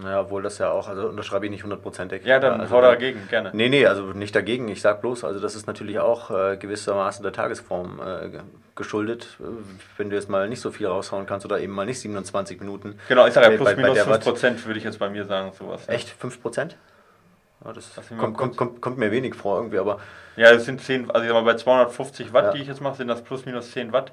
Ja, 0.04 0.20
obwohl 0.20 0.42
das 0.42 0.58
ja 0.58 0.70
auch, 0.70 0.88
also 0.88 1.08
unterschreibe 1.08 1.46
ich 1.46 1.50
nicht 1.50 1.62
hundertprozentig. 1.62 2.22
Ja, 2.26 2.38
dann 2.38 2.60
also, 2.60 2.74
hau 2.74 2.82
dagegen, 2.82 3.26
gerne. 3.30 3.50
Nee, 3.54 3.70
nee, 3.70 3.86
also 3.86 4.08
nicht 4.12 4.36
dagegen. 4.36 4.68
Ich 4.68 4.82
sag 4.82 5.00
bloß, 5.00 5.24
also 5.24 5.40
das 5.40 5.54
ist 5.54 5.66
natürlich 5.66 5.98
auch 5.98 6.30
äh, 6.30 6.58
gewissermaßen 6.58 7.22
der 7.22 7.32
Tagesform 7.32 7.98
äh, 7.98 8.28
geschuldet. 8.76 9.38
Wenn 9.96 10.10
du 10.10 10.16
jetzt 10.16 10.28
mal 10.28 10.50
nicht 10.50 10.60
so 10.60 10.70
viel 10.70 10.86
raushauen 10.86 11.24
kannst 11.24 11.46
oder 11.46 11.60
eben 11.60 11.72
mal 11.72 11.86
nicht 11.86 11.98
27 12.00 12.60
Minuten. 12.60 12.98
Genau, 13.08 13.26
ich 13.26 13.32
sage 13.32 13.52
ja 13.52 13.56
plus 13.56 13.70
bei, 13.70 13.76
minus 13.76 14.04
bei 14.04 14.16
5% 14.16 14.66
würde 14.66 14.78
ich 14.78 14.84
jetzt 14.84 14.98
bei 14.98 15.08
mir 15.08 15.24
sagen, 15.24 15.52
sowas. 15.58 15.86
Ja. 15.86 15.94
Echt? 15.94 16.14
5%? 16.22 16.72
Ja, 17.64 17.72
das, 17.72 17.92
kommt, 18.18 18.36
kommt, 18.36 18.56
kommt, 18.56 18.80
kommt, 18.80 18.98
mir 18.98 19.10
wenig 19.10 19.34
vor 19.34 19.58
irgendwie, 19.58 19.78
aber. 19.78 19.98
Ja, 20.36 20.50
es 20.50 20.64
sind 20.64 20.80
10, 20.80 21.10
also 21.10 21.22
ich 21.22 21.28
sag 21.28 21.34
mal, 21.34 21.52
bei 21.52 21.56
250 21.56 22.32
Watt, 22.32 22.44
ja. 22.44 22.50
die 22.52 22.62
ich 22.62 22.68
jetzt 22.68 22.80
mache, 22.80 22.96
sind 22.96 23.08
das 23.08 23.22
plus 23.22 23.44
minus 23.44 23.70
10 23.72 23.92
Watt. 23.92 24.12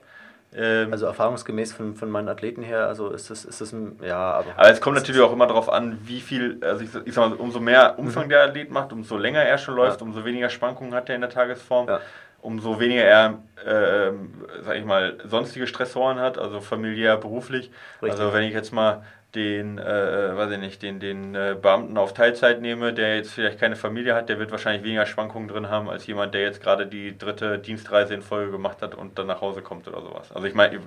Ähm, 0.55 0.91
also 0.91 1.05
erfahrungsgemäß 1.05 1.73
von, 1.73 1.95
von 1.95 2.09
meinen 2.09 2.29
Athleten 2.29 2.61
her, 2.61 2.87
also 2.87 3.09
ist 3.09 3.29
das, 3.29 3.43
ist 3.43 3.59
das 3.59 3.73
ein, 3.73 3.99
ja, 4.01 4.17
aber. 4.17 4.51
Aber 4.55 4.69
es 4.69 4.79
kommt 4.79 4.95
natürlich 4.95 5.21
auch 5.21 5.33
immer 5.33 5.47
darauf 5.47 5.69
an, 5.69 5.99
wie 6.03 6.21
viel, 6.21 6.59
also 6.61 6.83
ich, 6.83 6.89
ich 7.05 7.13
sag 7.13 7.29
mal, 7.29 7.35
umso 7.35 7.59
mehr 7.59 7.99
Umfang 7.99 8.25
mhm. 8.25 8.29
der 8.29 8.43
Athlet 8.45 8.71
macht, 8.71 8.93
umso 8.93 9.17
länger 9.17 9.43
er 9.43 9.57
schon 9.57 9.75
läuft, 9.75 9.99
ja. 9.99 10.07
umso 10.07 10.23
weniger 10.23 10.49
Schwankungen 10.49 10.93
hat 10.93 11.09
er 11.09 11.15
in 11.15 11.21
der 11.21 11.29
Tagesform. 11.29 11.87
Ja. 11.87 11.99
Umso 12.39 12.79
weniger 12.79 13.03
er, 13.03 13.39
äh, 13.65 14.11
sag 14.61 14.77
ich 14.77 14.85
mal, 14.85 15.17
sonstige 15.25 15.67
Stressoren 15.67 16.19
hat, 16.19 16.37
also 16.37 16.61
familiär, 16.61 17.17
beruflich. 17.17 17.71
Richtig. 18.01 18.11
Also 18.11 18.31
wenn 18.31 18.43
ich 18.43 18.53
jetzt 18.53 18.71
mal 18.71 19.03
den, 19.37 19.77
äh, 19.77 20.35
weiß 20.35 20.51
ich 20.51 20.57
nicht, 20.57 20.81
den, 20.81 20.99
den 20.99 21.35
äh, 21.35 21.55
Beamten 21.59 21.97
auf 21.97 22.13
Teilzeit 22.13 22.61
nehme, 22.61 22.93
der 22.93 23.15
jetzt 23.15 23.31
vielleicht 23.31 23.59
keine 23.59 23.75
Familie 23.75 24.15
hat, 24.15 24.27
der 24.27 24.39
wird 24.39 24.51
wahrscheinlich 24.51 24.83
weniger 24.83 25.05
Schwankungen 25.05 25.47
drin 25.47 25.69
haben, 25.69 25.89
als 25.89 26.05
jemand, 26.07 26.33
der 26.33 26.41
jetzt 26.41 26.61
gerade 26.61 26.87
die 26.87 27.17
dritte 27.17 27.59
Dienstreise 27.59 28.13
in 28.13 28.21
Folge 28.21 28.51
gemacht 28.51 28.81
hat 28.81 28.95
und 28.95 29.17
dann 29.17 29.27
nach 29.27 29.39
Hause 29.39 29.61
kommt 29.61 29.87
oder 29.87 30.01
sowas. 30.01 30.31
Also 30.33 30.47
ich 30.47 30.55
meine, 30.55 30.75
äh, 30.75 30.79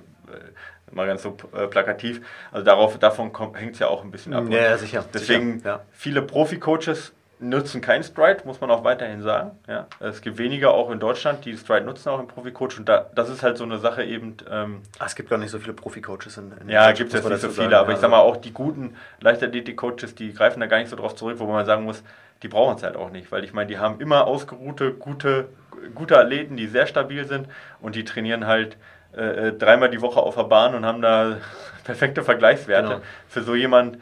mal 0.91 1.07
ganz 1.07 1.23
so 1.23 1.37
äh, 1.53 1.67
plakativ, 1.67 2.21
also 2.51 2.65
darauf, 2.65 2.99
davon 2.99 3.31
hängt 3.55 3.73
es 3.73 3.79
ja 3.79 3.87
auch 3.87 4.03
ein 4.03 4.11
bisschen 4.11 4.33
ab. 4.33 4.43
Ja, 4.49 4.77
sicher. 4.77 5.05
Deswegen, 5.13 5.59
sicher, 5.59 5.69
ja. 5.69 5.81
viele 5.91 6.21
Profi-Coaches 6.21 7.13
nutzen 7.41 7.81
kein 7.81 8.03
Stride, 8.03 8.41
muss 8.45 8.61
man 8.61 8.69
auch 8.69 8.83
weiterhin 8.83 9.21
sagen. 9.21 9.51
Ja. 9.67 9.87
Es 9.99 10.21
gibt 10.21 10.37
weniger 10.37 10.71
auch 10.73 10.91
in 10.91 10.99
Deutschland, 10.99 11.43
die 11.43 11.57
Stride 11.57 11.85
nutzen, 11.85 12.09
auch 12.09 12.19
im 12.19 12.27
Profi-Coach. 12.27 12.77
Und 12.77 12.87
da, 12.87 13.07
das 13.15 13.29
ist 13.29 13.41
halt 13.41 13.57
so 13.57 13.63
eine 13.63 13.79
Sache 13.79 14.03
eben. 14.03 14.37
Ähm, 14.49 14.81
Ach, 14.99 15.07
es 15.07 15.15
gibt 15.15 15.29
gar 15.29 15.37
nicht 15.37 15.49
so 15.49 15.59
viele 15.59 15.73
Profi-Coaches 15.73 16.37
in, 16.37 16.53
in 16.61 16.69
Ja, 16.69 16.91
gibt 16.91 17.09
es 17.09 17.15
jetzt 17.15 17.27
nicht 17.27 17.41
so 17.41 17.49
viele, 17.49 17.71
sagen, 17.71 17.73
aber 17.73 17.89
ja. 17.89 17.95
ich 17.95 18.01
sag 18.01 18.11
mal, 18.11 18.19
auch 18.19 18.37
die 18.37 18.53
guten 18.53 18.95
Leichtathletik-Coaches, 19.19 20.15
die 20.15 20.33
greifen 20.33 20.59
da 20.59 20.67
gar 20.67 20.77
nicht 20.77 20.89
so 20.89 20.95
drauf 20.95 21.15
zurück, 21.15 21.39
wo 21.39 21.47
man 21.47 21.65
sagen 21.65 21.83
muss, 21.83 22.03
die 22.43 22.47
brauchen 22.47 22.77
es 22.77 22.83
halt 22.83 22.95
auch 22.95 23.11
nicht, 23.11 23.31
weil 23.31 23.43
ich 23.43 23.53
meine, 23.53 23.67
die 23.67 23.77
haben 23.77 23.99
immer 23.99 24.27
ausgeruhte, 24.27 24.93
gute, 24.93 25.49
gute 25.93 26.17
Athleten, 26.17 26.57
die 26.57 26.67
sehr 26.67 26.87
stabil 26.87 27.25
sind 27.25 27.47
und 27.81 27.95
die 27.95 28.03
trainieren 28.03 28.47
halt 28.47 28.77
äh, 29.15 29.47
äh, 29.47 29.53
dreimal 29.53 29.89
die 29.89 30.01
Woche 30.01 30.19
auf 30.19 30.35
der 30.35 30.43
Bahn 30.43 30.73
und 30.73 30.85
haben 30.85 31.01
da 31.01 31.37
perfekte 31.83 32.23
Vergleichswerte. 32.23 32.87
Genau. 32.87 33.01
Für 33.27 33.43
so 33.43 33.55
jemand, 33.55 33.97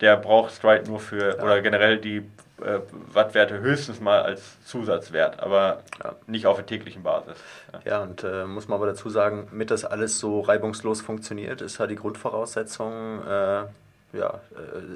der 0.00 0.16
braucht 0.16 0.52
Stride 0.52 0.88
nur 0.88 1.00
für, 1.00 1.36
ja. 1.36 1.42
oder 1.42 1.60
generell 1.60 1.98
die 1.98 2.24
äh, 2.62 2.78
Wattwerte 3.12 3.58
höchstens 3.58 4.00
mal 4.00 4.22
als 4.22 4.62
Zusatzwert, 4.64 5.40
aber 5.40 5.82
ja. 6.02 6.14
nicht 6.26 6.46
auf 6.46 6.56
der 6.56 6.66
täglichen 6.66 7.02
Basis. 7.02 7.36
Ja, 7.72 7.80
ja 7.84 8.02
und 8.02 8.22
äh, 8.22 8.44
muss 8.44 8.68
man 8.68 8.76
aber 8.76 8.86
dazu 8.86 9.10
sagen, 9.10 9.48
mit 9.50 9.70
das 9.70 9.84
alles 9.84 10.18
so 10.18 10.40
reibungslos 10.40 11.00
funktioniert, 11.00 11.60
ist 11.60 11.80
halt 11.80 11.90
die 11.90 11.96
Grundvoraussetzung, 11.96 13.22
äh, 13.26 13.64
ja, 14.12 14.40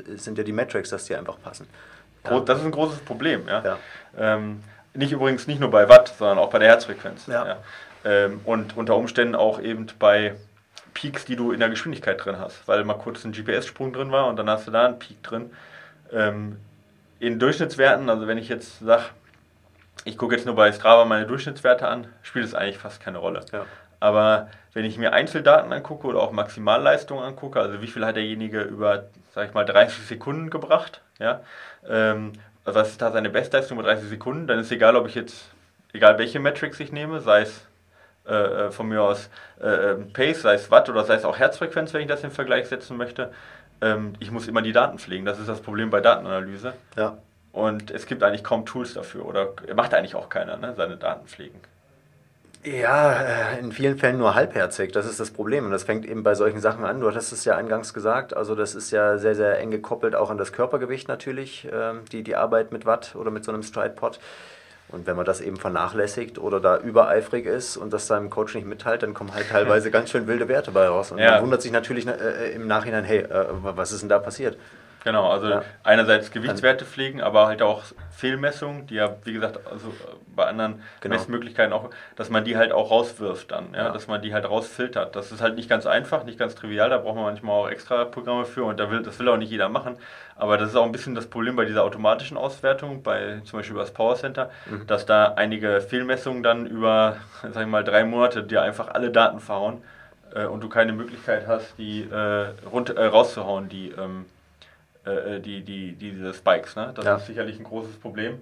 äh, 0.06 0.16
sind 0.16 0.38
ja 0.38 0.44
die 0.44 0.52
Metrics, 0.52 0.90
dass 0.90 1.04
die 1.04 1.14
einfach 1.14 1.40
passen. 1.42 1.66
Das 2.44 2.58
ist 2.58 2.64
ein 2.64 2.72
großes 2.72 2.98
Problem, 3.00 3.48
ja. 3.48 3.78
Ähm, 4.16 4.62
nicht 4.94 5.12
übrigens 5.12 5.46
nicht 5.46 5.60
nur 5.60 5.70
bei 5.70 5.88
Watt, 5.88 6.12
sondern 6.18 6.38
auch 6.38 6.50
bei 6.50 6.58
der 6.58 6.68
Herzfrequenz. 6.68 7.26
Ja. 7.26 7.58
Ähm, 8.04 8.40
und 8.44 8.76
unter 8.76 8.96
Umständen 8.96 9.34
auch 9.34 9.60
eben 9.60 9.86
bei 9.98 10.34
Peaks, 10.94 11.24
die 11.24 11.36
du 11.36 11.52
in 11.52 11.60
der 11.60 11.68
Geschwindigkeit 11.68 12.24
drin 12.24 12.38
hast, 12.38 12.66
weil 12.66 12.84
mal 12.84 12.94
kurz 12.94 13.24
ein 13.24 13.32
GPS-Sprung 13.32 13.92
drin 13.92 14.10
war 14.10 14.26
und 14.26 14.36
dann 14.36 14.50
hast 14.50 14.66
du 14.66 14.70
da 14.70 14.86
einen 14.86 14.98
Peak 14.98 15.22
drin. 15.22 15.50
Ähm, 16.12 16.56
in 17.20 17.38
Durchschnittswerten, 17.38 18.08
also 18.10 18.26
wenn 18.26 18.38
ich 18.38 18.48
jetzt 18.48 18.80
sage, 18.80 19.04
ich 20.04 20.16
gucke 20.16 20.34
jetzt 20.34 20.46
nur 20.46 20.54
bei 20.54 20.72
Strava 20.72 21.04
meine 21.04 21.26
Durchschnittswerte 21.26 21.88
an, 21.88 22.06
spielt 22.22 22.44
es 22.44 22.54
eigentlich 22.54 22.78
fast 22.78 23.00
keine 23.00 23.18
Rolle. 23.18 23.40
Ja. 23.52 23.66
Aber 24.00 24.48
wenn 24.72 24.84
ich 24.84 24.96
mir 24.96 25.12
Einzeldaten 25.12 25.72
angucke 25.72 26.06
oder 26.06 26.20
auch 26.20 26.30
Maximalleistung 26.30 27.20
angucke, 27.20 27.60
also 27.60 27.82
wie 27.82 27.88
viel 27.88 28.06
hat 28.06 28.16
derjenige 28.16 28.62
über, 28.62 29.04
sag 29.34 29.48
ich 29.48 29.54
mal, 29.54 29.64
30 29.64 30.06
Sekunden 30.06 30.50
gebracht, 30.50 31.02
ja, 31.18 31.40
ähm, 31.88 32.32
also 32.64 32.78
was 32.78 32.90
ist 32.90 33.02
da 33.02 33.10
seine 33.10 33.30
Bestleistung 33.30 33.78
über 33.78 33.88
30 33.88 34.08
Sekunden, 34.08 34.46
dann 34.46 34.58
ist 34.60 34.70
egal, 34.70 34.94
ob 34.94 35.08
ich 35.08 35.14
jetzt, 35.14 35.50
egal 35.92 36.18
welche 36.18 36.38
Metrics 36.38 36.78
ich 36.80 36.92
nehme, 36.92 37.20
sei 37.20 37.42
es 37.42 37.66
äh, 38.28 38.66
äh, 38.66 38.70
von 38.70 38.88
mir 38.88 39.02
aus 39.02 39.30
äh, 39.60 39.92
ähm, 39.92 40.12
Pace, 40.12 40.42
sei 40.42 40.54
es 40.54 40.70
Watt 40.70 40.90
oder 40.90 41.02
sei 41.04 41.14
es 41.14 41.24
auch 41.24 41.38
Herzfrequenz, 41.38 41.94
wenn 41.94 42.02
ich 42.02 42.08
das 42.08 42.22
in 42.22 42.30
Vergleich 42.30 42.68
setzen 42.68 42.98
möchte, 42.98 43.32
ähm, 43.80 44.14
ich 44.18 44.30
muss 44.30 44.48
immer 44.48 44.62
die 44.62 44.72
Daten 44.72 44.98
pflegen. 44.98 45.24
Das 45.24 45.38
ist 45.38 45.48
das 45.48 45.60
Problem 45.60 45.90
bei 45.90 46.00
Datenanalyse. 46.00 46.74
Ja. 46.96 47.18
Und 47.52 47.90
es 47.90 48.06
gibt 48.06 48.22
eigentlich 48.22 48.44
kaum 48.44 48.66
Tools 48.66 48.94
dafür 48.94 49.24
oder 49.24 49.48
macht 49.74 49.94
eigentlich 49.94 50.14
auch 50.14 50.28
keiner, 50.28 50.56
ne, 50.56 50.74
seine 50.76 50.96
Daten 50.96 51.26
pflegen. 51.26 51.60
Ja, 52.64 53.12
äh, 53.12 53.60
in 53.60 53.72
vielen 53.72 53.98
Fällen 53.98 54.18
nur 54.18 54.34
halbherzig. 54.34 54.92
Das 54.92 55.06
ist 55.06 55.20
das 55.20 55.30
Problem. 55.30 55.64
Und 55.64 55.70
das 55.70 55.84
fängt 55.84 56.04
eben 56.04 56.22
bei 56.22 56.34
solchen 56.34 56.60
Sachen 56.60 56.84
an. 56.84 57.00
Du 57.00 57.08
hattest 57.08 57.32
es 57.32 57.44
ja 57.44 57.56
eingangs 57.56 57.94
gesagt. 57.94 58.36
Also, 58.36 58.54
das 58.54 58.74
ist 58.74 58.90
ja 58.90 59.16
sehr, 59.16 59.34
sehr 59.34 59.58
eng 59.58 59.70
gekoppelt 59.70 60.14
auch 60.14 60.30
an 60.30 60.38
das 60.38 60.52
Körpergewicht 60.52 61.08
natürlich, 61.08 61.68
ähm, 61.72 62.00
die, 62.10 62.22
die 62.22 62.36
Arbeit 62.36 62.72
mit 62.72 62.84
Watt 62.84 63.14
oder 63.14 63.30
mit 63.30 63.44
so 63.44 63.52
einem 63.52 63.62
Stride-Pod. 63.62 64.18
Und 64.90 65.06
wenn 65.06 65.16
man 65.16 65.26
das 65.26 65.40
eben 65.40 65.56
vernachlässigt 65.56 66.38
oder 66.38 66.60
da 66.60 66.78
übereifrig 66.78 67.44
ist 67.44 67.76
und 67.76 67.92
das 67.92 68.06
seinem 68.06 68.30
Coach 68.30 68.54
nicht 68.54 68.66
mitteilt, 68.66 69.02
dann 69.02 69.14
kommen 69.14 69.34
halt 69.34 69.48
teilweise 69.50 69.90
ganz 69.90 70.10
schön 70.10 70.26
wilde 70.26 70.48
Werte 70.48 70.70
bei 70.70 70.88
raus. 70.88 71.12
Und 71.12 71.18
ja. 71.18 71.32
man 71.32 71.42
wundert 71.42 71.62
sich 71.62 71.72
natürlich 71.72 72.06
äh, 72.06 72.52
im 72.52 72.66
Nachhinein, 72.66 73.04
hey, 73.04 73.18
äh, 73.18 73.46
was 73.50 73.92
ist 73.92 74.00
denn 74.00 74.08
da 74.08 74.18
passiert? 74.18 74.56
Genau, 75.08 75.30
also 75.30 75.48
ja. 75.48 75.62
einerseits 75.84 76.30
Gewichtswerte 76.30 76.84
pflegen, 76.84 77.22
aber 77.22 77.46
halt 77.46 77.62
auch 77.62 77.82
Fehlmessungen, 78.10 78.86
die 78.88 78.96
ja, 78.96 79.16
wie 79.24 79.32
gesagt, 79.32 79.58
also 79.66 79.90
bei 80.36 80.44
anderen 80.44 80.82
genau. 81.00 81.14
Messmöglichkeiten 81.14 81.72
auch, 81.72 81.88
dass 82.14 82.28
man 82.28 82.44
die 82.44 82.58
halt 82.58 82.72
auch 82.72 82.90
rauswirft 82.90 83.50
dann, 83.50 83.72
ja? 83.72 83.86
ja? 83.86 83.90
dass 83.90 84.06
man 84.06 84.20
die 84.20 84.34
halt 84.34 84.46
rausfiltert. 84.46 85.16
Das 85.16 85.32
ist 85.32 85.40
halt 85.40 85.54
nicht 85.54 85.66
ganz 85.66 85.86
einfach, 85.86 86.24
nicht 86.24 86.38
ganz 86.38 86.56
trivial, 86.56 86.90
da 86.90 86.98
braucht 86.98 87.14
man 87.14 87.24
manchmal 87.24 87.54
auch 87.54 87.70
extra 87.70 88.04
Programme 88.04 88.44
für 88.44 88.64
und 88.64 88.78
da 88.78 88.90
will, 88.90 89.02
das 89.02 89.18
will 89.18 89.30
auch 89.30 89.38
nicht 89.38 89.50
jeder 89.50 89.70
machen. 89.70 89.96
Aber 90.36 90.58
das 90.58 90.68
ist 90.68 90.76
auch 90.76 90.84
ein 90.84 90.92
bisschen 90.92 91.14
das 91.14 91.26
Problem 91.26 91.56
bei 91.56 91.64
dieser 91.64 91.84
automatischen 91.84 92.36
Auswertung, 92.36 93.02
bei 93.02 93.40
zum 93.46 93.60
Beispiel 93.60 93.76
über 93.76 93.84
das 93.84 93.94
Power 93.94 94.16
Center, 94.16 94.50
mhm. 94.66 94.86
dass 94.86 95.06
da 95.06 95.32
einige 95.36 95.80
Fehlmessungen 95.80 96.42
dann 96.42 96.66
über, 96.66 97.16
sag 97.50 97.62
ich 97.62 97.66
mal, 97.66 97.82
drei 97.82 98.04
Monate 98.04 98.42
dir 98.42 98.60
einfach 98.60 98.88
alle 98.88 99.10
Daten 99.10 99.40
verhauen 99.40 99.82
äh, 100.34 100.44
und 100.44 100.60
du 100.60 100.68
keine 100.68 100.92
Möglichkeit 100.92 101.46
hast, 101.46 101.78
die 101.78 102.02
äh, 102.02 102.48
rund, 102.70 102.90
äh, 102.90 103.06
rauszuhauen, 103.06 103.70
die 103.70 103.92
ähm, 103.92 104.26
äh, 105.08 105.36
äh, 105.36 105.40
die, 105.40 105.62
die, 105.62 105.92
diese 105.92 106.34
Spikes. 106.34 106.76
Ne? 106.76 106.92
Das 106.94 107.04
ja. 107.04 107.16
ist 107.16 107.26
sicherlich 107.26 107.58
ein 107.58 107.64
großes 107.64 107.96
Problem 107.96 108.38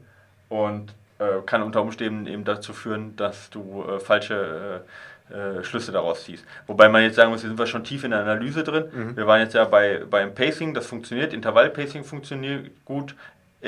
und 0.48 0.92
äh, 1.18 1.40
kann 1.46 1.62
unter 1.62 1.82
Umständen 1.82 2.26
eben 2.26 2.44
dazu 2.44 2.72
führen, 2.72 3.16
dass 3.16 3.50
du 3.50 3.84
äh, 3.88 4.00
falsche 4.00 4.82
äh, 5.30 5.62
Schlüsse 5.64 5.92
daraus 5.92 6.24
ziehst. 6.24 6.44
Wobei 6.66 6.88
man 6.88 7.02
jetzt 7.02 7.16
sagen 7.16 7.30
muss, 7.30 7.40
hier 7.40 7.50
sind 7.50 7.58
wir 7.58 7.66
schon 7.66 7.84
tief 7.84 8.04
in 8.04 8.10
der 8.10 8.20
Analyse 8.20 8.62
drin. 8.62 8.84
Mhm. 8.92 9.16
Wir 9.16 9.26
waren 9.26 9.40
jetzt 9.40 9.54
ja 9.54 9.64
bei, 9.64 10.02
beim 10.08 10.34
Pacing, 10.34 10.74
das 10.74 10.86
funktioniert, 10.86 11.32
Intervallpacing 11.32 12.04
funktioniert 12.04 12.70
gut, 12.84 13.14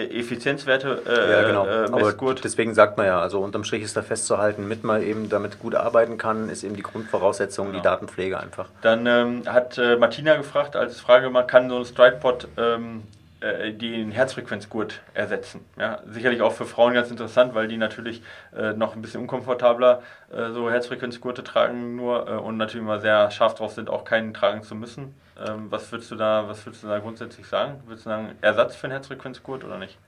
Effizienzwerte 0.06 1.02
äh, 1.06 1.32
ja, 1.32 1.42
genau. 1.46 1.66
äh, 1.66 1.86
Aber 1.90 2.12
gut. 2.12 2.42
Deswegen 2.44 2.74
sagt 2.74 2.96
man 2.96 3.06
ja, 3.06 3.20
also 3.20 3.40
unterm 3.40 3.64
Strich 3.64 3.82
ist 3.82 3.96
da 3.96 4.02
festzuhalten, 4.02 4.66
mit 4.68 4.84
man 4.84 5.02
eben 5.02 5.28
damit 5.28 5.58
gut 5.58 5.74
arbeiten 5.74 6.18
kann, 6.18 6.48
ist 6.48 6.64
eben 6.64 6.76
die 6.76 6.82
Grundvoraussetzung 6.82 7.68
genau. 7.68 7.78
die 7.78 7.82
Datenpflege 7.82 8.38
einfach. 8.38 8.68
Dann 8.82 9.06
ähm, 9.06 9.42
hat 9.46 9.78
äh, 9.78 9.96
Martina 9.96 10.36
gefragt 10.36 10.76
als 10.76 11.00
Frage, 11.00 11.30
man 11.30 11.46
kann 11.46 11.68
so 11.68 11.78
ein 11.78 11.84
StridePod 11.84 12.48
ähm, 12.56 13.02
äh, 13.40 13.72
den 13.72 14.10
Herzfrequenzgurt 14.10 15.00
ersetzen. 15.14 15.64
Ja, 15.78 16.00
sicherlich 16.06 16.42
auch 16.42 16.52
für 16.52 16.64
Frauen 16.64 16.94
ganz 16.94 17.10
interessant, 17.10 17.54
weil 17.54 17.68
die 17.68 17.76
natürlich 17.76 18.22
äh, 18.56 18.72
noch 18.72 18.96
ein 18.96 19.02
bisschen 19.02 19.20
unkomfortabler 19.20 20.02
äh, 20.32 20.50
so 20.50 20.70
Herzfrequenzgurte 20.70 21.44
tragen 21.44 21.94
nur 21.96 22.28
äh, 22.28 22.32
und 22.32 22.56
natürlich 22.56 22.84
immer 22.84 22.98
sehr 22.98 23.30
scharf 23.30 23.54
drauf 23.54 23.72
sind, 23.72 23.90
auch 23.90 24.04
keinen 24.04 24.34
tragen 24.34 24.62
zu 24.62 24.74
müssen. 24.74 25.14
Ähm, 25.38 25.70
was 25.70 25.90
würdest 25.92 26.10
du 26.10 26.16
da, 26.16 26.48
was 26.48 26.66
würdest 26.66 26.82
du 26.82 26.88
da 26.88 26.98
grundsätzlich 26.98 27.46
sagen? 27.46 27.80
Würdest 27.86 28.06
du 28.06 28.10
sagen, 28.10 28.32
Ersatz 28.40 28.74
für 28.74 28.84
einen 28.84 28.92
Herzfrequenzgurt 28.92 29.64
oder 29.64 29.78
nicht? 29.78 29.98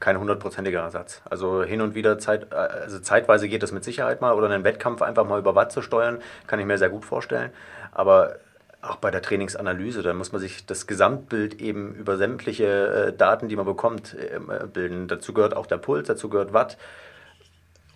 Kein 0.00 0.18
hundertprozentiger 0.18 0.80
Ersatz. 0.80 1.22
Also 1.28 1.62
hin 1.62 1.82
und 1.82 1.94
wieder 1.94 2.18
Zeit, 2.18 2.52
äh, 2.52 2.56
also 2.56 2.98
zeitweise 2.98 3.48
geht 3.48 3.62
das 3.62 3.70
mit 3.70 3.84
Sicherheit 3.84 4.20
mal 4.20 4.34
oder 4.34 4.48
einen 4.48 4.64
Wettkampf 4.64 5.02
einfach 5.02 5.24
mal 5.24 5.38
über 5.38 5.54
Watt 5.54 5.70
zu 5.70 5.82
steuern, 5.82 6.18
kann 6.46 6.58
ich 6.58 6.66
mir 6.66 6.78
sehr 6.78 6.90
gut 6.90 7.04
vorstellen. 7.04 7.52
Aber 7.92 8.36
auch 8.82 8.96
bei 8.96 9.10
der 9.10 9.22
Trainingsanalyse, 9.22 10.02
da 10.02 10.14
muss 10.14 10.32
man 10.32 10.40
sich 10.40 10.64
das 10.66 10.86
Gesamtbild 10.86 11.60
eben 11.60 11.94
über 11.94 12.16
sämtliche 12.16 13.08
äh, 13.08 13.12
Daten, 13.12 13.48
die 13.48 13.56
man 13.56 13.66
bekommt, 13.66 14.16
ähm, 14.18 14.50
äh, 14.50 14.66
bilden. 14.66 15.06
Dazu 15.08 15.32
gehört 15.34 15.54
auch 15.54 15.66
der 15.66 15.78
Puls, 15.78 16.08
dazu 16.08 16.28
gehört 16.28 16.52
Watt 16.52 16.78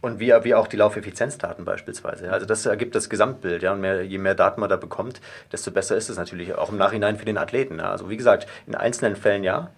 und 0.05 0.21
wie, 0.21 0.33
wie 0.43 0.55
auch 0.55 0.67
die 0.67 0.77
Laufeffizienzdaten 0.77 1.65
beispielsweise. 1.65 2.31
Also 2.31 2.45
das 2.45 2.67
ergibt 2.67 2.95
das 2.95 3.09
Gesamtbild. 3.09 3.63
Ja? 3.63 3.73
Und 3.73 3.81
mehr, 3.81 4.05
je 4.05 4.19
mehr 4.19 4.35
Daten 4.35 4.61
man 4.61 4.69
da 4.69 4.77
bekommt, 4.77 5.23
desto 5.51 5.71
besser 5.71 5.97
ist 5.97 6.11
es 6.11 6.19
natürlich 6.19 6.55
auch 6.55 6.69
im 6.69 6.77
Nachhinein 6.77 7.17
für 7.17 7.25
den 7.25 7.39
Athleten. 7.39 7.79
Ja? 7.79 7.91
Also 7.91 8.11
wie 8.11 8.19
gesagt, 8.19 8.47
in 8.67 8.75
einzelnen 8.75 9.17
Fällen 9.17 9.43
ja, 9.43 9.71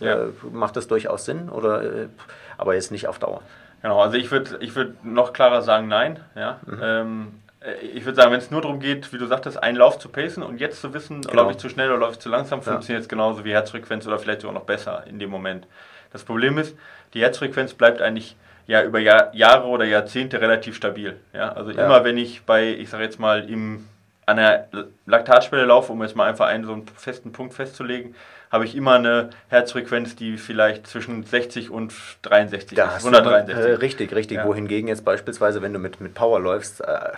ja. 0.00 0.24
Äh, 0.24 0.28
macht 0.52 0.76
das 0.76 0.88
durchaus 0.88 1.26
Sinn, 1.26 1.50
oder, 1.50 1.82
äh, 1.82 2.08
aber 2.56 2.74
jetzt 2.74 2.90
nicht 2.90 3.08
auf 3.08 3.18
Dauer. 3.18 3.42
Genau, 3.82 4.00
also 4.00 4.16
ich 4.16 4.30
würde 4.30 4.56
ich 4.60 4.74
würd 4.74 5.04
noch 5.04 5.32
klarer 5.32 5.60
sagen, 5.60 5.88
nein. 5.88 6.20
Ja? 6.34 6.60
Mhm. 6.64 6.80
Ähm, 6.82 7.28
äh, 7.46 7.47
ich 7.94 8.04
würde 8.04 8.16
sagen, 8.16 8.32
wenn 8.32 8.38
es 8.38 8.50
nur 8.50 8.62
darum 8.62 8.78
geht, 8.78 9.12
wie 9.12 9.18
du 9.18 9.26
sagtest, 9.26 9.60
einen 9.60 9.76
Lauf 9.76 9.98
zu 9.98 10.08
pacen 10.08 10.42
und 10.42 10.60
jetzt 10.60 10.80
zu 10.80 10.94
wissen, 10.94 11.22
genau. 11.22 11.34
laufe 11.34 11.52
ich 11.52 11.58
zu 11.58 11.68
schnell 11.68 11.90
oder 11.90 12.00
laufe 12.00 12.12
ich 12.12 12.18
zu 12.20 12.28
langsam, 12.28 12.62
funktioniert 12.62 13.02
es 13.02 13.08
genauso 13.08 13.44
wie 13.44 13.52
Herzfrequenz 13.52 14.06
oder 14.06 14.18
vielleicht 14.18 14.42
sogar 14.42 14.54
noch 14.54 14.64
besser 14.64 15.04
in 15.08 15.18
dem 15.18 15.30
Moment. 15.30 15.66
Das 16.12 16.22
Problem 16.24 16.56
ist, 16.58 16.76
die 17.14 17.20
Herzfrequenz 17.20 17.74
bleibt 17.74 18.00
eigentlich 18.00 18.36
ja 18.66 18.84
über 18.84 19.00
Jahr, 19.00 19.34
Jahre 19.34 19.66
oder 19.66 19.84
Jahrzehnte 19.84 20.40
relativ 20.40 20.76
stabil. 20.76 21.18
Ja? 21.32 21.52
Also 21.52 21.72
ja. 21.72 21.84
immer 21.84 22.04
wenn 22.04 22.16
ich 22.16 22.42
bei, 22.42 22.68
ich 22.68 22.90
sage 22.90 23.02
jetzt 23.02 23.18
mal, 23.18 23.48
im, 23.50 23.86
an 24.26 24.36
der 24.36 24.68
Laktatschwelle 25.06 25.64
laufe, 25.64 25.92
um 25.92 26.02
jetzt 26.02 26.14
mal 26.14 26.28
einfach 26.28 26.46
einen 26.46 26.64
so 26.64 26.72
einen 26.72 26.86
festen 26.86 27.32
Punkt 27.32 27.54
festzulegen, 27.54 28.14
habe 28.50 28.64
ich 28.64 28.74
immer 28.74 28.94
eine 28.94 29.30
Herzfrequenz, 29.48 30.16
die 30.16 30.38
vielleicht 30.38 30.86
zwischen 30.86 31.22
60 31.24 31.70
und 31.70 31.92
63 32.22 32.76
da 32.76 32.96
ist. 32.96 33.04
163. 33.04 33.54
Immer, 33.54 33.66
äh, 33.66 33.74
richtig, 33.74 34.14
richtig. 34.14 34.38
Ja. 34.38 34.44
Wohingegen 34.46 34.88
jetzt 34.88 35.04
beispielsweise, 35.04 35.60
wenn 35.60 35.72
du 35.72 35.78
mit, 35.78 36.00
mit 36.00 36.14
Power 36.14 36.40
läufst, 36.40 36.80
äh, 36.80 37.10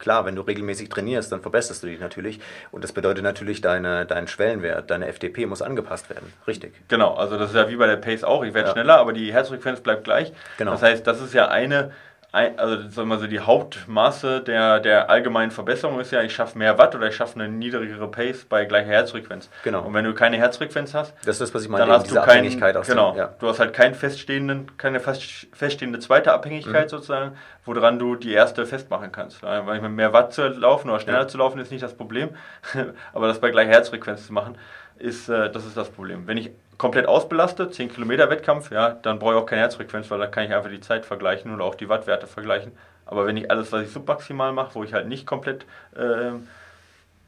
klar, 0.00 0.24
wenn 0.26 0.34
du 0.34 0.42
regelmäßig 0.42 0.88
trainierst, 0.88 1.30
dann 1.30 1.40
verbesserst 1.40 1.82
du 1.82 1.86
dich 1.86 2.00
natürlich. 2.00 2.40
Und 2.72 2.82
das 2.82 2.92
bedeutet 2.92 3.22
natürlich, 3.22 3.60
deine, 3.60 4.06
dein 4.06 4.26
Schwellenwert, 4.26 4.90
deine 4.90 5.06
FDP 5.06 5.46
muss 5.46 5.62
angepasst 5.62 6.10
werden. 6.10 6.32
Richtig. 6.46 6.74
Genau, 6.88 7.14
also 7.14 7.38
das 7.38 7.50
ist 7.50 7.56
ja 7.56 7.68
wie 7.68 7.76
bei 7.76 7.86
der 7.86 7.96
Pace 7.96 8.24
auch. 8.24 8.42
Ich 8.42 8.54
werde 8.54 8.68
ja. 8.68 8.72
schneller, 8.72 8.98
aber 8.98 9.12
die 9.12 9.32
Herzfrequenz 9.32 9.80
bleibt 9.80 10.04
gleich. 10.04 10.32
Genau. 10.58 10.72
Das 10.72 10.82
heißt, 10.82 11.06
das 11.06 11.20
ist 11.20 11.34
ja 11.34 11.48
eine 11.48 11.92
also 12.32 12.88
sagen 12.88 13.08
wir 13.08 13.18
so, 13.18 13.26
die 13.26 13.40
Hauptmaße 13.40 14.40
der, 14.40 14.78
der 14.78 15.10
allgemeinen 15.10 15.50
Verbesserung 15.50 15.98
ist 15.98 16.12
ja, 16.12 16.22
ich 16.22 16.32
schaffe 16.32 16.56
mehr 16.56 16.78
Watt 16.78 16.94
oder 16.94 17.08
ich 17.08 17.16
schaffe 17.16 17.40
eine 17.40 17.48
niedrigere 17.48 18.08
Pace 18.08 18.44
bei 18.44 18.64
gleicher 18.66 18.90
Herzfrequenz. 18.90 19.50
Genau. 19.64 19.82
Und 19.82 19.94
wenn 19.94 20.04
du 20.04 20.14
keine 20.14 20.36
Herzfrequenz 20.36 20.94
hast, 20.94 21.12
das 21.24 21.36
ist 21.36 21.40
das, 21.40 21.54
was 21.54 21.64
ich 21.64 21.68
meine, 21.68 21.86
dann 21.86 21.94
hast 21.94 22.10
du 22.10 22.14
keinen, 22.14 22.48
genau, 22.86 23.10
dem, 23.12 23.18
ja. 23.18 23.34
du 23.38 23.48
hast 23.48 23.58
halt 23.58 23.72
keinen 23.72 23.94
feststehenden, 23.94 24.76
keine 24.78 25.00
feststehende 25.00 25.98
zweite 25.98 26.32
Abhängigkeit 26.32 26.84
mhm. 26.84 26.90
sozusagen, 26.90 27.36
woran 27.64 27.98
du 27.98 28.14
die 28.14 28.32
erste 28.32 28.64
festmachen 28.64 29.10
kannst. 29.10 29.42
Weil 29.42 29.80
mehr 29.80 30.12
Watt 30.12 30.32
zu 30.32 30.46
laufen 30.46 30.88
oder 30.88 31.00
schneller 31.00 31.22
ja. 31.22 31.28
zu 31.28 31.38
laufen 31.38 31.58
ist 31.58 31.72
nicht 31.72 31.82
das 31.82 31.94
Problem, 31.94 32.30
aber 33.12 33.26
das 33.26 33.40
bei 33.40 33.50
gleicher 33.50 33.70
Herzfrequenz 33.70 34.28
zu 34.28 34.32
machen, 34.32 34.56
ist, 34.98 35.28
äh, 35.28 35.50
das 35.50 35.66
ist 35.66 35.76
das 35.76 35.88
Problem. 35.88 36.26
Wenn 36.26 36.36
ich 36.36 36.52
komplett 36.80 37.06
ausbelastet, 37.06 37.74
10 37.74 37.92
Kilometer 37.92 38.30
Wettkampf, 38.30 38.70
ja, 38.70 38.92
dann 39.02 39.18
brauche 39.18 39.34
ich 39.34 39.38
auch 39.40 39.44
keine 39.44 39.60
Herzfrequenz, 39.60 40.10
weil 40.10 40.18
da 40.18 40.26
kann 40.26 40.44
ich 40.44 40.54
einfach 40.54 40.70
die 40.70 40.80
Zeit 40.80 41.04
vergleichen 41.04 41.54
oder 41.54 41.62
auch 41.62 41.74
die 41.74 41.90
Wattwerte 41.90 42.26
vergleichen. 42.26 42.72
Aber 43.04 43.26
wenn 43.26 43.36
ich 43.36 43.50
alles, 43.50 43.70
was 43.70 43.82
ich 43.82 43.92
submaximal 43.92 44.54
mache, 44.54 44.74
wo 44.74 44.82
ich 44.82 44.94
halt 44.94 45.06
nicht 45.06 45.26
komplett 45.26 45.66
äh, 45.94 46.30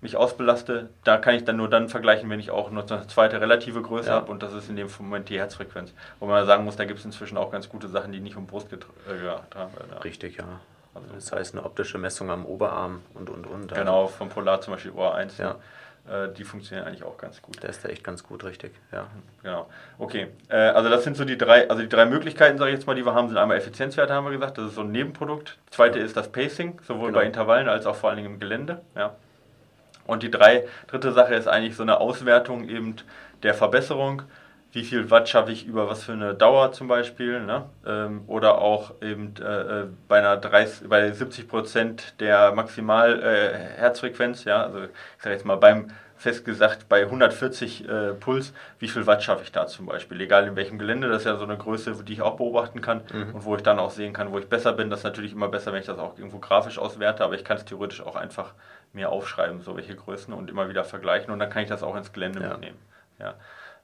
mich 0.00 0.16
ausbelaste, 0.16 0.88
da 1.04 1.18
kann 1.18 1.34
ich 1.34 1.44
dann 1.44 1.58
nur 1.58 1.68
dann 1.68 1.90
vergleichen, 1.90 2.30
wenn 2.30 2.40
ich 2.40 2.50
auch 2.50 2.70
noch 2.70 2.90
eine 2.90 3.06
zweite 3.08 3.42
relative 3.42 3.82
Größe 3.82 4.08
ja. 4.08 4.14
habe 4.14 4.30
und 4.30 4.42
das 4.42 4.54
ist 4.54 4.70
in 4.70 4.76
dem 4.76 4.88
Moment 4.98 5.28
die 5.28 5.38
Herzfrequenz. 5.38 5.92
Wo 6.18 6.24
man 6.24 6.46
sagen 6.46 6.64
muss, 6.64 6.76
da 6.76 6.86
gibt 6.86 7.00
es 7.00 7.04
inzwischen 7.04 7.36
auch 7.36 7.50
ganz 7.50 7.68
gute 7.68 7.88
Sachen, 7.88 8.10
die 8.10 8.20
nicht 8.20 8.38
um 8.38 8.46
Brust 8.46 8.70
getragen 8.70 8.94
werden. 9.06 9.98
Richtig, 10.02 10.38
ja. 10.38 10.44
Also 10.94 11.08
das 11.14 11.30
heißt 11.30 11.54
eine 11.54 11.66
optische 11.66 11.98
Messung 11.98 12.30
am 12.30 12.46
Oberarm 12.46 13.02
und 13.12 13.28
und 13.28 13.46
und. 13.46 13.74
Genau, 13.74 14.06
vom 14.06 14.30
Polar 14.30 14.62
zum 14.62 14.72
Beispiel 14.72 14.92
Ohr 14.92 15.14
1. 15.14 15.36
Ja. 15.36 15.50
Äh, 15.50 15.54
die 16.36 16.44
funktionieren 16.44 16.86
eigentlich 16.86 17.04
auch 17.04 17.16
ganz 17.16 17.40
gut. 17.40 17.62
Der 17.62 17.70
ist 17.70 17.84
da 17.84 17.88
echt 17.88 18.02
ganz 18.02 18.24
gut, 18.24 18.44
richtig. 18.44 18.72
Ja. 18.90 19.06
Genau. 19.42 19.68
Okay. 19.98 20.28
Äh, 20.48 20.56
also 20.56 20.90
das 20.90 21.04
sind 21.04 21.16
so 21.16 21.24
die 21.24 21.38
drei, 21.38 21.70
also 21.70 21.80
die 21.80 21.88
drei 21.88 22.06
Möglichkeiten, 22.06 22.58
sage 22.58 22.70
ich 22.70 22.76
jetzt 22.76 22.86
mal, 22.86 22.94
die 22.94 23.06
wir 23.06 23.14
haben, 23.14 23.28
sind 23.28 23.38
einmal 23.38 23.56
Effizienzwerte, 23.56 24.12
haben 24.12 24.24
wir 24.24 24.32
gesagt. 24.32 24.58
Das 24.58 24.66
ist 24.66 24.74
so 24.74 24.80
ein 24.80 24.90
Nebenprodukt. 24.90 25.58
Zweite 25.70 26.00
ja. 26.00 26.04
ist 26.04 26.16
das 26.16 26.32
Pacing, 26.32 26.80
sowohl 26.82 27.08
genau. 27.08 27.20
bei 27.20 27.26
Intervallen 27.26 27.68
als 27.68 27.86
auch 27.86 27.94
vor 27.94 28.10
allen 28.10 28.16
Dingen 28.16 28.34
im 28.34 28.40
Gelände. 28.40 28.82
Ja. 28.96 29.14
Und 30.04 30.24
die 30.24 30.30
drei, 30.30 30.64
dritte 30.88 31.12
Sache 31.12 31.34
ist 31.34 31.46
eigentlich 31.46 31.76
so 31.76 31.84
eine 31.84 32.00
Auswertung 32.00 32.68
eben 32.68 32.96
der 33.44 33.54
Verbesserung. 33.54 34.22
Wie 34.72 34.84
viel 34.84 35.10
Watt 35.10 35.28
schaffe 35.28 35.52
ich 35.52 35.66
über 35.66 35.88
was 35.88 36.04
für 36.04 36.12
eine 36.12 36.34
Dauer 36.34 36.72
zum 36.72 36.88
Beispiel, 36.88 37.40
ne? 37.40 37.66
Ähm, 37.86 38.22
oder 38.26 38.58
auch 38.58 38.94
eben 39.02 39.34
äh, 39.38 39.82
äh 39.82 39.86
bei 40.08 40.18
einer 40.18 40.38
30, 40.38 40.88
bei 40.88 41.12
70 41.12 41.46
Prozent 41.46 42.14
der 42.20 42.52
Maximalherzfrequenz, 42.52 44.46
äh, 44.46 44.48
ja, 44.48 44.62
also 44.62 44.84
ich 44.84 45.22
sage 45.22 45.34
jetzt 45.34 45.44
mal 45.44 45.56
beim 45.56 45.88
festgesagt 46.22 46.88
bei 46.88 47.02
140 47.02 47.88
äh, 47.88 48.14
Puls, 48.14 48.54
wie 48.78 48.88
viel 48.88 49.06
Watt 49.06 49.22
schaffe 49.22 49.42
ich 49.42 49.52
da 49.52 49.66
zum 49.66 49.86
Beispiel, 49.86 50.20
egal 50.20 50.46
in 50.46 50.56
welchem 50.56 50.78
Gelände, 50.78 51.08
das 51.08 51.22
ist 51.22 51.26
ja 51.26 51.36
so 51.36 51.44
eine 51.44 51.58
Größe, 51.58 52.04
die 52.04 52.12
ich 52.12 52.22
auch 52.22 52.36
beobachten 52.36 52.80
kann 52.80 53.02
mhm. 53.12 53.34
und 53.34 53.44
wo 53.44 53.56
ich 53.56 53.62
dann 53.62 53.78
auch 53.78 53.90
sehen 53.90 54.12
kann, 54.12 54.30
wo 54.30 54.38
ich 54.38 54.48
besser 54.48 54.72
bin. 54.72 54.88
Das 54.88 55.00
ist 55.00 55.04
natürlich 55.04 55.32
immer 55.32 55.48
besser, 55.48 55.72
wenn 55.72 55.80
ich 55.80 55.86
das 55.86 55.98
auch 55.98 56.16
irgendwo 56.16 56.38
grafisch 56.38 56.78
auswerte, 56.78 57.24
aber 57.24 57.34
ich 57.34 57.44
kann 57.44 57.56
es 57.56 57.64
theoretisch 57.64 58.00
auch 58.00 58.14
einfach 58.14 58.54
mir 58.92 59.10
aufschreiben, 59.10 59.60
so 59.62 59.76
welche 59.76 59.96
Größen 59.96 60.32
und 60.32 60.48
immer 60.48 60.68
wieder 60.68 60.84
vergleichen 60.84 61.32
und 61.32 61.40
dann 61.40 61.50
kann 61.50 61.64
ich 61.64 61.68
das 61.68 61.82
auch 61.82 61.96
ins 61.96 62.12
Gelände 62.12 62.40
ja. 62.40 62.50
mitnehmen. 62.50 62.78
Ja. 63.18 63.34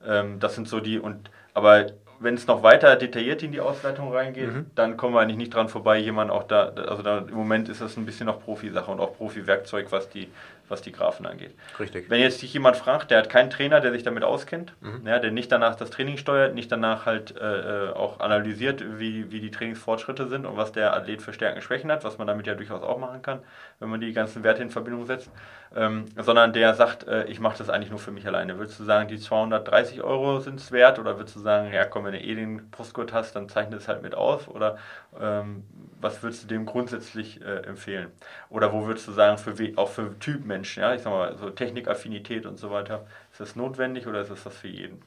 Ähm, 0.04 0.38
das 0.40 0.54
sind 0.54 0.68
so 0.68 0.80
die 0.80 0.98
und 0.98 1.30
aber 1.54 1.86
wenn 2.20 2.34
es 2.34 2.46
noch 2.46 2.62
weiter 2.62 2.96
detailliert 2.96 3.42
in 3.42 3.52
die 3.52 3.60
Auswertung 3.60 4.12
reingeht, 4.12 4.52
mhm. 4.52 4.66
dann 4.74 4.96
kommen 4.96 5.14
wir 5.14 5.20
eigentlich 5.20 5.36
nicht 5.36 5.54
dran 5.54 5.68
vorbei, 5.68 5.98
jemand 5.98 6.30
auch 6.30 6.42
da, 6.42 6.70
also 6.70 7.02
da, 7.02 7.18
im 7.18 7.34
Moment 7.34 7.68
ist 7.68 7.80
das 7.80 7.96
ein 7.96 8.06
bisschen 8.06 8.26
noch 8.26 8.40
Profi-Sache 8.42 8.90
und 8.90 8.98
auch 8.98 9.16
Profi-Werkzeug, 9.16 9.92
was 9.92 10.08
die 10.10 10.28
was 10.70 10.82
die 10.82 10.92
Graphen 10.92 11.26
angeht. 11.26 11.54
Richtig. 11.78 12.10
Wenn 12.10 12.20
jetzt 12.20 12.40
sich 12.40 12.52
jemand 12.52 12.76
fragt, 12.76 13.10
der 13.10 13.18
hat 13.18 13.28
keinen 13.28 13.50
Trainer, 13.50 13.80
der 13.80 13.92
sich 13.92 14.02
damit 14.02 14.22
auskennt, 14.24 14.72
mhm. 14.80 15.06
ja, 15.06 15.18
der 15.18 15.30
nicht 15.30 15.50
danach 15.50 15.76
das 15.76 15.90
Training 15.90 16.16
steuert, 16.16 16.54
nicht 16.54 16.70
danach 16.70 17.06
halt 17.06 17.36
äh, 17.36 17.88
äh, 17.88 17.92
auch 17.92 18.20
analysiert, 18.20 18.82
wie, 18.98 19.30
wie 19.30 19.40
die 19.40 19.50
Trainingsfortschritte 19.50 20.28
sind 20.28 20.46
und 20.46 20.56
was 20.56 20.72
der 20.72 20.94
Athlet 20.94 21.22
für 21.22 21.32
Stärken, 21.32 21.60
Schwächen 21.62 21.90
hat, 21.90 22.04
was 22.04 22.18
man 22.18 22.26
damit 22.26 22.46
ja 22.46 22.54
durchaus 22.54 22.82
auch 22.82 22.98
machen 22.98 23.22
kann, 23.22 23.40
wenn 23.80 23.88
man 23.88 24.00
die 24.00 24.12
ganzen 24.12 24.42
Werte 24.42 24.62
in 24.62 24.70
Verbindung 24.70 25.06
setzt, 25.06 25.30
ähm, 25.76 26.06
sondern 26.16 26.52
der 26.52 26.74
sagt, 26.74 27.06
äh, 27.06 27.24
ich 27.24 27.40
mache 27.40 27.58
das 27.58 27.68
eigentlich 27.70 27.90
nur 27.90 27.98
für 27.98 28.10
mich 28.10 28.26
alleine. 28.26 28.58
Würdest 28.58 28.78
du 28.80 28.84
sagen, 28.84 29.08
die 29.08 29.18
230 29.18 30.02
Euro 30.02 30.40
sind 30.40 30.60
es 30.60 30.72
wert 30.72 30.98
oder 30.98 31.18
würdest 31.18 31.36
du 31.36 31.40
sagen, 31.40 31.72
ja 31.72 31.84
komm, 31.84 32.04
wenn 32.04 32.12
du 32.12 32.20
eh 32.20 32.34
den 32.34 32.70
Brustgurt 32.70 33.12
hast, 33.12 33.34
dann 33.36 33.48
zeichne 33.48 33.76
es 33.76 33.88
halt 33.88 34.02
mit 34.02 34.14
aus 34.14 34.48
oder 34.48 34.78
ähm, 35.20 35.64
was 36.00 36.22
würdest 36.22 36.44
du 36.44 36.48
dem 36.48 36.66
grundsätzlich 36.66 37.40
äh, 37.42 37.62
empfehlen? 37.66 38.10
Oder 38.50 38.72
wo 38.72 38.86
würdest 38.86 39.08
du 39.08 39.12
sagen, 39.12 39.38
für 39.38 39.54
auch 39.76 39.88
für 39.90 40.18
Typ 40.18 40.44
Menschen, 40.44 40.80
ja, 40.82 40.94
ich 40.94 41.02
sag 41.02 41.10
mal, 41.12 41.36
so 41.36 41.50
Technikaffinität 41.50 42.46
und 42.46 42.58
so 42.58 42.70
weiter, 42.70 43.06
ist 43.32 43.40
das 43.40 43.56
notwendig 43.56 44.06
oder 44.06 44.20
ist 44.20 44.30
das 44.30 44.44
das 44.44 44.56
für 44.56 44.68
jeden? 44.68 45.02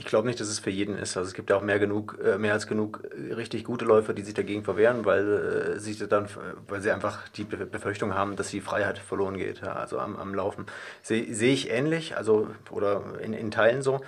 Ich 0.00 0.06
glaube 0.06 0.26
nicht, 0.26 0.40
dass 0.40 0.48
es 0.48 0.60
für 0.60 0.70
jeden 0.70 0.96
ist. 0.96 1.18
Also 1.18 1.28
es 1.28 1.34
gibt 1.34 1.50
ja 1.50 1.56
auch 1.56 1.62
mehr 1.62 1.78
genug, 1.78 2.18
äh, 2.24 2.38
mehr 2.38 2.54
als 2.54 2.66
genug 2.66 3.02
äh, 3.14 3.34
richtig 3.34 3.64
gute 3.64 3.84
Läufer, 3.84 4.14
die 4.14 4.22
sich 4.22 4.32
dagegen 4.32 4.64
verwehren, 4.64 5.04
weil 5.04 5.74
äh, 5.76 5.78
sie 5.78 5.94
dann, 6.08 6.26
weil 6.68 6.80
sie 6.80 6.90
einfach 6.90 7.28
die 7.28 7.44
Befürchtung 7.44 8.14
haben, 8.14 8.34
dass 8.34 8.48
die 8.48 8.62
Freiheit 8.62 8.96
verloren 8.98 9.36
geht. 9.36 9.60
Ja, 9.60 9.74
also 9.74 9.98
am, 9.98 10.16
am 10.16 10.34
Laufen 10.34 10.64
sehe 11.02 11.34
seh 11.34 11.52
ich 11.52 11.70
ähnlich, 11.70 12.16
also 12.16 12.48
oder 12.70 13.02
in, 13.20 13.34
in 13.34 13.50
Teilen 13.50 13.82
so. 13.82 14.00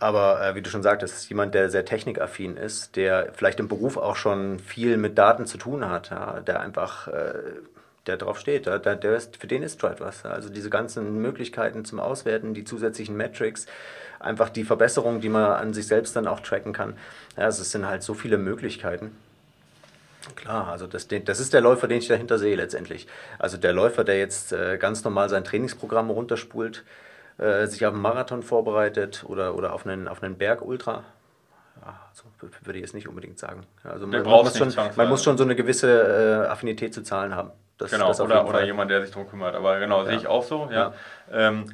Aber 0.00 0.44
äh, 0.44 0.56
wie 0.56 0.62
du 0.62 0.68
schon 0.68 0.82
sagtest, 0.82 1.28
jemand, 1.28 1.54
der 1.54 1.70
sehr 1.70 1.84
technikaffin 1.84 2.56
ist, 2.56 2.96
der 2.96 3.32
vielleicht 3.32 3.60
im 3.60 3.68
Beruf 3.68 3.96
auch 3.96 4.16
schon 4.16 4.58
viel 4.58 4.96
mit 4.96 5.16
Daten 5.18 5.46
zu 5.46 5.56
tun 5.56 5.88
hat, 5.88 6.10
ja, 6.10 6.40
der 6.40 6.58
einfach, 6.58 7.06
äh, 7.06 7.34
der 8.10 8.16
drauf 8.16 8.38
steht, 8.38 8.66
der, 8.66 8.78
der 8.78 9.16
ist, 9.16 9.36
für 9.36 9.46
den 9.46 9.62
ist 9.62 9.74
Stride 9.74 10.00
was. 10.00 10.24
Also 10.24 10.48
diese 10.48 10.68
ganzen 10.68 11.22
Möglichkeiten 11.22 11.84
zum 11.84 12.00
Auswerten, 12.00 12.52
die 12.54 12.64
zusätzlichen 12.64 13.16
Metrics, 13.16 13.66
einfach 14.18 14.50
die 14.50 14.64
Verbesserung, 14.64 15.20
die 15.20 15.28
man 15.28 15.44
an 15.52 15.72
sich 15.72 15.86
selbst 15.86 16.16
dann 16.16 16.26
auch 16.26 16.40
tracken 16.40 16.72
kann. 16.72 16.94
Ja, 17.36 17.44
also 17.44 17.62
es 17.62 17.70
sind 17.70 17.86
halt 17.86 18.02
so 18.02 18.14
viele 18.14 18.36
Möglichkeiten. 18.36 19.16
Klar, 20.36 20.68
also 20.68 20.86
das, 20.86 21.08
das 21.08 21.40
ist 21.40 21.54
der 21.54 21.60
Läufer, 21.60 21.88
den 21.88 21.98
ich 21.98 22.08
dahinter 22.08 22.38
sehe 22.38 22.54
letztendlich. 22.54 23.06
Also 23.38 23.56
der 23.56 23.72
Läufer, 23.72 24.04
der 24.04 24.18
jetzt 24.18 24.52
äh, 24.52 24.76
ganz 24.76 25.02
normal 25.04 25.28
sein 25.28 25.44
Trainingsprogramm 25.44 26.10
runterspult, 26.10 26.84
äh, 27.38 27.66
sich 27.66 27.86
auf 27.86 27.94
einen 27.94 28.02
Marathon 28.02 28.42
vorbereitet 28.42 29.24
oder, 29.26 29.54
oder 29.54 29.72
auf 29.72 29.86
einen, 29.86 30.08
auf 30.08 30.22
einen 30.22 30.36
Berg-Ultra. 30.36 31.04
Ja, 31.80 32.00
also 32.10 32.24
würde 32.64 32.78
ich 32.78 32.84
jetzt 32.84 32.94
nicht 32.94 33.08
unbedingt 33.08 33.38
sagen. 33.38 33.62
Also 33.82 34.06
man, 34.06 34.22
man, 34.22 34.44
muss 34.44 34.58
schon, 34.58 34.74
man 34.96 35.08
muss 35.08 35.24
schon 35.24 35.38
so 35.38 35.44
eine 35.44 35.56
gewisse 35.56 36.44
äh, 36.44 36.48
Affinität 36.48 36.92
zu 36.92 37.02
Zahlen 37.02 37.34
haben. 37.34 37.50
Das, 37.80 37.90
genau, 37.90 38.08
das 38.08 38.20
oder, 38.20 38.46
oder 38.46 38.62
jemand, 38.62 38.90
der 38.90 39.00
sich 39.02 39.10
darum 39.10 39.28
kümmert. 39.28 39.54
Aber 39.54 39.78
genau, 39.78 40.00
ja. 40.00 40.06
sehe 40.06 40.16
ich 40.16 40.26
auch 40.26 40.42
so. 40.42 40.68
Ja. 40.70 40.92
ja. 41.32 41.48
Ähm, 41.48 41.64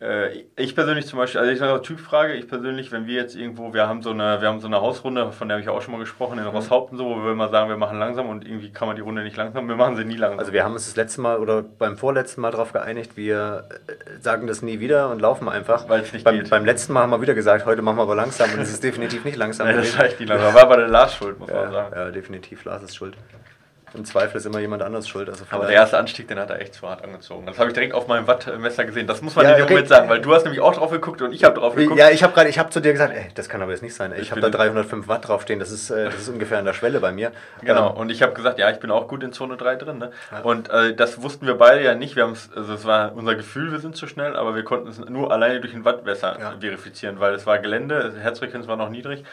äh, 0.00 0.44
ich 0.56 0.74
persönlich 0.74 1.06
zum 1.06 1.18
Beispiel, 1.18 1.40
also 1.40 1.52
ich 1.52 1.58
sage 1.58 1.82
Typfrage, 1.82 2.32
ich 2.32 2.48
persönlich, 2.48 2.90
wenn 2.90 3.06
wir 3.06 3.16
jetzt 3.16 3.36
irgendwo, 3.36 3.74
wir 3.74 3.86
haben 3.86 4.00
so 4.00 4.10
eine, 4.10 4.40
wir 4.40 4.48
haben 4.48 4.60
so 4.60 4.66
eine 4.66 4.80
Hausrunde, 4.80 5.30
von 5.30 5.48
der 5.48 5.56
habe 5.56 5.62
ich 5.62 5.68
auch 5.68 5.82
schon 5.82 5.92
mal 5.92 5.98
gesprochen, 5.98 6.38
in 6.38 6.44
mhm. 6.44 6.50
Rosshaupten 6.50 6.96
so, 6.96 7.04
wo 7.04 7.16
wir 7.16 7.32
immer 7.32 7.48
sagen, 7.48 7.68
wir 7.68 7.76
machen 7.76 7.98
langsam 7.98 8.28
und 8.30 8.46
irgendwie 8.46 8.70
kann 8.72 8.88
man 8.88 8.96
die 8.96 9.02
Runde 9.02 9.22
nicht 9.22 9.36
langsam, 9.36 9.68
wir 9.68 9.76
machen 9.76 9.96
sie 9.96 10.04
nie 10.04 10.16
langsam. 10.16 10.38
Also 10.38 10.54
wir 10.54 10.64
haben 10.64 10.72
uns 10.72 10.86
das 10.86 10.96
letzte 10.96 11.20
Mal 11.20 11.38
oder 11.38 11.62
beim 11.62 11.98
vorletzten 11.98 12.40
Mal 12.40 12.50
darauf 12.50 12.72
geeinigt, 12.72 13.18
wir 13.18 13.68
äh, 13.88 14.20
sagen 14.20 14.46
das 14.46 14.62
nie 14.62 14.80
wieder 14.80 15.10
und 15.10 15.20
laufen 15.20 15.50
einfach. 15.50 15.86
Weil 15.88 16.00
es 16.00 16.14
nicht 16.14 16.24
beim, 16.24 16.36
geht. 16.36 16.48
Beim 16.48 16.64
letzten 16.64 16.94
Mal 16.94 17.02
haben 17.02 17.10
wir 17.10 17.20
wieder 17.20 17.34
gesagt, 17.34 17.66
heute 17.66 17.82
machen 17.82 17.98
wir 17.98 18.02
aber 18.02 18.14
langsam 18.14 18.50
und 18.54 18.60
es 18.60 18.70
ist 18.70 18.82
definitiv 18.82 19.26
nicht 19.26 19.36
langsam. 19.36 19.66
Nein, 19.66 19.76
das 19.76 19.88
ist 19.88 20.00
echt 20.00 20.18
nicht 20.18 20.30
langsam. 20.30 20.54
War 20.54 20.62
aber 20.62 20.76
der 20.78 20.88
Lars 20.88 21.14
schuld, 21.14 21.38
muss 21.38 21.50
ja, 21.50 21.56
man 21.56 21.72
sagen. 21.72 21.94
Ja, 21.94 22.10
definitiv, 22.10 22.64
Lars 22.64 22.82
ist 22.82 22.96
schuld. 22.96 23.18
Im 23.94 24.04
Zweifel 24.04 24.36
ist 24.36 24.46
immer 24.46 24.60
jemand 24.60 24.82
anderes 24.82 25.08
schuld. 25.08 25.28
Also 25.28 25.44
aber 25.50 25.66
der 25.66 25.74
erste 25.74 25.98
Anstieg, 25.98 26.28
den 26.28 26.38
hat 26.38 26.50
er 26.50 26.60
echt 26.60 26.74
zu 26.74 26.88
hart 26.88 27.02
angezogen. 27.02 27.46
Das 27.46 27.58
habe 27.58 27.68
ich 27.68 27.74
direkt 27.74 27.94
auf 27.94 28.06
meinem 28.06 28.26
Wattmesser 28.26 28.84
gesehen. 28.84 29.06
Das 29.06 29.20
muss 29.22 29.34
man 29.34 29.46
ja, 29.46 29.54
dem 29.54 29.64
okay. 29.64 29.84
Sagen, 29.84 30.08
weil 30.08 30.20
du 30.20 30.34
hast 30.34 30.44
nämlich 30.44 30.60
auch 30.60 30.74
drauf 30.74 30.90
geguckt 30.90 31.22
und 31.22 31.32
ich 31.32 31.42
habe 31.44 31.58
drauf 31.58 31.74
geguckt. 31.74 31.98
Ja, 31.98 32.10
ich 32.10 32.22
habe 32.22 32.32
gerade, 32.32 32.48
ich 32.48 32.58
habe 32.58 32.70
zu 32.70 32.80
dir 32.80 32.92
gesagt, 32.92 33.14
ey, 33.14 33.28
das 33.34 33.48
kann 33.48 33.62
aber 33.62 33.72
jetzt 33.72 33.82
nicht 33.82 33.94
sein. 33.94 34.12
Ich, 34.14 34.22
ich 34.22 34.30
habe 34.30 34.40
da 34.40 34.50
305 34.50 35.08
Watt 35.08 35.26
draufstehen. 35.26 35.58
Das 35.58 35.70
ist, 35.70 35.90
äh, 35.90 36.04
das 36.04 36.16
ist 36.16 36.28
ungefähr 36.28 36.58
an 36.58 36.64
der 36.64 36.74
Schwelle 36.74 37.00
bei 37.00 37.12
mir. 37.12 37.32
Genau. 37.62 37.90
Ähm, 37.90 37.96
und 37.96 38.10
ich 38.10 38.22
habe 38.22 38.32
gesagt, 38.32 38.58
ja, 38.58 38.70
ich 38.70 38.78
bin 38.78 38.90
auch 38.90 39.08
gut 39.08 39.22
in 39.22 39.32
Zone 39.32 39.56
3 39.56 39.76
drin. 39.76 39.98
Ne? 39.98 40.12
Ja. 40.30 40.40
Und 40.40 40.70
äh, 40.70 40.94
das 40.94 41.22
wussten 41.22 41.46
wir 41.46 41.54
beide 41.54 41.82
ja 41.82 41.94
nicht. 41.94 42.16
Wir 42.16 42.24
haben 42.24 42.36
also 42.54 42.74
es 42.74 42.84
war 42.84 43.12
unser 43.14 43.34
Gefühl, 43.34 43.72
wir 43.72 43.80
sind 43.80 43.96
zu 43.96 44.06
schnell, 44.06 44.36
aber 44.36 44.54
wir 44.54 44.62
konnten 44.62 44.88
es 44.88 44.98
nur 44.98 45.32
alleine 45.32 45.60
durch 45.60 45.72
den 45.72 45.84
Wattmesser 45.84 46.38
ja. 46.38 46.54
verifizieren, 46.60 47.20
weil 47.20 47.34
es 47.34 47.46
war 47.46 47.58
Gelände, 47.58 48.14
Herzfrequenz 48.20 48.66
war 48.66 48.76
noch 48.76 48.90
niedrig 48.90 49.24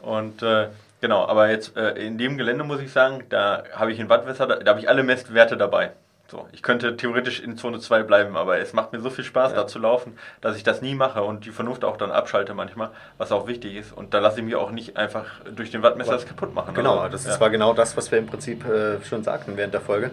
und 0.00 0.42
äh, 0.42 0.68
Genau, 1.06 1.24
aber 1.24 1.50
jetzt 1.50 1.76
äh, 1.76 1.90
in 2.04 2.18
dem 2.18 2.36
Gelände 2.36 2.64
muss 2.64 2.80
ich 2.80 2.90
sagen, 2.90 3.22
da 3.28 3.62
habe 3.72 3.92
ich 3.92 4.00
in 4.00 4.08
Wattwässer, 4.08 4.48
da, 4.48 4.56
da 4.56 4.70
habe 4.72 4.80
ich 4.80 4.88
alle 4.88 5.04
Messwerte 5.04 5.56
dabei. 5.56 5.92
So, 6.26 6.48
ich 6.50 6.64
könnte 6.64 6.96
theoretisch 6.96 7.38
in 7.38 7.56
Zone 7.56 7.78
2 7.78 8.02
bleiben, 8.02 8.36
aber 8.36 8.58
es 8.58 8.72
macht 8.72 8.92
mir 8.92 8.98
so 8.98 9.08
viel 9.08 9.22
Spaß, 9.22 9.52
ja. 9.52 9.58
da 9.58 9.66
zu 9.68 9.78
laufen, 9.78 10.18
dass 10.40 10.56
ich 10.56 10.64
das 10.64 10.82
nie 10.82 10.96
mache 10.96 11.22
und 11.22 11.46
die 11.46 11.52
Vernunft 11.52 11.84
auch 11.84 11.96
dann 11.96 12.10
abschalte 12.10 12.54
manchmal, 12.54 12.90
was 13.18 13.30
auch 13.30 13.46
wichtig 13.46 13.76
ist. 13.76 13.92
Und 13.92 14.14
da 14.14 14.18
lasse 14.18 14.40
ich 14.40 14.44
mich 14.44 14.56
auch 14.56 14.72
nicht 14.72 14.96
einfach 14.96 15.26
durch 15.54 15.70
den 15.70 15.84
Wattmesser 15.84 16.10
das 16.10 16.26
kaputt 16.26 16.52
machen. 16.52 16.74
Genau, 16.74 16.98
also, 16.98 17.12
das 17.12 17.24
ja. 17.24 17.38
war 17.38 17.50
genau 17.50 17.72
das, 17.72 17.96
was 17.96 18.10
wir 18.10 18.18
im 18.18 18.26
Prinzip 18.26 18.66
äh, 18.66 19.00
schon 19.04 19.22
sagten 19.22 19.56
während 19.56 19.74
der 19.74 19.82
Folge. 19.82 20.10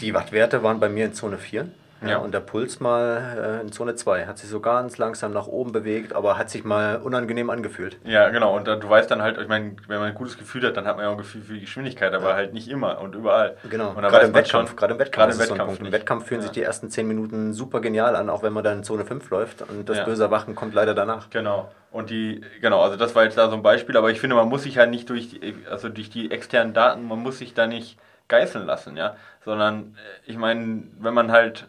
Die 0.00 0.12
Wattwerte 0.12 0.62
waren 0.62 0.78
bei 0.78 0.90
mir 0.90 1.06
in 1.06 1.14
Zone 1.14 1.38
4. 1.38 1.66
Ja. 2.02 2.18
und 2.18 2.32
der 2.32 2.40
Puls 2.40 2.80
mal 2.80 3.58
äh, 3.58 3.60
in 3.60 3.72
Zone 3.72 3.94
2. 3.94 4.26
Hat 4.26 4.38
sich 4.38 4.48
so 4.48 4.60
ganz 4.60 4.98
langsam 4.98 5.32
nach 5.32 5.46
oben 5.46 5.72
bewegt, 5.72 6.14
aber 6.14 6.38
hat 6.38 6.50
sich 6.50 6.64
mal 6.64 6.96
unangenehm 6.96 7.50
angefühlt. 7.50 7.98
Ja, 8.04 8.28
genau. 8.30 8.56
Und 8.56 8.66
du 8.66 8.88
weißt 8.88 9.10
dann 9.10 9.22
halt, 9.22 9.38
ich 9.38 9.48
meine, 9.48 9.76
wenn 9.88 9.98
man 9.98 10.08
ein 10.08 10.14
gutes 10.14 10.38
Gefühl 10.38 10.66
hat, 10.66 10.76
dann 10.76 10.86
hat 10.86 10.96
man 10.96 11.04
ja 11.04 11.10
auch 11.10 11.14
ein 11.14 11.18
Gefühl 11.18 11.42
für 11.42 11.54
die 11.54 11.60
Geschwindigkeit, 11.60 12.14
aber 12.14 12.30
ja. 12.30 12.34
halt 12.36 12.54
nicht 12.54 12.68
immer 12.68 13.00
und 13.00 13.14
überall. 13.14 13.56
Genau. 13.68 13.90
Und 13.90 14.02
gerade 14.02 14.26
im 14.26 14.34
Wettkampf. 14.34 14.76
Gerade 14.76 14.94
im 14.94 15.00
Wettkampf. 15.00 15.16
Gerade 15.16 15.32
im 15.32 15.38
Wettkampf, 15.50 15.78
so 15.78 15.84
Im 15.84 15.92
Wettkampf 15.92 16.26
fühlen 16.26 16.40
ja. 16.40 16.46
sich 16.46 16.52
die 16.52 16.62
ersten 16.62 16.90
10 16.90 17.06
Minuten 17.06 17.52
super 17.52 17.80
genial 17.80 18.16
an, 18.16 18.30
auch 18.30 18.42
wenn 18.42 18.52
man 18.52 18.64
dann 18.64 18.78
in 18.78 18.84
Zone 18.84 19.04
5 19.04 19.28
läuft. 19.30 19.62
Und 19.62 19.88
das 19.88 20.04
böse 20.04 20.22
Erwachen 20.22 20.54
kommt 20.54 20.74
leider 20.74 20.94
danach. 20.94 21.30
Genau. 21.30 21.70
Und 21.90 22.10
die, 22.10 22.42
genau, 22.60 22.82
also 22.82 22.96
das 22.96 23.14
war 23.14 23.24
jetzt 23.24 23.36
da 23.36 23.50
so 23.50 23.56
ein 23.56 23.62
Beispiel, 23.62 23.96
aber 23.96 24.10
ich 24.10 24.20
finde, 24.20 24.36
man 24.36 24.48
muss 24.48 24.62
sich 24.62 24.78
halt 24.78 24.90
nicht 24.90 25.10
durch 25.10 25.30
die, 25.30 25.56
also 25.68 25.88
durch 25.88 26.08
die 26.08 26.30
externen 26.30 26.72
Daten, 26.72 27.06
man 27.06 27.18
muss 27.18 27.38
sich 27.38 27.52
da 27.52 27.66
nicht 27.66 27.98
geißeln 28.28 28.64
lassen, 28.64 28.96
ja. 28.96 29.16
Sondern 29.44 29.96
äh, 29.96 30.30
ich 30.30 30.36
meine, 30.36 30.84
wenn 31.00 31.14
man 31.14 31.32
halt 31.32 31.66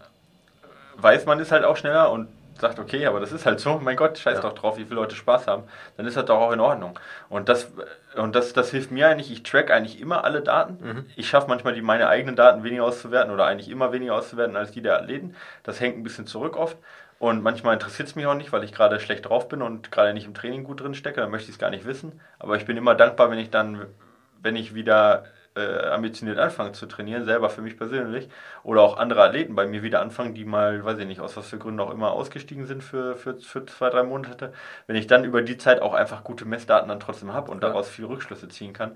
weiß, 0.97 1.25
man 1.25 1.39
ist 1.39 1.51
halt 1.51 1.65
auch 1.65 1.77
schneller 1.77 2.11
und 2.11 2.27
sagt, 2.59 2.79
okay, 2.79 3.05
aber 3.07 3.19
das 3.19 3.31
ist 3.31 3.45
halt 3.45 3.59
so, 3.59 3.79
mein 3.83 3.97
Gott, 3.97 4.17
scheiß 4.17 4.35
ja. 4.35 4.41
doch 4.41 4.53
drauf, 4.53 4.77
wie 4.77 4.83
viele 4.83 4.95
Leute 4.95 5.15
Spaß 5.15 5.47
haben, 5.47 5.63
dann 5.97 6.05
ist 6.05 6.15
das 6.15 6.25
doch 6.25 6.39
auch 6.39 6.51
in 6.51 6.59
Ordnung. 6.59 6.97
Und 7.29 7.49
das, 7.49 7.71
und 8.15 8.35
das, 8.35 8.53
das 8.53 8.71
hilft 8.71 8.91
mir 8.91 9.09
eigentlich, 9.09 9.31
ich 9.31 9.43
track 9.43 9.71
eigentlich 9.71 9.99
immer 9.99 10.23
alle 10.23 10.41
Daten. 10.41 10.77
Mhm. 10.81 11.05
Ich 11.15 11.27
schaffe 11.27 11.47
manchmal 11.49 11.73
die, 11.73 11.81
meine 11.81 12.07
eigenen 12.07 12.35
Daten 12.35 12.63
weniger 12.63 12.85
auszuwerten 12.85 13.33
oder 13.33 13.45
eigentlich 13.45 13.69
immer 13.69 13.91
weniger 13.91 14.15
auszuwerten 14.15 14.55
als 14.55 14.71
die 14.71 14.81
der 14.81 14.97
Athleten. 14.97 15.35
Das 15.63 15.79
hängt 15.79 15.97
ein 15.97 16.03
bisschen 16.03 16.27
zurück 16.27 16.55
oft. 16.55 16.77
Und 17.19 17.43
manchmal 17.43 17.75
interessiert 17.75 18.07
es 18.07 18.15
mich 18.15 18.25
auch 18.25 18.33
nicht, 18.33 18.51
weil 18.51 18.63
ich 18.63 18.73
gerade 18.73 18.99
schlecht 18.99 19.29
drauf 19.29 19.47
bin 19.47 19.61
und 19.61 19.91
gerade 19.91 20.11
nicht 20.11 20.25
im 20.25 20.33
Training 20.33 20.63
gut 20.63 20.81
drin 20.81 20.95
stecke, 20.95 21.21
dann 21.21 21.29
möchte 21.29 21.49
ich 21.49 21.55
es 21.55 21.59
gar 21.59 21.69
nicht 21.69 21.85
wissen. 21.85 22.19
Aber 22.39 22.55
ich 22.55 22.65
bin 22.65 22.77
immer 22.77 22.95
dankbar, 22.95 23.29
wenn 23.29 23.37
ich 23.37 23.51
dann, 23.51 23.85
wenn 24.41 24.55
ich 24.55 24.73
wieder 24.73 25.25
äh, 25.55 25.87
ambitioniert 25.89 26.39
anfangen 26.39 26.73
zu 26.73 26.85
trainieren, 26.85 27.25
selber 27.25 27.49
für 27.49 27.61
mich 27.61 27.77
persönlich, 27.77 28.29
oder 28.63 28.81
auch 28.81 28.97
andere 28.97 29.23
Athleten 29.23 29.55
bei 29.55 29.65
mir 29.67 29.83
wieder 29.83 30.01
anfangen, 30.01 30.33
die 30.33 30.45
mal, 30.45 30.83
weiß 30.85 30.99
ich 30.99 31.07
nicht, 31.07 31.19
aus 31.21 31.35
was 31.37 31.47
für 31.49 31.57
Gründen 31.57 31.79
auch 31.81 31.91
immer 31.91 32.11
ausgestiegen 32.11 32.65
sind 32.65 32.83
für, 32.83 33.15
für, 33.17 33.39
für 33.39 33.65
zwei, 33.65 33.89
drei 33.89 34.03
Monate, 34.03 34.53
wenn 34.87 34.95
ich 34.95 35.07
dann 35.07 35.23
über 35.25 35.41
die 35.41 35.57
Zeit 35.57 35.81
auch 35.81 35.93
einfach 35.93 36.23
gute 36.23 36.45
Messdaten 36.45 36.89
dann 36.89 36.99
trotzdem 36.99 37.33
habe 37.33 37.51
und 37.51 37.61
ja. 37.63 37.69
daraus 37.69 37.89
viel 37.89 38.05
Rückschlüsse 38.05 38.47
ziehen 38.49 38.73
kann, 38.73 38.95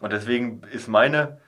Und 0.00 0.12
deswegen 0.12 0.62
ist 0.72 0.88
meine, 0.88 1.38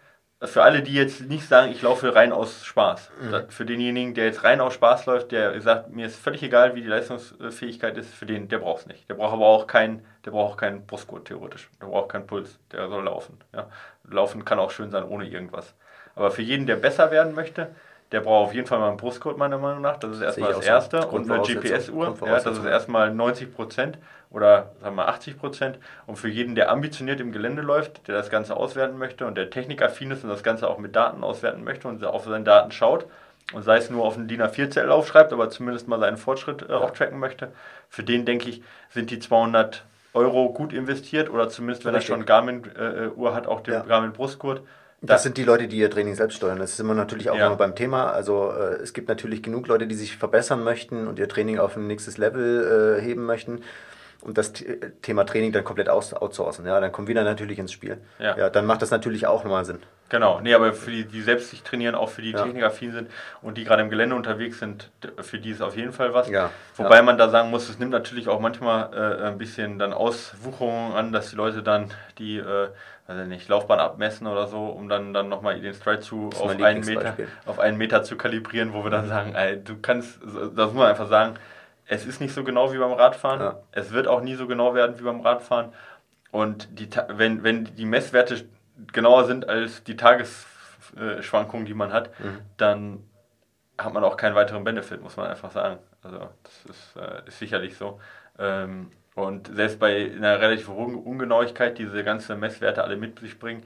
für 0.40 0.62
alle, 0.62 0.82
die 0.82 0.94
jetzt 0.94 1.28
nicht 1.28 1.48
sagen, 1.48 1.72
ich 1.72 1.82
laufe 1.82 2.14
rein 2.14 2.32
aus 2.32 2.64
Spaß, 2.64 3.10
mhm. 3.20 3.50
für 3.50 3.66
denjenigen, 3.66 4.14
der 4.14 4.26
jetzt 4.26 4.44
rein 4.44 4.60
aus 4.60 4.74
Spaß 4.74 5.06
läuft, 5.06 5.32
der 5.32 5.60
sagt, 5.60 5.90
mir 5.90 6.06
ist 6.06 6.16
völlig 6.16 6.42
egal, 6.44 6.76
wie 6.76 6.82
die 6.82 6.88
Leistungsfähigkeit 6.88 7.96
ist, 7.98 8.14
für 8.14 8.26
den, 8.26 8.46
der 8.46 8.58
braucht 8.58 8.82
es 8.82 8.86
nicht. 8.86 9.08
Der 9.08 9.14
braucht 9.14 9.32
aber 9.32 9.46
auch 9.46 9.66
keinen, 9.66 10.04
der 10.24 10.30
braucht 10.30 10.52
auch 10.52 10.56
keinen 10.56 10.86
Brustgurt 10.86 11.24
theoretisch. 11.24 11.68
Der 11.82 11.86
braucht 11.86 12.10
keinen 12.10 12.26
Puls, 12.26 12.60
der 12.70 12.88
soll 12.88 13.04
laufen. 13.04 13.38
Ja. 13.52 13.68
Laufen 14.08 14.44
kann 14.44 14.60
auch 14.60 14.70
schön 14.70 14.90
sein 14.90 15.04
ohne 15.04 15.26
irgendwas. 15.26 15.74
Aber 16.14 16.30
für 16.30 16.42
jeden, 16.42 16.66
der 16.66 16.76
besser 16.76 17.10
werden 17.10 17.34
möchte, 17.34 17.68
der 18.12 18.20
braucht 18.20 18.48
auf 18.48 18.54
jeden 18.54 18.66
Fall 18.66 18.78
mal 18.78 18.88
einen 18.88 18.96
Brustcode, 18.96 19.36
meiner 19.36 19.58
Meinung 19.58 19.82
nach. 19.82 19.96
Das 19.98 20.12
ist 20.12 20.22
erstmal 20.22 20.52
das 20.52 20.64
Erste. 20.64 21.06
Und 21.08 21.30
eine 21.30 21.42
GPS-Uhr. 21.42 22.16
Ja, 22.24 22.40
das 22.40 22.58
ist 22.58 22.64
erstmal 22.64 23.12
90 23.12 23.54
Prozent 23.54 23.98
oder 24.30 24.72
sagen 24.80 24.96
wir 24.96 25.08
80 25.08 25.38
Prozent. 25.38 25.78
Und 26.06 26.16
für 26.16 26.28
jeden, 26.28 26.54
der 26.54 26.70
ambitioniert 26.70 27.20
im 27.20 27.32
Gelände 27.32 27.62
läuft, 27.62 28.08
der 28.08 28.14
das 28.14 28.30
Ganze 28.30 28.56
auswerten 28.56 28.98
möchte 28.98 29.26
und 29.26 29.36
der 29.36 29.50
technikaffin 29.50 30.10
ist 30.10 30.24
und 30.24 30.30
das 30.30 30.42
Ganze 30.42 30.68
auch 30.68 30.78
mit 30.78 30.94
Daten 30.96 31.24
auswerten 31.24 31.64
möchte 31.64 31.88
und 31.88 32.04
auf 32.04 32.24
seine 32.24 32.44
Daten 32.44 32.70
schaut 32.70 33.06
und 33.52 33.62
sei 33.62 33.78
es 33.78 33.90
nur 33.90 34.04
auf 34.04 34.16
einen 34.16 34.28
DIN 34.28 34.42
A4-Zettel 34.42 34.90
aufschreibt, 34.90 35.32
aber 35.32 35.48
zumindest 35.48 35.88
mal 35.88 35.98
seinen 35.98 36.18
Fortschritt 36.18 36.68
äh, 36.68 36.72
auch 36.72 36.90
tracken 36.90 37.18
möchte, 37.18 37.52
für 37.88 38.02
den 38.02 38.26
denke 38.26 38.50
ich, 38.50 38.62
sind 38.90 39.10
die 39.10 39.18
200 39.18 39.84
Euro 40.12 40.52
gut 40.52 40.72
investiert 40.72 41.30
oder 41.30 41.48
zumindest, 41.48 41.84
wenn 41.84 41.94
Richtig. 41.94 42.10
er 42.10 42.16
schon 42.16 42.26
Garmin-Uhr 42.26 43.30
äh, 43.30 43.34
hat, 43.34 43.46
auch 43.46 43.60
den 43.60 43.74
ja. 43.74 43.82
Garmin-Brustgurt 43.82 44.62
das 45.00 45.22
sind 45.22 45.36
die 45.36 45.44
Leute, 45.44 45.68
die 45.68 45.78
ihr 45.78 45.90
Training 45.90 46.16
selbst 46.16 46.38
steuern. 46.38 46.58
Das 46.58 46.72
ist 46.72 46.80
immer 46.80 46.94
natürlich 46.94 47.30
auch 47.30 47.36
ja. 47.36 47.46
immer 47.46 47.56
beim 47.56 47.76
Thema. 47.76 48.10
Also 48.10 48.50
äh, 48.50 48.82
es 48.82 48.92
gibt 48.92 49.08
natürlich 49.08 49.44
genug 49.44 49.68
Leute, 49.68 49.86
die 49.86 49.94
sich 49.94 50.16
verbessern 50.16 50.64
möchten 50.64 51.06
und 51.06 51.20
ihr 51.20 51.28
Training 51.28 51.60
auf 51.60 51.76
ein 51.76 51.86
nächstes 51.86 52.18
Level 52.18 52.98
äh, 52.98 53.00
heben 53.00 53.24
möchten 53.24 53.60
und 54.28 54.36
das 54.36 54.52
Thema 55.00 55.24
Training 55.24 55.52
dann 55.52 55.64
komplett 55.64 55.88
outsourcen. 55.88 56.66
Ja, 56.66 56.78
dann 56.80 56.92
kommen 56.92 57.08
wir 57.08 57.14
dann 57.14 57.24
natürlich 57.24 57.58
ins 57.58 57.72
Spiel. 57.72 57.98
Ja. 58.18 58.36
ja, 58.36 58.50
dann 58.50 58.66
macht 58.66 58.82
das 58.82 58.90
natürlich 58.90 59.26
auch 59.26 59.42
nochmal 59.42 59.64
Sinn. 59.64 59.78
Genau, 60.10 60.40
nee, 60.40 60.54
aber 60.54 60.74
für 60.74 60.90
die, 60.90 61.04
die 61.04 61.22
selbst 61.22 61.50
sich 61.50 61.62
trainieren, 61.62 61.94
auch 61.94 62.10
für 62.10 62.22
die 62.22 62.32
ja. 62.32 62.42
technikaffin 62.42 62.92
sind 62.92 63.10
und 63.42 63.58
die 63.58 63.64
gerade 63.64 63.82
im 63.82 63.90
Gelände 63.90 64.14
unterwegs 64.14 64.58
sind, 64.58 64.90
für 65.20 65.38
die 65.38 65.50
ist 65.50 65.62
auf 65.62 65.76
jeden 65.76 65.92
Fall 65.92 66.12
was. 66.12 66.28
Ja. 66.28 66.50
Wobei 66.76 66.96
ja. 66.96 67.02
man 67.02 67.16
da 67.16 67.30
sagen 67.30 67.50
muss, 67.50 67.68
es 67.68 67.78
nimmt 67.78 67.92
natürlich 67.92 68.28
auch 68.28 68.40
manchmal 68.40 68.90
äh, 68.94 69.26
ein 69.26 69.38
bisschen 69.38 69.78
dann 69.78 69.94
Auswucherungen 69.94 70.92
an, 70.92 71.12
dass 71.12 71.30
die 71.30 71.36
Leute 71.36 71.62
dann 71.62 71.90
die 72.18 72.36
äh, 72.36 72.68
also 73.06 73.24
nicht, 73.24 73.48
Laufbahn 73.48 73.80
abmessen 73.80 74.26
oder 74.26 74.46
so, 74.46 74.66
um 74.66 74.90
dann, 74.90 75.14
dann 75.14 75.30
nochmal 75.30 75.58
den 75.58 75.72
Stride 75.72 76.00
zu 76.00 76.28
auf 76.38 76.50
einen, 76.50 76.84
Meter, 76.84 77.16
auf 77.46 77.58
einen 77.58 77.78
Meter 77.78 78.02
zu 78.02 78.16
kalibrieren, 78.16 78.74
wo 78.74 78.84
wir 78.84 78.90
dann 78.90 79.08
sagen, 79.08 79.34
ey, 79.34 79.58
du 79.62 79.78
kannst, 79.80 80.20
das 80.22 80.66
muss 80.66 80.74
man 80.74 80.88
einfach 80.88 81.08
sagen, 81.08 81.36
es 81.88 82.06
ist 82.06 82.20
nicht 82.20 82.34
so 82.34 82.44
genau 82.44 82.72
wie 82.72 82.78
beim 82.78 82.92
Radfahren, 82.92 83.40
ja. 83.40 83.60
es 83.72 83.92
wird 83.92 84.06
auch 84.06 84.20
nie 84.20 84.34
so 84.34 84.46
genau 84.46 84.74
werden 84.74 84.98
wie 84.98 85.04
beim 85.04 85.20
Radfahren 85.20 85.72
und 86.30 86.78
die, 86.78 86.88
wenn, 87.08 87.42
wenn 87.42 87.64
die 87.64 87.86
Messwerte 87.86 88.44
genauer 88.92 89.24
sind 89.24 89.48
als 89.48 89.82
die 89.84 89.96
Tagesschwankungen, 89.96 91.66
die 91.66 91.74
man 91.74 91.92
hat, 91.92 92.10
mhm. 92.20 92.38
dann 92.56 93.04
hat 93.78 93.94
man 93.94 94.04
auch 94.04 94.16
keinen 94.16 94.34
weiteren 94.34 94.64
Benefit, 94.64 95.02
muss 95.02 95.16
man 95.16 95.28
einfach 95.28 95.50
sagen. 95.50 95.78
Also 96.02 96.28
das 96.42 96.64
ist, 96.70 96.96
äh, 96.96 97.26
ist 97.26 97.38
sicherlich 97.38 97.76
so. 97.76 98.00
Ähm, 98.38 98.90
und 99.14 99.48
selbst 99.54 99.80
bei 99.80 100.12
einer 100.14 100.40
relativ 100.40 100.68
hohen 100.68 100.94
Ungenauigkeit, 100.94 101.78
die 101.78 101.84
diese 101.84 102.04
ganzen 102.04 102.38
Messwerte 102.38 102.84
alle 102.84 102.96
mit 102.96 103.18
sich 103.18 103.38
bringen, 103.38 103.64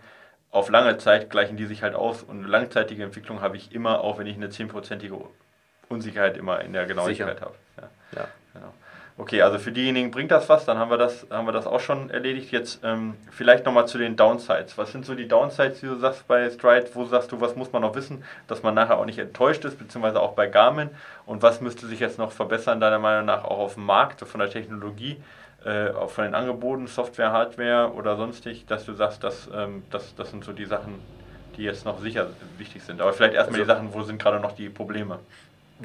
auf 0.51 0.71
lange 0.71 0.99
Zeit 0.99 1.31
gleichen 1.31 1.57
die 1.57 1.67
sich 1.67 1.83
halt 1.83 1.95
aus. 1.95 2.23
Und 2.23 2.39
eine 2.39 2.49
langzeitige 2.49 3.03
Entwicklung 3.03 3.41
habe 3.41 3.57
ich 3.57 3.75
immer, 3.75 4.01
auch 4.01 4.19
wenn 4.19 4.27
ich 4.27 4.37
eine 4.37 4.49
10%ige 4.49 5.19
Unsicherheit 5.89 6.37
immer 6.37 6.61
in 6.61 6.73
der 6.73 6.87
Genauigkeit 6.87 7.41
habe. 7.41 7.55
Ja. 7.77 7.89
Ja. 8.15 8.29
Genau. 8.55 8.73
Okay, 9.19 9.43
also 9.43 9.59
für 9.59 9.73
diejenigen 9.73 10.11
bringt 10.11 10.31
das 10.31 10.49
was, 10.49 10.65
dann 10.65 10.79
haben 10.79 10.91
wir 10.91 10.97
das, 10.97 11.27
haben 11.31 11.47
wir 11.47 11.53
das 11.53 11.67
auch 11.67 11.81
schon 11.81 12.11
erledigt. 12.11 12.51
Jetzt 12.51 12.81
ähm, 12.83 13.15
vielleicht 13.31 13.67
nochmal 13.67 13.87
zu 13.87 13.99
den 13.99 14.17
Downsides. 14.17 14.79
Was 14.79 14.93
sind 14.93 15.05
so 15.05 15.15
die 15.15 15.29
Downsides, 15.29 15.81
die 15.81 15.87
du 15.87 15.97
sagst 15.97 16.27
bei 16.27 16.49
Stride? 16.49 16.89
Wo 16.95 17.05
sagst 17.05 17.31
du, 17.31 17.41
was 17.41 17.55
muss 17.55 17.73
man 17.73 17.83
noch 17.83 17.95
wissen, 17.95 18.25
dass 18.49 18.63
man 18.63 18.75
nachher 18.75 18.99
auch 18.99 19.05
nicht 19.05 19.19
enttäuscht 19.19 19.65
ist, 19.65 19.79
beziehungsweise 19.79 20.21
auch 20.21 20.33
bei 20.33 20.47
Garmin? 20.47 20.89
Und 21.27 21.43
was 21.43 21.61
müsste 21.61 21.87
sich 21.87 22.01
jetzt 22.01 22.19
noch 22.19 22.33
verbessern, 22.33 22.81
deiner 22.81 22.99
Meinung 22.99 23.27
nach, 23.27 23.45
auch 23.45 23.59
auf 23.59 23.75
dem 23.75 23.85
Markt, 23.85 24.21
von 24.21 24.41
der 24.41 24.51
Technologie? 24.51 25.19
äh, 25.65 25.91
auch 25.91 26.11
von 26.11 26.25
den 26.25 26.35
Angeboten, 26.35 26.87
Software, 26.87 27.33
Hardware 27.33 27.93
oder 27.93 28.17
sonstig, 28.17 28.67
dass 28.67 28.85
du 28.85 28.95
sagst, 28.95 29.23
dass, 29.23 29.49
ähm, 29.55 29.85
das, 29.91 30.15
das 30.15 30.31
sind 30.31 30.45
so 30.45 30.53
die 30.53 30.65
Sachen, 30.65 31.01
die 31.57 31.63
jetzt 31.63 31.85
noch 31.85 32.01
sicher 32.01 32.29
wichtig 32.59 32.83
sind. 32.83 33.01
Aber 33.01 33.13
vielleicht 33.13 33.35
erstmal 33.35 33.61
also, 33.61 33.73
die 33.73 33.77
Sachen, 33.77 33.95
wo 33.95 34.03
sind 34.03 34.21
gerade 34.21 34.41
noch 34.41 34.53
die 34.53 34.69
Probleme? 34.69 35.19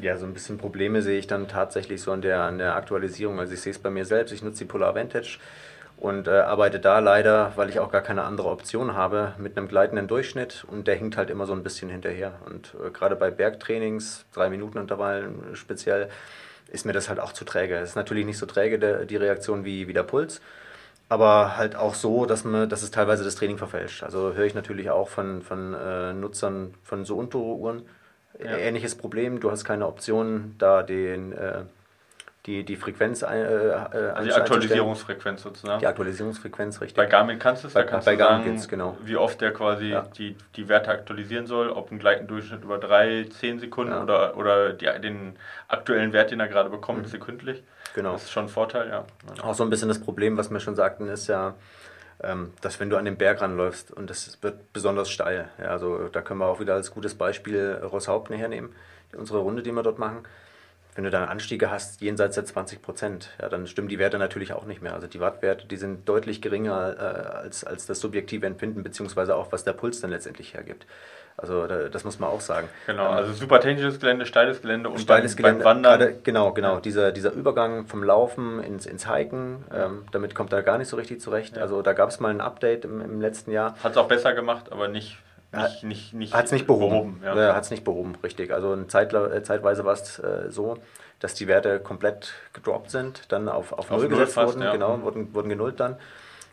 Ja, 0.01 0.15
so 0.17 0.25
ein 0.25 0.33
bisschen 0.33 0.57
Probleme 0.57 1.01
sehe 1.01 1.17
ich 1.17 1.27
dann 1.27 1.47
tatsächlich 1.47 2.01
so 2.01 2.11
an 2.11 2.21
der, 2.21 2.41
an 2.41 2.59
der 2.59 2.75
Aktualisierung. 2.75 3.39
Also 3.39 3.53
ich 3.53 3.61
sehe 3.61 3.71
es 3.71 3.79
bei 3.79 3.89
mir 3.89 4.05
selbst, 4.05 4.31
ich 4.31 4.43
nutze 4.43 4.59
die 4.59 4.65
Polar 4.65 4.93
Vantage 4.93 5.39
und 5.97 6.27
äh, 6.27 6.31
arbeite 6.31 6.79
da 6.79 6.99
leider, 6.99 7.53
weil 7.55 7.69
ich 7.69 7.79
auch 7.79 7.91
gar 7.91 8.01
keine 8.01 8.23
andere 8.23 8.49
Option 8.49 8.93
habe, 8.93 9.33
mit 9.39 9.57
einem 9.57 9.67
gleitenden 9.67 10.07
Durchschnitt 10.07 10.65
und 10.69 10.87
der 10.87 10.95
hinkt 10.95 11.17
halt 11.17 11.31
immer 11.31 11.47
so 11.47 11.53
ein 11.53 11.63
bisschen 11.63 11.89
hinterher. 11.89 12.33
Und 12.45 12.75
äh, 12.85 12.91
gerade 12.91 13.15
bei 13.15 13.31
Bergtrainings, 13.31 14.25
drei 14.33 14.49
Minuten 14.49 14.77
Intervallen 14.77 15.55
speziell, 15.55 16.09
ist 16.71 16.85
mir 16.85 16.93
das 16.93 17.09
halt 17.09 17.19
auch 17.19 17.33
zu 17.33 17.45
träge. 17.45 17.77
Es 17.77 17.89
ist 17.89 17.95
natürlich 17.95 18.25
nicht 18.25 18.37
so 18.37 18.45
träge 18.45 18.77
der, 18.77 19.05
die 19.05 19.15
Reaktion 19.15 19.65
wie, 19.65 19.87
wie 19.87 19.93
der 19.93 20.03
Puls, 20.03 20.41
aber 21.09 21.57
halt 21.57 21.75
auch 21.75 21.95
so, 21.95 22.25
dass, 22.27 22.43
man, 22.43 22.69
dass 22.69 22.83
es 22.83 22.91
teilweise 22.91 23.23
das 23.23 23.35
Training 23.35 23.57
verfälscht. 23.57 24.03
Also 24.03 24.33
höre 24.33 24.45
ich 24.45 24.53
natürlich 24.53 24.91
auch 24.91 25.09
von, 25.09 25.41
von 25.41 25.73
äh, 25.73 26.13
Nutzern 26.13 26.75
von 26.83 27.05
so 27.05 27.17
Unteruhren 27.17 27.83
ja. 28.43 28.57
ähnliches 28.57 28.95
Problem. 28.95 29.39
Du 29.39 29.51
hast 29.51 29.63
keine 29.65 29.87
Option, 29.87 30.55
da 30.57 30.83
den 30.83 31.31
äh, 31.33 31.63
die, 32.47 32.63
die 32.63 32.77
Frequenz 32.77 33.21
äh, 33.23 33.25
äh 33.25 33.73
also 33.73 34.29
die 34.29 34.33
Aktualisierungsfrequenz 34.33 35.43
sozusagen. 35.43 35.79
Die 35.79 35.87
Aktualisierungsfrequenz, 35.87 36.79
richtig. 36.79 36.95
Bei 36.95 37.05
Garmin 37.05 37.39
kannst 37.39 37.63
du 37.63 37.67
es, 37.67 37.73
bei, 37.73 37.83
da 37.83 37.89
kannst 37.89 38.05
bei 38.05 38.13
du 38.13 38.19
Garmin 38.19 38.57
sagen, 38.57 38.69
genau. 38.69 38.97
wie 39.03 39.17
oft 39.17 39.41
der 39.41 39.51
quasi 39.51 39.87
ja. 39.87 40.03
die, 40.17 40.35
die 40.55 40.69
Werte 40.69 40.89
aktualisieren 40.89 41.45
soll, 41.45 41.69
ob 41.69 41.91
ein 41.91 41.99
Gleitendurchschnitt 41.99 42.63
über 42.63 42.77
drei, 42.77 43.25
zehn 43.29 43.59
Sekunden 43.59 43.91
ja. 43.91 44.01
oder, 44.01 44.37
oder 44.37 44.71
die, 44.71 44.85
den 45.01 45.35
aktuellen 45.67 46.13
Wert, 46.13 46.31
den 46.31 46.39
er 46.39 46.47
gerade 46.47 46.69
bekommt, 46.69 47.03
mhm. 47.03 47.07
sekündlich. 47.07 47.63
Genau. 47.93 48.13
Das 48.13 48.23
ist 48.23 48.31
schon 48.31 48.45
ein 48.45 48.49
Vorteil, 48.49 48.87
ja. 48.89 49.05
Auch 49.43 49.53
so 49.53 49.63
ein 49.63 49.69
bisschen 49.69 49.89
das 49.89 49.99
Problem, 49.99 50.37
was 50.37 50.49
wir 50.49 50.61
schon 50.61 50.75
sagten, 50.75 51.09
ist 51.09 51.27
ja, 51.27 51.55
dass 52.61 52.79
wenn 52.79 52.89
du 52.89 52.97
an 52.97 53.05
den 53.05 53.17
Berg 53.17 53.41
ranläufst 53.41 53.91
und 53.91 54.09
das 54.09 54.41
wird 54.41 54.73
besonders 54.73 55.09
steil, 55.09 55.49
ja, 55.59 55.65
also 55.65 56.07
da 56.07 56.21
können 56.21 56.39
wir 56.39 56.47
auch 56.47 56.59
wieder 56.59 56.73
als 56.73 56.91
gutes 56.91 57.15
Beispiel 57.15 57.79
Rosshaupten 57.83 58.35
hernehmen, 58.35 58.73
unsere 59.15 59.39
Runde, 59.39 59.61
die 59.61 59.71
wir 59.71 59.83
dort 59.83 59.99
machen 59.99 60.23
wenn 60.97 61.03
du 61.03 61.11
dann 61.11 61.29
Anstiege 61.29 61.69
hast 61.69 62.01
jenseits 62.01 62.33
der 62.33 62.45
20 62.45 62.81
Prozent, 62.81 63.29
ja, 63.39 63.49
dann 63.49 63.67
stimmen 63.67 63.87
die 63.87 63.99
Werte 63.99 64.17
natürlich 64.17 64.51
auch 64.53 64.65
nicht 64.65 64.81
mehr. 64.81 64.95
Also 64.95 65.05
die 65.05 65.19
Wattwerte, 65.19 65.67
die 65.67 65.77
sind 65.77 66.09
deutlich 66.09 66.41
geringer 66.41 66.95
äh, 66.97 67.37
als, 67.37 67.63
als 67.63 67.85
das 67.85 67.99
subjektive 67.99 68.47
Empfinden, 68.47 68.81
beziehungsweise 68.81 69.35
auch 69.35 69.51
was 69.51 69.63
der 69.63 69.73
Puls 69.73 70.01
dann 70.01 70.09
letztendlich 70.09 70.55
hergibt. 70.55 70.87
Also 71.37 71.67
das 71.67 72.03
muss 72.03 72.17
man 72.17 72.31
auch 72.31 72.41
sagen. 72.41 72.67
Genau, 72.87 73.11
also 73.11 73.31
super 73.31 73.59
technisches 73.59 73.99
Gelände, 73.99 74.25
steiles 74.25 74.63
Gelände 74.63 74.89
und 74.89 74.99
steiles 74.99 75.35
beim, 75.35 75.43
Gelände, 75.43 75.63
beim 75.65 75.75
Wandern. 75.75 75.99
Grade, 75.99 76.19
genau, 76.23 76.51
genau. 76.51 76.79
Dieser, 76.79 77.11
dieser 77.11 77.31
Übergang 77.31 77.85
vom 77.85 78.03
Laufen 78.03 78.59
ins, 78.63 78.87
ins 78.87 79.07
Hiken, 79.07 79.65
ähm, 79.71 80.05
damit 80.11 80.33
kommt 80.33 80.51
er 80.51 80.63
gar 80.63 80.79
nicht 80.79 80.87
so 80.87 80.97
richtig 80.97 81.21
zurecht. 81.21 81.57
Ja. 81.57 81.61
Also 81.61 81.83
da 81.83 81.93
gab 81.93 82.09
es 82.09 82.19
mal 82.19 82.29
ein 82.29 82.41
Update 82.41 82.85
im, 82.85 83.01
im 83.01 83.21
letzten 83.21 83.51
Jahr. 83.51 83.75
Hat 83.83 83.91
es 83.91 83.97
auch 83.97 84.07
besser 84.07 84.33
gemacht, 84.33 84.71
aber 84.71 84.87
nicht 84.87 85.19
nicht, 85.51 85.83
nicht, 85.83 86.13
nicht 86.13 86.33
hat 86.33 86.45
es 86.45 86.51
nicht 86.51 86.67
behoben. 86.67 87.19
behoben 87.19 87.21
ja. 87.23 87.55
Hat 87.55 87.63
es 87.63 87.71
nicht 87.71 87.83
behoben, 87.83 88.15
richtig. 88.23 88.51
Also 88.51 88.83
Zeit, 88.85 89.13
äh, 89.13 89.43
zeitweise 89.43 89.85
war 89.85 89.93
es 89.93 90.19
äh, 90.19 90.49
so, 90.49 90.77
dass 91.19 91.33
die 91.33 91.47
Werte 91.47 91.79
komplett 91.79 92.33
gedroppt 92.53 92.91
sind, 92.91 93.31
dann 93.31 93.47
auf, 93.47 93.71
auf, 93.73 93.91
auf 93.91 93.99
Null 93.99 94.09
gesetzt 94.09 94.33
fast, 94.33 94.55
wurden, 94.55 94.63
ja. 94.63 94.71
genau, 94.71 94.97
mhm. 94.97 95.03
wurden, 95.03 95.33
wurden 95.33 95.49
genullt 95.49 95.79
dann. 95.79 95.97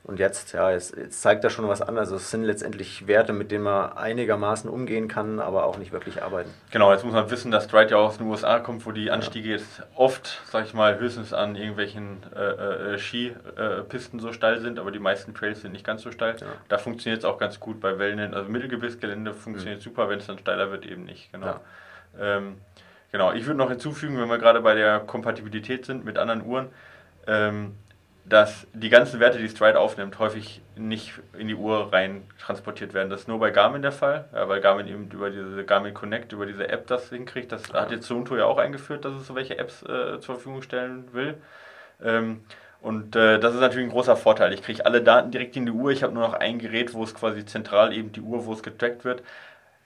Und 0.06 0.18
jetzt, 0.18 0.52
ja, 0.52 0.70
es, 0.70 0.90
es 0.90 1.22
zeigt 1.22 1.44
da 1.44 1.50
schon 1.50 1.66
was 1.66 1.80
an. 1.80 1.96
Also 1.96 2.16
es 2.16 2.30
sind 2.30 2.44
letztendlich 2.44 3.06
Werte, 3.06 3.32
mit 3.32 3.50
denen 3.50 3.64
man 3.64 3.94
einigermaßen 3.94 4.68
umgehen 4.68 5.08
kann, 5.08 5.40
aber 5.40 5.64
auch 5.64 5.78
nicht 5.78 5.92
wirklich 5.92 6.22
arbeiten. 6.22 6.50
Genau, 6.70 6.92
jetzt 6.92 7.04
muss 7.04 7.14
man 7.14 7.30
wissen, 7.30 7.50
dass 7.50 7.64
Stride 7.64 7.92
ja 7.92 7.96
aus 7.96 8.18
den 8.18 8.26
USA 8.26 8.58
kommt, 8.58 8.84
wo 8.84 8.92
die 8.92 9.10
Anstiege 9.10 9.48
ja. 9.48 9.56
jetzt 9.56 9.82
oft, 9.94 10.42
sag 10.44 10.66
ich 10.66 10.74
mal, 10.74 10.98
höchstens 10.98 11.32
an 11.32 11.56
irgendwelchen 11.56 12.18
äh, 12.36 12.94
äh, 12.94 12.98
Skipisten 12.98 14.20
so 14.20 14.34
steil 14.34 14.60
sind, 14.60 14.78
aber 14.78 14.90
die 14.90 14.98
meisten 14.98 15.32
Trails 15.32 15.62
sind 15.62 15.72
nicht 15.72 15.86
ganz 15.86 16.02
so 16.02 16.12
steil. 16.12 16.36
Ja. 16.38 16.48
Da 16.68 16.76
funktioniert 16.76 17.20
es 17.20 17.24
auch 17.24 17.38
ganz 17.38 17.58
gut 17.58 17.80
bei 17.80 17.98
Wellen, 17.98 18.34
also 18.34 18.50
Mittelgebirgsgelände 18.50 19.32
funktioniert 19.32 19.78
mhm. 19.78 19.84
super, 19.84 20.10
wenn 20.10 20.18
es 20.18 20.26
dann 20.26 20.38
steiler 20.38 20.70
wird, 20.70 20.84
eben 20.84 21.04
nicht. 21.04 21.32
Genau. 21.32 21.46
Ja. 21.46 21.60
Ähm, 22.20 22.58
genau, 23.10 23.32
ich 23.32 23.46
würde 23.46 23.56
noch 23.56 23.70
hinzufügen, 23.70 24.20
wenn 24.20 24.28
wir 24.28 24.38
gerade 24.38 24.60
bei 24.60 24.74
der 24.74 25.00
Kompatibilität 25.00 25.86
sind 25.86 26.04
mit 26.04 26.18
anderen 26.18 26.44
Uhren, 26.44 26.68
ähm, 27.26 27.76
dass 28.26 28.66
die 28.72 28.88
ganzen 28.88 29.20
Werte, 29.20 29.38
die 29.38 29.48
Stride 29.48 29.78
aufnimmt, 29.78 30.18
häufig 30.18 30.62
nicht 30.76 31.12
in 31.38 31.48
die 31.48 31.54
Uhr 31.54 31.92
rein 31.92 32.22
transportiert 32.38 32.94
werden. 32.94 33.10
Das 33.10 33.22
ist 33.22 33.28
nur 33.28 33.38
bei 33.38 33.50
Garmin 33.50 33.82
der 33.82 33.92
Fall, 33.92 34.24
weil 34.32 34.60
Garmin 34.62 34.88
eben 34.88 35.10
über 35.10 35.28
diese 35.28 35.64
Garmin 35.64 35.92
Connect, 35.92 36.32
über 36.32 36.46
diese 36.46 36.68
App 36.68 36.86
das 36.86 37.10
hinkriegt. 37.10 37.52
Das 37.52 37.72
hat 37.72 37.90
jetzt 37.90 38.06
Suunto 38.06 38.36
ja 38.36 38.46
auch 38.46 38.56
eingeführt, 38.56 39.04
dass 39.04 39.14
es 39.14 39.26
so 39.26 39.34
welche 39.34 39.58
Apps 39.58 39.82
äh, 39.82 40.20
zur 40.20 40.36
Verfügung 40.36 40.62
stellen 40.62 41.12
will. 41.12 41.34
Ähm, 42.02 42.44
und 42.80 43.14
äh, 43.14 43.38
das 43.38 43.54
ist 43.54 43.60
natürlich 43.60 43.86
ein 43.86 43.92
großer 43.92 44.16
Vorteil. 44.16 44.52
Ich 44.54 44.62
kriege 44.62 44.84
alle 44.86 45.02
Daten 45.02 45.30
direkt 45.30 45.56
in 45.56 45.66
die 45.66 45.72
Uhr. 45.72 45.90
Ich 45.90 46.02
habe 46.02 46.14
nur 46.14 46.22
noch 46.22 46.34
ein 46.34 46.58
Gerät, 46.58 46.94
wo 46.94 47.04
es 47.04 47.14
quasi 47.14 47.44
zentral 47.44 47.92
eben 47.92 48.12
die 48.12 48.20
Uhr, 48.20 48.46
wo 48.46 48.52
es 48.54 48.62
getrackt 48.62 49.04
wird. 49.04 49.22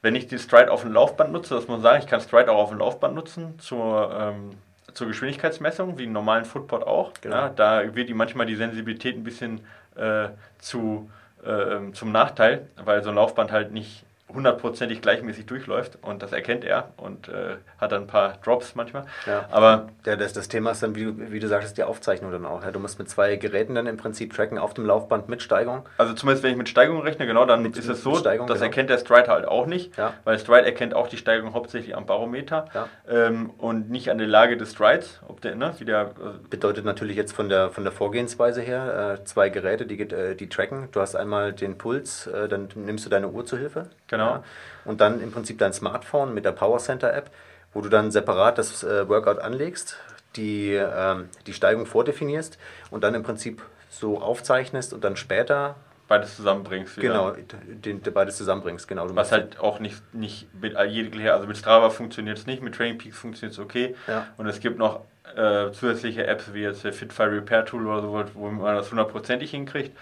Wenn 0.01 0.15
ich 0.15 0.29
die 0.29 0.39
Stride 0.39 0.71
auf 0.71 0.83
dem 0.83 0.93
Laufband 0.93 1.33
nutze, 1.33 1.55
dass 1.55 1.67
man 1.67 1.81
sagt, 1.81 2.05
ich 2.05 2.11
kann 2.11 2.21
Stride 2.21 2.53
auch 2.53 2.59
auf 2.59 2.71
dem 2.71 2.79
Laufband 2.79 3.15
nutzen 3.15 3.59
zur 3.59 4.13
ähm, 4.17 4.51
zur 4.99 5.07
Geschwindigkeitsmessung, 5.07 5.97
wie 5.97 6.03
einen 6.03 6.13
normalen 6.13 6.45
Footpod 6.45 6.83
auch. 6.83 7.13
Genau. 7.21 7.37
Ja, 7.37 7.49
da 7.49 7.95
wird 7.95 8.09
die 8.09 8.15
manchmal 8.15 8.47
die 8.47 8.57
Sensibilität 8.57 9.17
ein 9.17 9.25
bisschen 9.25 9.61
äh, 9.97 10.29
zu 10.59 11.11
äh, 11.45 11.93
zum 11.93 12.13
Nachteil, 12.13 12.67
weil 12.85 13.03
so 13.03 13.11
ein 13.11 13.15
Laufband 13.15 13.53
halt 13.53 13.73
nicht 13.73 14.05
hundertprozentig 14.33 15.01
gleichmäßig 15.01 15.47
durchläuft 15.47 15.99
und 16.03 16.23
das 16.23 16.33
erkennt 16.33 16.65
er 16.65 16.91
und 16.97 17.29
äh, 17.29 17.57
hat 17.79 17.93
dann 17.93 18.03
ein 18.03 18.07
paar 18.07 18.35
Drops 18.45 18.75
manchmal. 18.75 19.05
Ja. 19.27 19.47
Aber 19.51 19.89
ja, 20.05 20.17
das, 20.17 20.33
das 20.33 20.49
Thema 20.49 20.73
ist 20.73 20.83
dann, 20.83 20.95
wie 20.95 21.05
du, 21.05 21.31
wie 21.31 21.41
du 21.41 21.49
sagtest, 21.49 21.79
die 21.79 21.83
Aufzeichnung 21.83 22.31
dann 22.31 22.45
auch. 22.45 22.63
Ja. 22.63 22.71
Du 22.71 22.79
musst 22.79 22.99
mit 22.99 23.09
zwei 23.09 23.37
Geräten 23.37 23.75
dann 23.75 23.87
im 23.87 23.97
Prinzip 23.97 24.35
tracken 24.35 24.59
auf 24.59 24.75
dem 24.75 24.85
Laufband 24.85 25.29
mit 25.29 25.43
Steigung. 25.43 25.89
Also 25.97 26.15
zumindest 26.15 26.45
wenn 26.45 26.53
ich 26.53 26.59
mit 26.59 26.69
Steigung 26.69 27.01
rechne, 27.01 27.27
genau, 27.27 27.47
dann 27.47 27.63
mit, 27.63 27.77
ist 27.77 27.89
es 27.89 28.03
so, 28.03 28.15
Steigung, 28.17 28.47
das 28.47 28.59
genau. 28.59 28.67
erkennt 28.67 28.91
der 28.91 28.99
Stride 28.99 29.29
halt 29.29 29.47
auch 29.47 29.67
nicht, 29.67 29.97
ja. 29.97 30.13
weil 30.25 30.39
Stride 30.39 30.67
erkennt 30.67 30.95
auch 30.95 31.09
die 31.09 31.17
Steigung 31.17 31.55
hauptsächlich 31.55 31.97
am 31.97 32.07
Barometer 32.07 32.67
ähm, 33.09 33.51
und 33.59 33.91
nicht 33.91 34.11
an 34.11 34.19
der 34.19 34.27
Lage 34.27 34.57
des 34.57 34.73
Strides. 34.73 35.21
Ob 35.27 35.41
der, 35.41 35.55
ne, 35.55 35.75
wie 35.79 35.85
der, 35.85 36.03
äh 36.03 36.49
Bedeutet 36.51 36.85
natürlich 36.85 37.17
jetzt 37.17 37.33
von 37.33 37.49
der, 37.49 37.71
von 37.71 37.85
der 37.85 37.93
Vorgehensweise 37.93 38.61
her 38.61 39.19
äh, 39.21 39.25
zwei 39.25 39.49
Geräte, 39.49 39.87
die, 39.87 40.01
äh, 40.01 40.35
die 40.35 40.49
tracken. 40.49 40.89
Du 40.93 41.01
hast 41.01 41.15
einmal 41.15 41.53
den 41.53 41.79
Puls, 41.79 42.27
äh, 42.27 42.49
dann 42.49 42.69
nimmst 42.75 43.07
du 43.07 43.11
deine 43.11 43.29
Uhr 43.29 43.45
zur 43.45 43.59
Hilfe. 43.59 43.85
Genau. 44.09 44.18
Ja, 44.19 44.43
und 44.85 45.01
dann 45.01 45.21
im 45.21 45.33
Prinzip 45.33 45.59
dein 45.59 45.73
Smartphone 45.73 46.35
mit 46.35 46.45
der 46.45 46.53
Power 46.53 46.79
Center 46.79 47.13
App, 47.13 47.31
wo 47.73 47.81
du 47.81 47.89
dann 47.89 48.11
separat 48.11 48.59
das 48.59 48.83
äh, 48.83 49.09
Workout 49.09 49.39
anlegst, 49.39 49.99
die, 50.37 50.75
ähm, 50.75 51.29
die 51.47 51.53
Steigung 51.53 51.87
vordefinierst 51.87 52.59
und 52.91 53.05
dann 53.05 53.15
im 53.15 53.23
Prinzip 53.23 53.63
so 53.91 54.21
aufzeichnest 54.21 54.93
und 54.93 55.05
dann 55.05 55.17
später 55.17 55.77
beides 56.09 56.37
zusammenbringst. 56.37 56.97
Wieder. 56.97 57.09
Genau, 57.09 57.31
den, 57.31 58.03
den, 58.03 58.13
beides 58.13 58.37
zusammenbringst, 58.37 58.89
genau. 58.89 59.15
Was 59.15 59.31
halt 59.31 59.61
auch 59.61 59.79
nicht, 59.79 60.03
nicht 60.15 60.49
mit 60.55 60.75
jeglicher, 60.89 61.35
also 61.35 61.47
mit 61.47 61.59
Strava 61.59 61.91
funktioniert 61.91 62.39
es 62.39 62.47
nicht, 62.47 62.63
mit 62.63 62.75
Training 62.75 62.99
Peaks 62.99 63.19
funktioniert 63.19 63.53
es 63.53 63.59
okay. 63.59 63.95
Ja. 64.07 64.27
Und 64.39 64.47
es 64.47 64.61
gibt 64.61 64.79
noch 64.79 65.03
äh, 65.37 65.71
zusätzliche 65.73 66.27
Apps 66.27 66.55
wie 66.55 66.63
jetzt 66.63 66.83
der 66.85 66.93
Fitfire 66.93 67.31
Repair 67.31 67.65
Tool 67.65 67.87
oder 67.87 68.01
so, 68.01 68.25
wo 68.35 68.51
man 68.51 68.75
das 68.75 68.91
hundertprozentig 68.91 69.51
hinkriegt. 69.51 69.97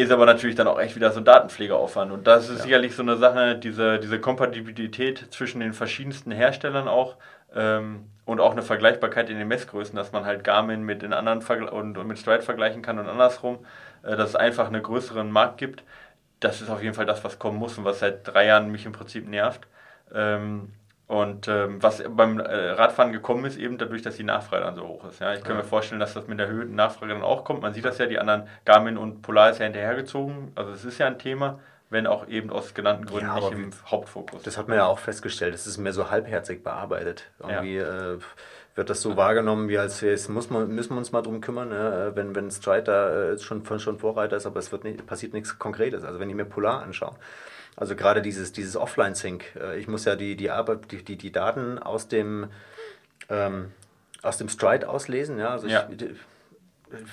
Ist 0.00 0.12
aber 0.12 0.24
natürlich 0.24 0.56
dann 0.56 0.66
auch 0.66 0.80
echt 0.80 0.96
wieder 0.96 1.10
so 1.10 1.20
ein 1.20 1.24
Datenpflegeaufwand. 1.24 2.10
Und 2.10 2.26
das 2.26 2.48
ist 2.48 2.58
ja. 2.58 2.64
sicherlich 2.64 2.94
so 2.94 3.02
eine 3.02 3.16
Sache, 3.16 3.56
diese, 3.56 3.98
diese 3.98 4.18
Kompatibilität 4.18 5.26
zwischen 5.30 5.60
den 5.60 5.74
verschiedensten 5.74 6.32
Herstellern 6.32 6.88
auch 6.88 7.16
ähm, 7.54 8.06
und 8.24 8.40
auch 8.40 8.52
eine 8.52 8.62
Vergleichbarkeit 8.62 9.28
in 9.28 9.38
den 9.38 9.48
Messgrößen, 9.48 9.94
dass 9.94 10.12
man 10.12 10.24
halt 10.24 10.42
Garmin 10.42 10.84
mit 10.84 11.02
den 11.02 11.12
anderen 11.12 11.42
Vergle 11.42 11.70
und, 11.70 11.98
und, 11.98 12.06
mit 12.06 12.18
Stride 12.18 12.42
vergleichen 12.42 12.80
kann 12.80 12.98
und 12.98 13.08
andersrum, 13.08 13.58
äh, 14.02 14.16
dass 14.16 14.30
es 14.30 14.36
einfach 14.36 14.68
einen 14.68 14.82
größeren 14.82 15.30
Markt 15.30 15.58
gibt. 15.58 15.82
Das 16.40 16.62
ist 16.62 16.70
auf 16.70 16.82
jeden 16.82 16.94
Fall 16.94 17.06
das, 17.06 17.22
was 17.22 17.38
kommen 17.38 17.58
muss 17.58 17.76
und 17.76 17.84
was 17.84 17.98
seit 17.98 18.26
drei 18.26 18.46
Jahren 18.46 18.70
mich 18.72 18.86
im 18.86 18.92
Prinzip 18.92 19.28
nervt. 19.28 19.66
Ähm, 20.14 20.72
und 21.10 21.48
ähm, 21.48 21.82
was 21.82 22.04
beim 22.08 22.38
äh, 22.38 22.70
Radfahren 22.70 23.10
gekommen 23.10 23.44
ist, 23.44 23.58
eben 23.58 23.78
dadurch, 23.78 24.02
dass 24.02 24.14
die 24.14 24.22
Nachfrage 24.22 24.62
dann 24.62 24.76
so 24.76 24.86
hoch 24.86 25.04
ist. 25.08 25.18
Ja, 25.18 25.34
ich 25.34 25.42
kann 25.42 25.56
ja. 25.56 25.62
mir 25.62 25.64
vorstellen, 25.64 25.98
dass 25.98 26.14
das 26.14 26.28
mit 26.28 26.38
der 26.38 26.46
erhöhten 26.46 26.76
Nachfrage 26.76 27.12
dann 27.12 27.24
auch 27.24 27.42
kommt. 27.42 27.62
Man 27.62 27.74
sieht 27.74 27.84
das 27.84 27.98
ja, 27.98 28.06
die 28.06 28.20
anderen 28.20 28.44
Garmin 28.64 28.96
und 28.96 29.20
Polar 29.20 29.50
ist 29.50 29.58
ja 29.58 29.64
hinterhergezogen. 29.64 30.52
Also 30.54 30.70
es 30.70 30.84
ist 30.84 30.98
ja 30.98 31.08
ein 31.08 31.18
Thema, 31.18 31.58
wenn 31.88 32.06
auch 32.06 32.28
eben 32.28 32.50
aus 32.50 32.74
genannten 32.74 33.06
Gründen 33.06 33.26
ja, 33.26 33.40
nicht 33.40 33.50
im 33.50 33.72
Hauptfokus. 33.90 34.44
Das 34.44 34.56
hat 34.56 34.68
man 34.68 34.76
ja 34.76 34.86
auch 34.86 35.00
festgestellt. 35.00 35.52
Das 35.52 35.66
ist 35.66 35.78
mehr 35.78 35.92
so 35.92 36.12
halbherzig 36.12 36.62
bearbeitet. 36.62 37.24
Irgendwie 37.40 37.78
ja. 37.78 38.12
äh, 38.12 38.18
wird 38.76 38.88
das 38.88 39.00
so 39.02 39.16
wahrgenommen, 39.16 39.68
wie 39.68 39.78
als 39.78 40.02
jetzt 40.02 40.28
muss 40.28 40.48
man, 40.48 40.68
müssen 40.68 40.94
wir 40.94 40.98
uns 40.98 41.10
mal 41.10 41.22
drum 41.22 41.40
kümmern, 41.40 41.70
ne? 41.70 42.12
wenn, 42.14 42.36
wenn 42.36 42.52
Stride 42.52 42.84
da 42.84 43.32
äh, 43.32 43.38
schon, 43.40 43.66
schon 43.80 43.98
Vorreiter 43.98 44.36
ist, 44.36 44.46
aber 44.46 44.60
es 44.60 44.70
wird 44.70 44.84
nicht, 44.84 45.04
passiert 45.08 45.32
nichts 45.32 45.58
Konkretes. 45.58 46.04
Also 46.04 46.20
wenn 46.20 46.30
ich 46.30 46.36
mir 46.36 46.44
Polar 46.44 46.84
anschaue, 46.84 47.16
also 47.80 47.96
gerade 47.96 48.20
dieses, 48.20 48.52
dieses 48.52 48.76
Offline-Sync. 48.76 49.56
Äh, 49.56 49.78
ich 49.78 49.88
muss 49.88 50.04
ja 50.04 50.14
die, 50.14 50.36
die, 50.36 50.50
Arbeit, 50.50 50.92
die, 50.92 51.02
die, 51.02 51.16
die 51.16 51.32
Daten 51.32 51.78
aus 51.78 52.08
dem, 52.08 52.48
ähm, 53.30 53.72
aus 54.22 54.36
dem 54.36 54.50
Stride 54.50 54.86
auslesen. 54.86 55.38
Ja? 55.38 55.48
Also 55.48 55.66
ja. 55.66 55.88
Ich, 55.88 56.04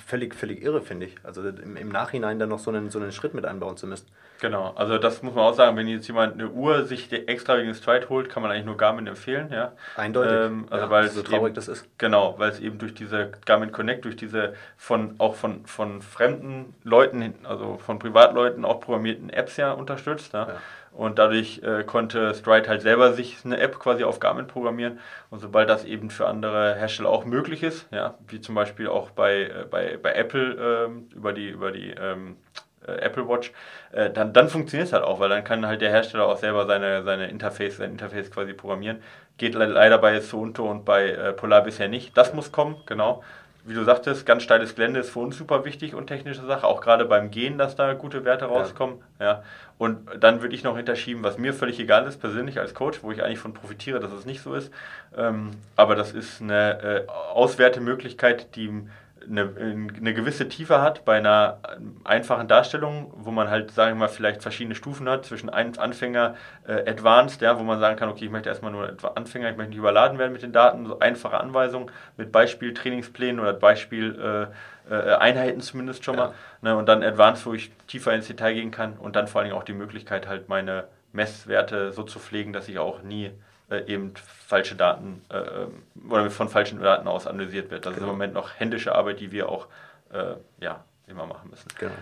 völlig, 0.06 0.34
völlig 0.34 0.62
irre, 0.62 0.82
finde 0.82 1.06
ich. 1.06 1.16
Also 1.22 1.48
im, 1.48 1.76
im 1.76 1.88
Nachhinein 1.88 2.38
dann 2.38 2.50
noch 2.50 2.58
so 2.58 2.70
einen, 2.70 2.90
so 2.90 3.00
einen 3.00 3.12
Schritt 3.12 3.32
mit 3.32 3.46
einbauen 3.46 3.78
zu 3.78 3.86
müssen. 3.86 4.08
Genau, 4.40 4.72
also 4.76 4.98
das 4.98 5.22
muss 5.22 5.34
man 5.34 5.44
auch 5.44 5.54
sagen, 5.54 5.76
wenn 5.76 5.88
jetzt 5.88 6.06
jemand 6.06 6.34
eine 6.34 6.48
Uhr 6.48 6.84
sich 6.84 7.12
extra 7.12 7.58
wegen 7.58 7.74
Stride 7.74 8.08
holt, 8.08 8.28
kann 8.28 8.42
man 8.42 8.52
eigentlich 8.52 8.66
nur 8.66 8.76
Garmin 8.76 9.06
empfehlen, 9.06 9.50
ja. 9.52 9.72
Eindeutig. 9.96 10.32
Ähm, 10.32 10.66
also 10.70 10.84
ja, 10.84 10.90
weil 10.90 11.08
so 11.08 11.22
traurig 11.22 11.46
eben, 11.46 11.54
das 11.54 11.66
ist. 11.66 11.86
Genau, 11.98 12.34
weil 12.38 12.50
es 12.50 12.60
eben 12.60 12.78
durch 12.78 12.94
diese 12.94 13.32
Garmin 13.46 13.72
Connect, 13.72 14.04
durch 14.04 14.16
diese 14.16 14.54
von 14.76 15.16
auch 15.18 15.34
von, 15.34 15.66
von 15.66 16.02
fremden 16.02 16.74
Leuten, 16.84 17.34
also 17.44 17.78
von 17.78 17.98
Privatleuten 17.98 18.64
auch 18.64 18.80
programmierten 18.80 19.30
Apps 19.30 19.56
ja 19.56 19.72
unterstützt, 19.72 20.32
ja. 20.32 20.48
ja. 20.48 20.54
Und 20.92 21.18
dadurch 21.18 21.60
äh, 21.62 21.84
konnte 21.84 22.34
Stride 22.34 22.68
halt 22.68 22.82
selber 22.82 23.12
sich 23.12 23.38
eine 23.44 23.60
App 23.60 23.78
quasi 23.78 24.04
auf 24.04 24.20
Garmin 24.20 24.46
programmieren. 24.46 24.98
Und 25.30 25.38
sobald 25.38 25.68
das 25.68 25.84
eben 25.84 26.10
für 26.10 26.26
andere 26.26 26.74
Hersteller 26.74 27.10
auch 27.10 27.24
möglich 27.24 27.62
ist, 27.62 27.86
ja, 27.92 28.14
wie 28.26 28.40
zum 28.40 28.54
Beispiel 28.54 28.88
auch 28.88 29.10
bei, 29.10 29.42
äh, 29.42 29.66
bei, 29.70 29.96
bei 29.96 30.14
Apple 30.14 30.86
ähm, 30.86 31.08
über 31.14 31.32
die, 31.32 31.50
über 31.50 31.70
die 31.70 31.90
ähm, 31.90 32.36
äh, 32.56 32.67
Apple 32.96 33.28
Watch, 33.28 33.52
äh, 33.92 34.10
dann, 34.10 34.32
dann 34.32 34.48
funktioniert 34.48 34.88
es 34.88 34.92
halt 34.92 35.04
auch, 35.04 35.20
weil 35.20 35.28
dann 35.28 35.44
kann 35.44 35.66
halt 35.66 35.80
der 35.80 35.90
Hersteller 35.90 36.26
auch 36.26 36.38
selber 36.38 36.66
seine, 36.66 37.02
seine 37.02 37.28
Interface, 37.28 37.76
sein 37.76 37.92
Interface 37.92 38.30
quasi 38.30 38.52
programmieren. 38.52 38.98
Geht 39.36 39.54
leider 39.54 39.98
bei 39.98 40.20
Suunto 40.20 40.68
und 40.68 40.84
bei 40.84 41.10
äh, 41.10 41.32
Polar 41.32 41.62
bisher 41.62 41.88
nicht. 41.88 42.16
Das 42.16 42.34
muss 42.34 42.50
kommen, 42.50 42.76
genau 42.86 43.22
wie 43.68 43.74
du 43.74 43.84
sagtest, 43.84 44.24
ganz 44.24 44.42
steiles 44.44 44.74
Gelände 44.74 45.00
ist 45.00 45.10
für 45.10 45.18
uns 45.18 45.36
super 45.36 45.66
wichtig 45.66 45.94
und 45.94 46.06
technische 46.06 46.44
Sache, 46.46 46.66
auch 46.66 46.80
gerade 46.80 47.04
beim 47.04 47.30
Gehen, 47.30 47.58
dass 47.58 47.76
da 47.76 47.92
gute 47.92 48.24
Werte 48.24 48.46
rauskommen. 48.46 48.96
Ja. 49.20 49.26
ja. 49.26 49.42
Und 49.76 50.08
dann 50.18 50.40
würde 50.40 50.54
ich 50.54 50.64
noch 50.64 50.76
hinterschieben, 50.76 51.22
was 51.22 51.36
mir 51.36 51.52
völlig 51.52 51.78
egal 51.78 52.06
ist, 52.06 52.18
persönlich 52.18 52.58
als 52.58 52.72
Coach, 52.72 53.02
wo 53.02 53.12
ich 53.12 53.22
eigentlich 53.22 53.38
von 53.38 53.52
profitiere, 53.52 54.00
dass 54.00 54.10
es 54.10 54.24
nicht 54.24 54.40
so 54.40 54.54
ist. 54.54 54.72
Ähm, 55.16 55.50
aber 55.76 55.96
das 55.96 56.12
ist 56.12 56.40
eine 56.40 56.82
äh, 56.82 57.08
Auswertemöglichkeit, 57.08 58.56
die 58.56 58.88
eine, 59.26 59.52
eine 59.96 60.14
gewisse 60.14 60.48
Tiefe 60.48 60.80
hat 60.80 61.04
bei 61.04 61.16
einer 61.16 61.58
einfachen 62.04 62.48
Darstellung, 62.48 63.12
wo 63.16 63.30
man 63.30 63.50
halt, 63.50 63.70
sagen 63.70 63.92
wir 63.92 64.06
mal, 64.06 64.08
vielleicht 64.08 64.42
verschiedene 64.42 64.74
Stufen 64.74 65.08
hat 65.08 65.24
zwischen 65.24 65.48
Anfänger, 65.50 66.36
äh, 66.66 66.90
Advanced, 66.90 67.40
ja, 67.42 67.58
wo 67.58 67.62
man 67.62 67.80
sagen 67.80 67.96
kann, 67.96 68.08
okay, 68.08 68.26
ich 68.26 68.30
möchte 68.30 68.48
erstmal 68.48 68.72
nur 68.72 68.96
Anfänger, 69.14 69.50
ich 69.50 69.56
möchte 69.56 69.70
nicht 69.70 69.78
überladen 69.78 70.18
werden 70.18 70.32
mit 70.32 70.42
den 70.42 70.52
Daten, 70.52 70.86
so 70.86 70.98
einfache 70.98 71.38
Anweisungen 71.38 71.90
mit 72.16 72.32
Beispiel 72.32 72.74
Trainingsplänen 72.74 73.40
oder 73.40 73.52
Beispiel 73.52 74.48
äh, 74.88 74.94
äh, 74.94 75.14
Einheiten 75.14 75.60
zumindest 75.60 76.04
schon 76.04 76.16
mal. 76.16 76.28
Ja. 76.28 76.34
Ne, 76.62 76.76
und 76.76 76.88
dann 76.88 77.02
Advanced, 77.02 77.46
wo 77.46 77.54
ich 77.54 77.70
tiefer 77.86 78.12
ins 78.14 78.26
Detail 78.26 78.54
gehen 78.54 78.70
kann 78.70 78.94
und 78.94 79.16
dann 79.16 79.28
vor 79.28 79.40
allen 79.40 79.50
Dingen 79.50 79.60
auch 79.60 79.64
die 79.64 79.74
Möglichkeit 79.74 80.26
halt 80.28 80.48
meine 80.48 80.84
Messwerte 81.12 81.92
so 81.92 82.02
zu 82.02 82.18
pflegen, 82.18 82.52
dass 82.52 82.68
ich 82.68 82.78
auch 82.78 83.02
nie 83.02 83.32
äh, 83.70 83.84
eben 83.86 84.14
falsche 84.16 84.74
Daten 84.74 85.22
äh, 85.30 85.38
ähm, 85.38 86.10
oder 86.10 86.30
von 86.30 86.48
falschen 86.48 86.80
Daten 86.80 87.06
aus 87.08 87.26
analysiert 87.26 87.70
wird. 87.70 87.86
Das 87.86 87.94
genau. 87.94 88.06
ist 88.06 88.10
im 88.10 88.14
Moment 88.14 88.34
noch 88.34 88.50
händische 88.58 88.94
Arbeit, 88.94 89.20
die 89.20 89.32
wir 89.32 89.48
auch 89.48 89.66
äh, 90.12 90.34
ja, 90.60 90.84
immer 91.06 91.26
machen 91.26 91.50
müssen. 91.50 91.68
Genau. 91.78 91.92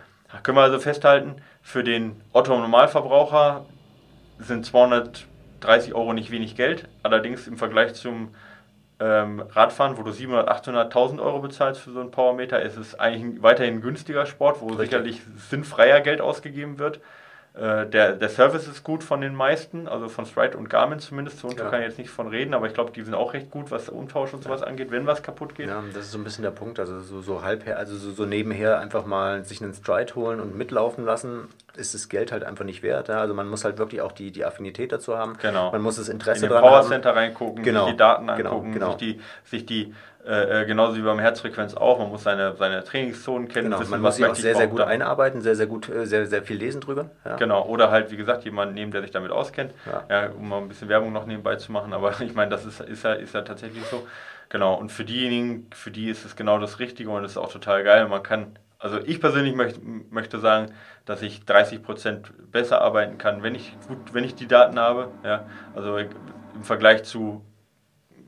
Können 0.43 0.59
wir 0.59 0.63
also 0.63 0.79
festhalten, 0.79 1.37
für 1.63 1.85
den 1.85 2.21
Otto-Normalverbraucher 2.33 3.65
sind 4.39 4.67
230 4.67 5.95
Euro 5.95 6.13
nicht 6.13 6.31
wenig 6.31 6.57
Geld. 6.57 6.89
Allerdings 7.03 7.47
im 7.47 7.57
Vergleich 7.57 7.95
zum 7.95 8.35
ähm, 8.99 9.41
Radfahren, 9.41 9.97
wo 9.99 10.03
du 10.03 10.11
700, 10.11 10.49
800, 10.49 10.87
1000 10.87 11.21
Euro 11.21 11.41
bezahlst 11.41 11.81
für 11.81 11.91
so 11.91 12.01
einen 12.01 12.11
Powermeter, 12.11 12.61
ist 12.63 12.77
es 12.77 12.99
eigentlich 12.99 13.43
weiterhin 13.43 13.75
ein 13.75 13.81
günstiger 13.81 14.27
Sport, 14.27 14.61
wo 14.61 14.67
Richtig. 14.69 14.91
sicherlich 14.91 15.21
sinnfreier 15.49 16.01
Geld 16.01 16.21
ausgegeben 16.21 16.79
wird. 16.79 17.01
Äh, 17.57 17.87
der, 17.87 18.13
der 18.13 18.29
Service 18.29 18.69
ist 18.69 18.85
gut 18.85 19.03
von 19.03 19.23
den 19.23 19.35
meisten, 19.35 19.89
also 19.89 20.09
von 20.09 20.27
Stride 20.27 20.59
und 20.59 20.69
Garmin 20.69 20.99
zumindest. 20.99 21.39
So 21.39 21.49
ja. 21.49 21.71
kann 21.71 21.81
ich 21.81 21.89
jetzt 21.89 21.99
nicht 21.99 22.11
von 22.11 22.29
reden, 22.29 22.53
aber 22.53 22.67
ich 22.67 22.75
glaube, 22.75 22.93
die 22.93 23.03
sind 23.03 23.15
auch 23.15 23.33
recht 23.33 23.51
gut, 23.51 23.71
was 23.71 23.89
Umtausch 23.89 24.35
und 24.35 24.45
sowas 24.45 24.61
ja. 24.61 24.67
angeht, 24.67 24.91
wenn 24.91 25.07
was 25.07 25.23
kaputt 25.23 25.55
geht. 25.55 25.69
Ja, 25.69 25.83
das 25.95 26.05
ist 26.05 26.13
so 26.13 26.19
ein 26.19 26.25
bisschen 26.25 26.43
der 26.43 26.51
Punkt. 26.51 26.79
Also 26.79 27.01
so, 27.01 27.23
so 27.23 27.43
halbher, 27.43 27.79
also 27.79 27.97
so, 27.97 28.13
so 28.13 28.27
nebenher 28.27 28.79
einfach 28.79 29.07
mal 29.07 29.43
sich 29.45 29.63
einen 29.63 29.73
Stride 29.73 30.15
holen 30.15 30.41
und 30.41 30.55
mitlaufen 30.55 31.07
lassen, 31.07 31.49
ist 31.77 31.95
das 31.95 32.09
Geld 32.09 32.33
halt 32.33 32.45
einfach 32.45 32.65
nicht 32.65 32.83
wert. 32.83 33.09
Ja? 33.09 33.21
Also 33.21 33.35
man 33.35 33.49
muss 33.49 33.65
halt 33.65 33.79
wirklich 33.79 34.01
auch 34.01 34.13
die, 34.13 34.31
die 34.31 34.45
Affinität 34.45 34.93
dazu 34.93 35.17
haben. 35.17 35.37
Genau. 35.41 35.73
Man 35.73 35.83
muss 35.83 35.97
das 35.97 36.09
Interesse 36.09 36.47
In 36.47 36.53
den 36.53 36.61
Power 36.61 36.83
Center 36.83 37.15
reingucken, 37.15 37.63
genau. 37.63 37.85
sich 37.85 37.93
die 37.93 37.97
Daten 37.99 38.27
genau, 38.27 38.51
angucken, 38.51 38.73
genau, 38.73 38.97
genau. 38.97 38.99
sich 38.99 39.17
die, 39.17 39.21
sich 39.45 39.67
die 39.67 39.95
äh, 40.27 40.63
äh, 40.63 40.67
genauso 40.67 40.97
wie 40.97 41.03
beim 41.03 41.21
Herzfrequenz 41.21 41.75
auch. 41.75 42.01
Man 42.01 42.09
muss 42.09 42.25
seine, 42.25 42.57
seine 42.57 42.83
Trainingszonen 42.83 43.47
kennen. 43.47 43.67
Genau, 43.67 43.79
wissen, 43.79 43.93
man 43.93 44.01
muss 44.01 44.17
sich 44.17 44.27
auch 44.27 44.35
sehr, 44.35 44.57
sehr 44.57 44.67
gut 44.67 44.81
dann. 44.81 44.89
einarbeiten, 44.89 45.41
sehr, 45.41 45.55
sehr 45.55 45.67
gut, 45.67 45.89
äh, 45.89 46.05
sehr, 46.05 46.27
sehr 46.27 46.43
viel 46.43 46.57
lesen 46.57 46.81
drüber. 46.81 47.11
Ja. 47.25 47.37
Genau, 47.37 47.65
oder 47.67 47.93
halt, 47.93 48.11
wie 48.11 48.17
gesagt, 48.17 48.45
jemanden 48.45 48.75
nehmen, 48.75 48.91
der 48.91 49.03
sich 49.03 49.13
damit 49.13 49.31
auskennt, 49.31 49.73
ja. 49.87 50.03
ja. 50.11 50.31
um 50.31 50.49
mal 50.49 50.59
ein 50.59 50.67
bisschen 50.67 50.89
Werbung 50.89 51.13
noch 51.13 51.27
nebenbei 51.27 51.55
zu 51.57 51.71
machen. 51.71 51.93
Aber 51.93 52.13
ich 52.21 52.35
meine, 52.35 52.51
das 52.51 52.65
ist, 52.65 52.81
ist, 52.81 53.05
ja, 53.05 53.13
ist 53.13 53.35
ja 53.35 53.43
tatsächlich 53.43 53.85
so. 53.85 54.05
Genau, 54.49 54.75
und 54.75 54.91
für 54.91 55.05
diejenigen, 55.05 55.69
für 55.73 55.93
die 55.93 56.09
ist 56.09 56.25
es 56.25 56.35
genau 56.35 56.59
das 56.59 56.81
Richtige 56.81 57.11
und 57.11 57.25
es 57.25 57.33
ist 57.33 57.39
auch 57.39 57.53
total 57.53 57.85
geil. 57.85 58.09
Man 58.09 58.23
kann, 58.25 58.59
also 58.79 58.99
ich 58.99 59.21
persönlich 59.21 59.55
möchte, 59.55 59.81
möchte 60.11 60.39
sagen, 60.39 60.73
dass 61.05 61.23
ich 61.23 61.41
30% 61.41 62.25
besser 62.51 62.81
arbeiten 62.81 63.19
kann, 63.19 63.43
wenn 63.43 63.55
ich 63.55 63.77
gut, 63.87 64.13
wenn 64.13 64.25
ich 64.25 64.35
die 64.35 64.47
Daten 64.47 64.79
habe. 64.79 65.09
Ja, 65.25 65.47
also 65.75 65.97
im 65.99 66.11
Vergleich 66.63 67.05
zu 67.05 67.43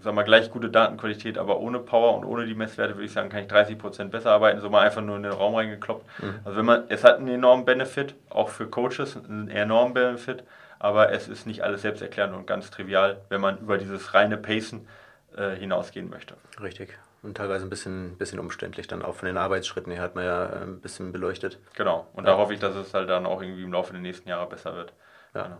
sag 0.00 0.14
mal, 0.14 0.22
gleich 0.22 0.50
gute 0.50 0.70
Datenqualität, 0.70 1.38
aber 1.38 1.58
ohne 1.60 1.80
Power 1.80 2.16
und 2.16 2.24
ohne 2.24 2.46
die 2.46 2.54
Messwerte 2.54 2.94
würde 2.94 3.06
ich 3.06 3.12
sagen, 3.12 3.28
kann 3.28 3.42
ich 3.42 3.50
30% 3.50 4.08
besser 4.08 4.30
arbeiten, 4.30 4.60
so 4.60 4.70
mal 4.70 4.82
einfach 4.82 5.02
nur 5.02 5.16
in 5.16 5.24
den 5.24 5.32
Raum 5.32 5.54
reingekloppt. 5.54 6.06
Mhm. 6.22 6.34
Also 6.44 6.58
wenn 6.58 6.66
man, 6.66 6.84
es 6.88 7.04
hat 7.04 7.18
einen 7.18 7.28
enormen 7.28 7.64
Benefit, 7.64 8.14
auch 8.30 8.48
für 8.48 8.68
Coaches 8.68 9.16
einen 9.16 9.48
enormen 9.48 9.94
Benefit, 9.94 10.44
aber 10.78 11.12
es 11.12 11.28
ist 11.28 11.46
nicht 11.46 11.62
alles 11.62 11.82
selbsterklärend 11.82 12.34
und 12.36 12.46
ganz 12.46 12.70
trivial, 12.70 13.18
wenn 13.28 13.40
man 13.40 13.58
über 13.58 13.78
dieses 13.78 14.14
reine 14.14 14.36
Pacen 14.36 14.86
äh, 15.38 15.56
hinausgehen 15.56 16.10
möchte. 16.10 16.34
Richtig. 16.60 16.98
und 17.22 17.36
teilweise 17.36 17.66
ein 17.66 17.70
bisschen, 17.70 18.16
bisschen 18.16 18.38
umständlich 18.38 18.86
dann 18.86 19.02
auch 19.02 19.14
von 19.14 19.26
den 19.26 19.36
Arbeitsschritten 19.36 19.92
her 19.92 20.02
hat 20.02 20.14
man 20.14 20.24
ja 20.24 20.46
äh, 20.46 20.62
ein 20.62 20.80
bisschen 20.80 21.12
beleuchtet. 21.12 21.58
Genau, 21.74 22.06
und 22.14 22.24
ja. 22.24 22.32
da 22.32 22.38
hoffe 22.38 22.54
ich, 22.54 22.60
dass 22.60 22.74
es 22.74 22.94
halt 22.94 23.08
dann 23.08 23.26
auch 23.26 23.42
irgendwie 23.42 23.62
im 23.62 23.72
Laufe 23.72 23.92
der 23.92 24.00
nächsten 24.00 24.28
Jahre 24.28 24.48
besser 24.48 24.74
wird. 24.74 24.92
Ja. 25.34 25.44
Genau. 25.44 25.58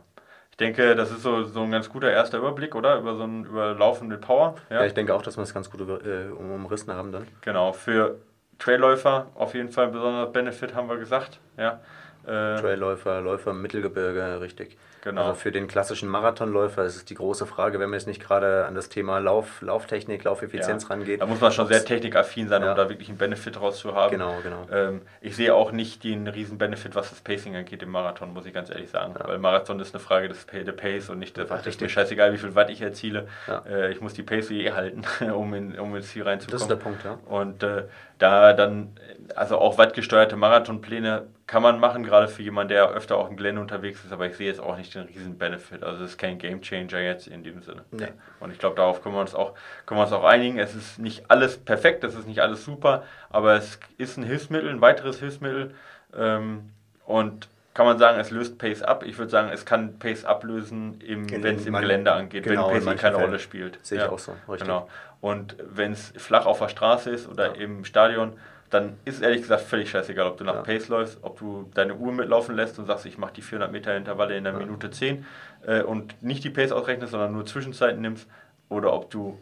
Ich 0.51 0.57
denke, 0.57 0.97
das 0.97 1.13
ist 1.13 1.23
so, 1.23 1.45
so 1.45 1.63
ein 1.63 1.71
ganz 1.71 1.89
guter 1.89 2.11
erster 2.11 2.39
Überblick, 2.39 2.75
oder? 2.75 2.99
Über 2.99 3.15
so 3.15 3.23
ein 3.23 3.45
überlaufende 3.45 4.19
Power. 4.19 4.57
Ja, 4.71 4.81
ja 4.81 4.87
ich 4.87 4.95
denke 4.95 5.15
auch, 5.15 5.23
dass 5.23 5.37
wir 5.37 5.43
es 5.43 5.55
ganz 5.55 5.71
gut 5.71 5.81
äh, 5.81 6.29
umrissen 6.31 6.93
haben 6.93 7.13
dann. 7.13 7.29
Genau, 7.43 7.73
für 7.73 8.19
Trailläufer 8.59 9.29
auf 9.37 9.55
jeden 9.55 9.69
Fall 9.69 9.87
ein 9.87 9.93
besonderer 9.93 10.27
Benefit, 10.27 10.75
haben 10.75 10.89
wir 10.89 10.97
gesagt. 10.97 11.39
Ja. 11.57 11.81
Äh, 12.29 12.61
Trailläufer, 12.61 13.21
Läufer 13.21 13.53
im 13.53 13.63
Mittelgebirge, 13.63 14.41
richtig. 14.41 14.77
Genau. 15.03 15.23
Also 15.23 15.35
für 15.35 15.53
den 15.53 15.69
klassischen 15.69 16.09
Marathonläufer 16.09 16.85
ist 16.85 16.97
es 16.97 17.05
die 17.05 17.15
große 17.15 17.47
Frage, 17.47 17.79
wenn 17.79 17.89
man 17.89 17.99
jetzt 17.99 18.09
nicht 18.09 18.23
gerade 18.23 18.67
an 18.67 18.75
das 18.75 18.89
Thema 18.89 19.19
Lauf, 19.19 19.63
Lauftechnik, 19.63 20.25
Laufeffizienz 20.25 20.83
ja. 20.85 20.89
rangeht. 20.91 21.21
Da 21.23 21.27
muss 21.27 21.41
man 21.41 21.53
schon 21.53 21.67
sehr 21.69 21.85
technikaffin 21.85 22.49
sein, 22.49 22.63
ja. 22.63 22.73
um 22.73 22.77
da 22.77 22.89
wirklich 22.89 23.09
einen 23.09 23.19
Benefit 23.19 23.57
draus 23.57 23.79
zu 23.79 23.95
haben. 23.95 24.11
Genau, 24.11 24.35
genau. 24.43 24.67
Ähm, 24.71 25.03
ich 25.21 25.37
sehe 25.37 25.55
auch 25.55 25.73
nicht 25.73 26.05
den 26.05 26.27
riesen 26.27 26.59
Benefit, 26.59 26.95
was 26.95 27.11
das 27.11 27.21
Pacing 27.21 27.57
angeht 27.57 27.83
im 27.83 27.91
Marathon, 27.91 28.33
muss 28.33 28.45
ich 28.47 28.53
ganz 28.53 28.71
ehrlich 28.71 28.91
sagen. 28.91 29.15
Ja. 29.19 29.27
Weil 29.27 29.39
Marathon 29.39 29.81
ist 29.81 29.95
eine 29.95 30.03
Frage 30.03 30.29
des 30.29 30.47
der 30.47 30.73
Pace 30.73 31.11
und 31.11 31.19
nicht 31.19 31.37
der 31.37 31.49
Watt. 31.49 31.67
Ist 31.67 31.81
mir 31.81 31.89
scheißegal, 31.89 32.33
wie 32.33 32.39
viel 32.39 32.55
Watt 32.55 32.71
ich 32.71 32.83
erziele. 32.83 33.29
Äh, 33.69 33.93
ich 33.93 34.01
muss 34.01 34.15
die 34.15 34.23
Pace 34.23 34.51
eh 34.51 34.73
halten, 34.73 35.05
um, 35.33 35.55
in, 35.55 35.79
um 35.79 35.95
ins 35.95 36.09
Ziel 36.09 36.25
reinzukommen. 36.25 36.53
Das 36.53 36.63
ist 36.63 36.69
der 36.69 36.77
Punkt, 36.77 37.05
ja. 37.05 37.19
Und 37.27 37.63
äh, 37.63 37.85
da 38.19 38.53
dann, 38.53 38.97
also 39.37 39.59
auch 39.59 39.79
wattgesteuerte 39.79 40.37
Marathonpläne 40.37 41.29
kann 41.49 41.63
man 41.63 41.81
machen, 41.81 42.05
gerade 42.05 42.29
für 42.29 42.43
jemanden, 42.43 42.69
der 42.69 42.91
öfter 42.91 43.17
auch 43.17 43.31
im 43.31 43.37
Gelände 43.37 43.63
unterwegs 43.63 44.05
ist, 44.05 44.13
aber 44.13 44.27
ich 44.27 44.37
sehe 44.37 44.47
jetzt 44.47 44.61
auch 44.61 44.77
nicht 44.77 44.95
den 44.95 45.05
riesen 45.05 45.39
Benefit. 45.39 45.83
Also 45.83 46.05
es 46.05 46.11
ist 46.11 46.19
kein 46.19 46.39
Game 46.39 46.61
Changer 46.61 47.01
jetzt 47.01 47.27
in 47.27 47.43
dem 47.43 47.63
Sinne. 47.63 47.85
Nee. 47.91 48.09
Und 48.39 48.53
ich 48.53 48.59
glaube, 48.59 48.77
darauf 48.77 49.03
können 49.03 49.15
wir 49.15 49.23
uns 49.23 49.35
auch, 49.35 49.55
können 49.87 49.99
wir 49.99 50.05
uns 50.05 50.13
auch 50.13 50.25
einigen. 50.25 50.59
Es 50.59 50.75
ist 50.75 50.99
nicht 50.99 51.31
alles 51.31 51.57
perfekt, 51.57 52.05
es 52.05 52.15
ist 52.15 52.29
nicht 52.29 52.41
alles 52.41 52.67
super, 52.67 53.03
aber 53.31 53.55
es 53.55 53.81
ist 53.97 54.19
ein 54.19 54.25
Hilfsmittel, 54.25 54.69
ein 54.69 54.83
weiteres 54.83 55.21
Hilfsmittel. 55.21 55.75
Ähm, 56.15 56.69
und 57.07 57.49
kann 57.73 57.87
man 57.87 57.97
sagen, 57.97 58.21
es 58.21 58.31
löst 58.31 58.59
Pace 58.59 58.83
ab. 58.83 59.03
Ich 59.07 59.17
würde 59.17 59.31
sagen, 59.31 59.49
es 59.51 59.65
kann 59.65 59.99
Pace 59.99 60.27
ablösen, 60.27 61.01
wenn 61.01 61.57
es 61.57 61.65
im 61.65 61.75
Gelände 61.75 62.13
angeht, 62.13 62.45
genau, 62.45 62.69
wenn 62.75 62.85
Pace 62.85 63.01
keine 63.01 63.15
Fällen. 63.15 63.31
Rolle 63.31 63.39
spielt. 63.39 63.79
Sehe 63.83 63.97
ich 63.97 64.05
ja, 64.05 64.11
auch 64.11 64.19
so, 64.19 64.33
richtig. 64.49 64.67
Genau. 64.67 64.91
Und 65.23 65.57
wenn 65.61 65.93
es 65.93 66.13
flach 66.19 66.45
auf 66.45 66.59
der 66.59 66.69
Straße 66.69 67.09
ist 67.09 67.27
oder 67.27 67.55
ja. 67.55 67.63
im 67.63 67.87
Stadion, 67.87 68.35
dann 68.71 68.99
ist 69.05 69.23
ehrlich 69.23 69.43
gesagt 69.43 69.63
völlig 69.63 69.91
scheißegal, 69.91 70.27
ob 70.27 70.37
du 70.37 70.45
nach 70.45 70.57
ja. 70.57 70.63
Pace 70.63 70.89
läufst, 70.89 71.19
ob 71.23 71.39
du 71.39 71.71
deine 71.75 71.95
Uhr 71.95 72.13
mitlaufen 72.13 72.55
lässt 72.55 72.79
und 72.79 72.87
sagst, 72.87 73.07
ich 73.07 73.19
mache 73.19 73.33
die 73.33 73.43
400 73.43 73.73
Meter 73.73 73.97
Intervalle 73.97 74.37
in 74.37 74.45
der 74.45 74.53
ja. 74.53 74.59
Minute 74.59 74.91
10 74.91 75.25
äh, 75.67 75.83
und 75.83 76.23
nicht 76.23 76.45
die 76.45 76.51
Pace 76.51 76.73
ausrechnest, 76.73 77.13
sondern 77.13 77.33
nur 77.33 77.47
Zwischenzeiten 77.47 78.01
nimmst 78.01 78.29
oder 78.69 78.93
ob 78.93 79.11
du 79.11 79.39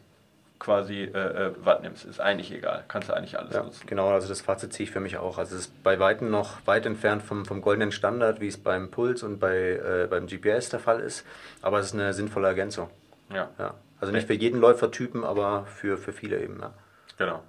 quasi 0.58 1.02
äh, 1.02 1.48
äh, 1.48 1.52
Watt 1.64 1.82
nimmst, 1.82 2.04
ist 2.04 2.20
eigentlich 2.20 2.52
egal. 2.52 2.84
Kannst 2.88 3.08
du 3.08 3.14
eigentlich 3.14 3.38
alles 3.38 3.54
ja, 3.54 3.62
nutzen. 3.62 3.86
Genau, 3.86 4.08
also 4.08 4.28
das 4.28 4.40
Fazit 4.40 4.72
ziehe 4.72 4.84
ich 4.84 4.90
für 4.90 5.00
mich 5.00 5.18
auch. 5.18 5.38
Also 5.38 5.54
es 5.54 5.62
ist 5.62 5.82
bei 5.82 5.98
Weitem 5.98 6.30
noch 6.30 6.66
weit 6.66 6.86
entfernt 6.86 7.22
vom, 7.22 7.44
vom 7.44 7.60
goldenen 7.60 7.92
Standard, 7.92 8.40
wie 8.40 8.48
es 8.48 8.56
beim 8.56 8.90
Puls 8.90 9.22
und 9.22 9.38
bei, 9.38 9.56
äh, 9.56 10.06
beim 10.08 10.26
GPS 10.26 10.70
der 10.70 10.80
Fall 10.80 11.00
ist, 11.00 11.26
aber 11.62 11.78
es 11.78 11.86
ist 11.86 11.94
eine 11.94 12.14
sinnvolle 12.14 12.48
Ergänzung. 12.48 12.90
Ja. 13.32 13.50
ja. 13.58 13.74
Also 14.00 14.12
nicht 14.12 14.26
für 14.26 14.34
jeden 14.34 14.60
Läufertypen, 14.60 15.24
aber 15.24 15.66
für, 15.66 15.98
für 15.98 16.12
viele 16.12 16.40
eben. 16.40 16.60
Ja. 16.60 16.72
Genau. 17.18 17.42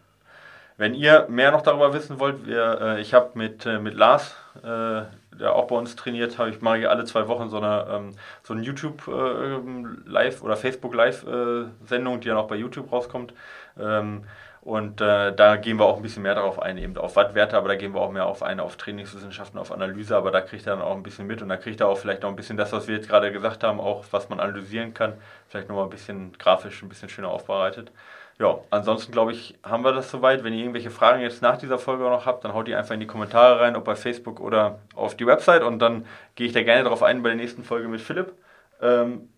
Wenn 0.78 0.94
ihr 0.94 1.26
mehr 1.28 1.52
noch 1.52 1.64
darüber 1.64 1.92
wissen 1.94 2.20
wollt, 2.20 2.46
wir, 2.46 2.80
äh, 2.82 3.02
ich 3.02 3.14
habe 3.16 3.32
mit, 3.34 3.66
äh, 3.66 3.80
mit 3.80 3.96
Lars, 3.96 4.36
äh, 4.64 5.02
der 5.40 5.56
auch 5.56 5.68
bei 5.68 5.76
uns 5.76 5.96
trainiert, 5.96 6.38
habe 6.38 6.52
ich 6.52 6.62
mache 6.62 6.80
ich 6.80 6.90
alle 6.90 7.04
zwei 7.06 7.28
Wochen 7.28 7.50
so 7.50 7.58
eine 7.58 7.88
ähm, 7.92 8.12
so 8.44 8.54
ein 8.54 8.62
YouTube 8.62 9.08
äh, 9.08 10.10
Live 10.10 10.44
oder 10.44 10.56
Facebook 10.56 10.94
Live 10.94 11.26
äh, 11.26 11.66
Sendung, 11.86 12.20
die 12.20 12.28
dann 12.28 12.38
auch 12.38 12.48
bei 12.48 12.56
YouTube 12.56 12.92
rauskommt. 12.92 13.34
Ähm, 13.80 14.24
und 14.62 15.00
äh, 15.02 15.34
da 15.34 15.56
gehen 15.56 15.78
wir 15.80 15.86
auch 15.86 15.96
ein 15.96 16.04
bisschen 16.04 16.24
mehr 16.24 16.36
darauf 16.36 16.62
ein, 16.62 16.78
eben 16.78 16.98
auf 16.98 17.16
Wattwerte, 17.16 17.58
aber 17.58 17.70
da 17.70 17.76
gehen 17.76 17.94
wir 17.94 18.02
auch 18.02 18.12
mehr 18.12 18.26
auf 18.26 18.44
eine, 18.44 18.64
auf 18.64 18.76
Trainingswissenschaften, 18.76 19.58
auf 19.58 19.72
Analyse, 19.72 20.16
aber 20.16 20.30
da 20.30 20.42
kriegt 20.42 20.68
er 20.68 20.76
dann 20.76 20.84
auch 20.84 20.96
ein 20.96 21.04
bisschen 21.04 21.26
mit 21.26 21.42
und 21.42 21.50
da 21.50 21.56
kriegt 21.58 21.80
er 21.80 21.88
auch 21.88 21.98
vielleicht 21.98 22.24
noch 22.24 22.30
ein 22.30 22.36
bisschen 22.36 22.58
das, 22.58 22.74
was 22.74 22.88
wir 22.88 22.96
jetzt 22.96 23.08
gerade 23.08 23.32
gesagt 23.32 23.64
haben, 23.64 23.80
auch 23.80 24.04
was 24.12 24.28
man 24.30 24.42
analysieren 24.42 24.94
kann, 24.94 25.14
vielleicht 25.48 25.70
nochmal 25.70 25.86
ein 25.86 25.90
bisschen 25.90 26.34
grafisch, 26.38 26.84
ein 26.84 26.90
bisschen 26.90 27.08
schöner 27.08 27.30
aufbereitet. 27.30 27.92
Ja, 28.40 28.60
ansonsten 28.70 29.12
glaube 29.12 29.32
ich, 29.32 29.58
haben 29.64 29.84
wir 29.84 29.94
das 29.94 30.12
soweit. 30.12 30.44
Wenn 30.44 30.54
ihr 30.54 30.60
irgendwelche 30.60 30.92
Fragen 30.92 31.22
jetzt 31.22 31.42
nach 31.42 31.58
dieser 31.58 31.80
Folge 31.80 32.04
noch 32.04 32.26
habt, 32.28 32.44
dann 32.44 32.54
haut 32.54 32.68
die 32.68 32.76
einfach 32.76 32.94
in 32.94 33.00
die 33.00 33.08
Kommentare 33.08 33.60
rein, 33.60 33.76
ob 33.76 33.86
bei 33.86 33.96
Facebook 33.96 34.40
oder 34.40 34.80
auf 34.96 35.18
die 35.18 35.26
Website 35.26 35.64
und 35.64 35.80
dann 35.80 36.06
gehe 36.36 36.46
ich 36.46 36.54
da 36.54 36.62
gerne 36.62 36.84
darauf 36.84 37.02
ein 37.02 37.24
bei 37.24 37.30
der 37.30 37.38
nächsten 37.38 37.64
Folge 37.64 37.88
mit 37.88 38.00
Philipp. 38.00 38.34
Ähm, 38.80 39.30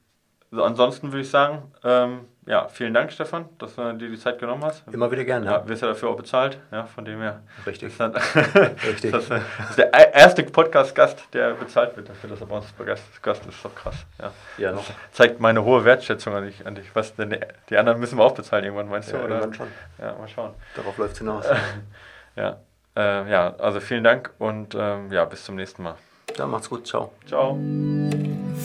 so, 0.52 0.64
ansonsten 0.64 1.12
würde 1.12 1.22
ich 1.22 1.30
sagen, 1.30 1.72
ähm, 1.84 2.22
ja, 2.48 2.68
vielen 2.68 2.96
Dank, 2.96 3.12
Stefan, 3.12 3.46
dass 3.60 3.76
du 3.76 3.94
dir 3.94 4.10
die 4.10 4.18
Zeit 4.18 4.40
genommen 4.40 4.66
hast. 4.66 4.84
Immer 4.92 5.12
wieder 5.12 5.24
gerne. 5.24 5.46
Ja, 5.46 5.68
wirst 5.68 5.84
ja 5.84 5.90
dafür 5.90 6.10
auch 6.10 6.18
bezahlt, 6.18 6.60
ja, 6.72 6.86
von 6.86 7.06
dem 7.06 7.22
her. 7.22 7.42
Richtig. 7.68 7.90
Ist 7.90 8.00
dann, 8.00 8.16
Richtig. 8.88 9.12
das, 9.12 9.28
das, 9.28 9.70
ist 9.70 9.78
der 9.78 9.94
erste 9.94 10.42
Podcast-Gast, 10.42 11.28
der 11.34 11.54
bezahlt 11.54 11.96
wird 11.96 12.10
dafür, 12.10 12.32
dass 12.32 12.42
er 12.42 12.48
bei 12.48 12.56
uns 12.56 12.74
Gast, 13.22 13.46
ist. 13.46 13.64
doch 13.64 13.76
krass. 13.76 14.04
Ja. 14.20 14.32
ja 14.58 14.72
noch. 14.72 14.88
Das 14.88 14.96
zeigt 15.12 15.40
meine 15.40 15.64
hohe 15.64 15.86
Wertschätzung 15.86 16.34
an 16.34 16.46
dich. 16.46 16.66
An 16.66 16.74
dich. 16.74 16.88
Was 16.96 17.16
denn, 17.16 17.38
die 17.70 17.78
anderen 17.78 18.00
müssen 18.00 18.18
wir 18.18 18.24
auch 18.24 18.34
bezahlen 18.34 18.64
irgendwann, 18.64 18.90
meinst 18.90 19.12
du? 19.12 19.18
Ja, 19.18 19.24
oder? 19.26 19.36
irgendwann 19.36 19.54
schon. 19.54 19.68
Ja, 20.00 20.16
mal 20.16 20.28
schauen. 20.28 20.56
Darauf 20.76 20.98
läuft 20.98 21.14
es 21.14 21.20
hinaus. 21.20 21.46
ja. 22.36 22.58
Äh, 22.98 23.30
ja, 23.30 23.56
also 23.58 23.80
vielen 23.80 24.04
Dank 24.04 24.32
und 24.40 24.74
ähm, 24.74 25.12
ja, 25.12 25.24
bis 25.26 25.46
zum 25.46 25.56
nächsten 25.56 25.84
Mal. 25.84 25.96
Ja, 26.36 26.48
macht's 26.48 26.68
gut. 26.68 26.88
Ciao. 26.88 27.14
Ciao. 27.28 27.60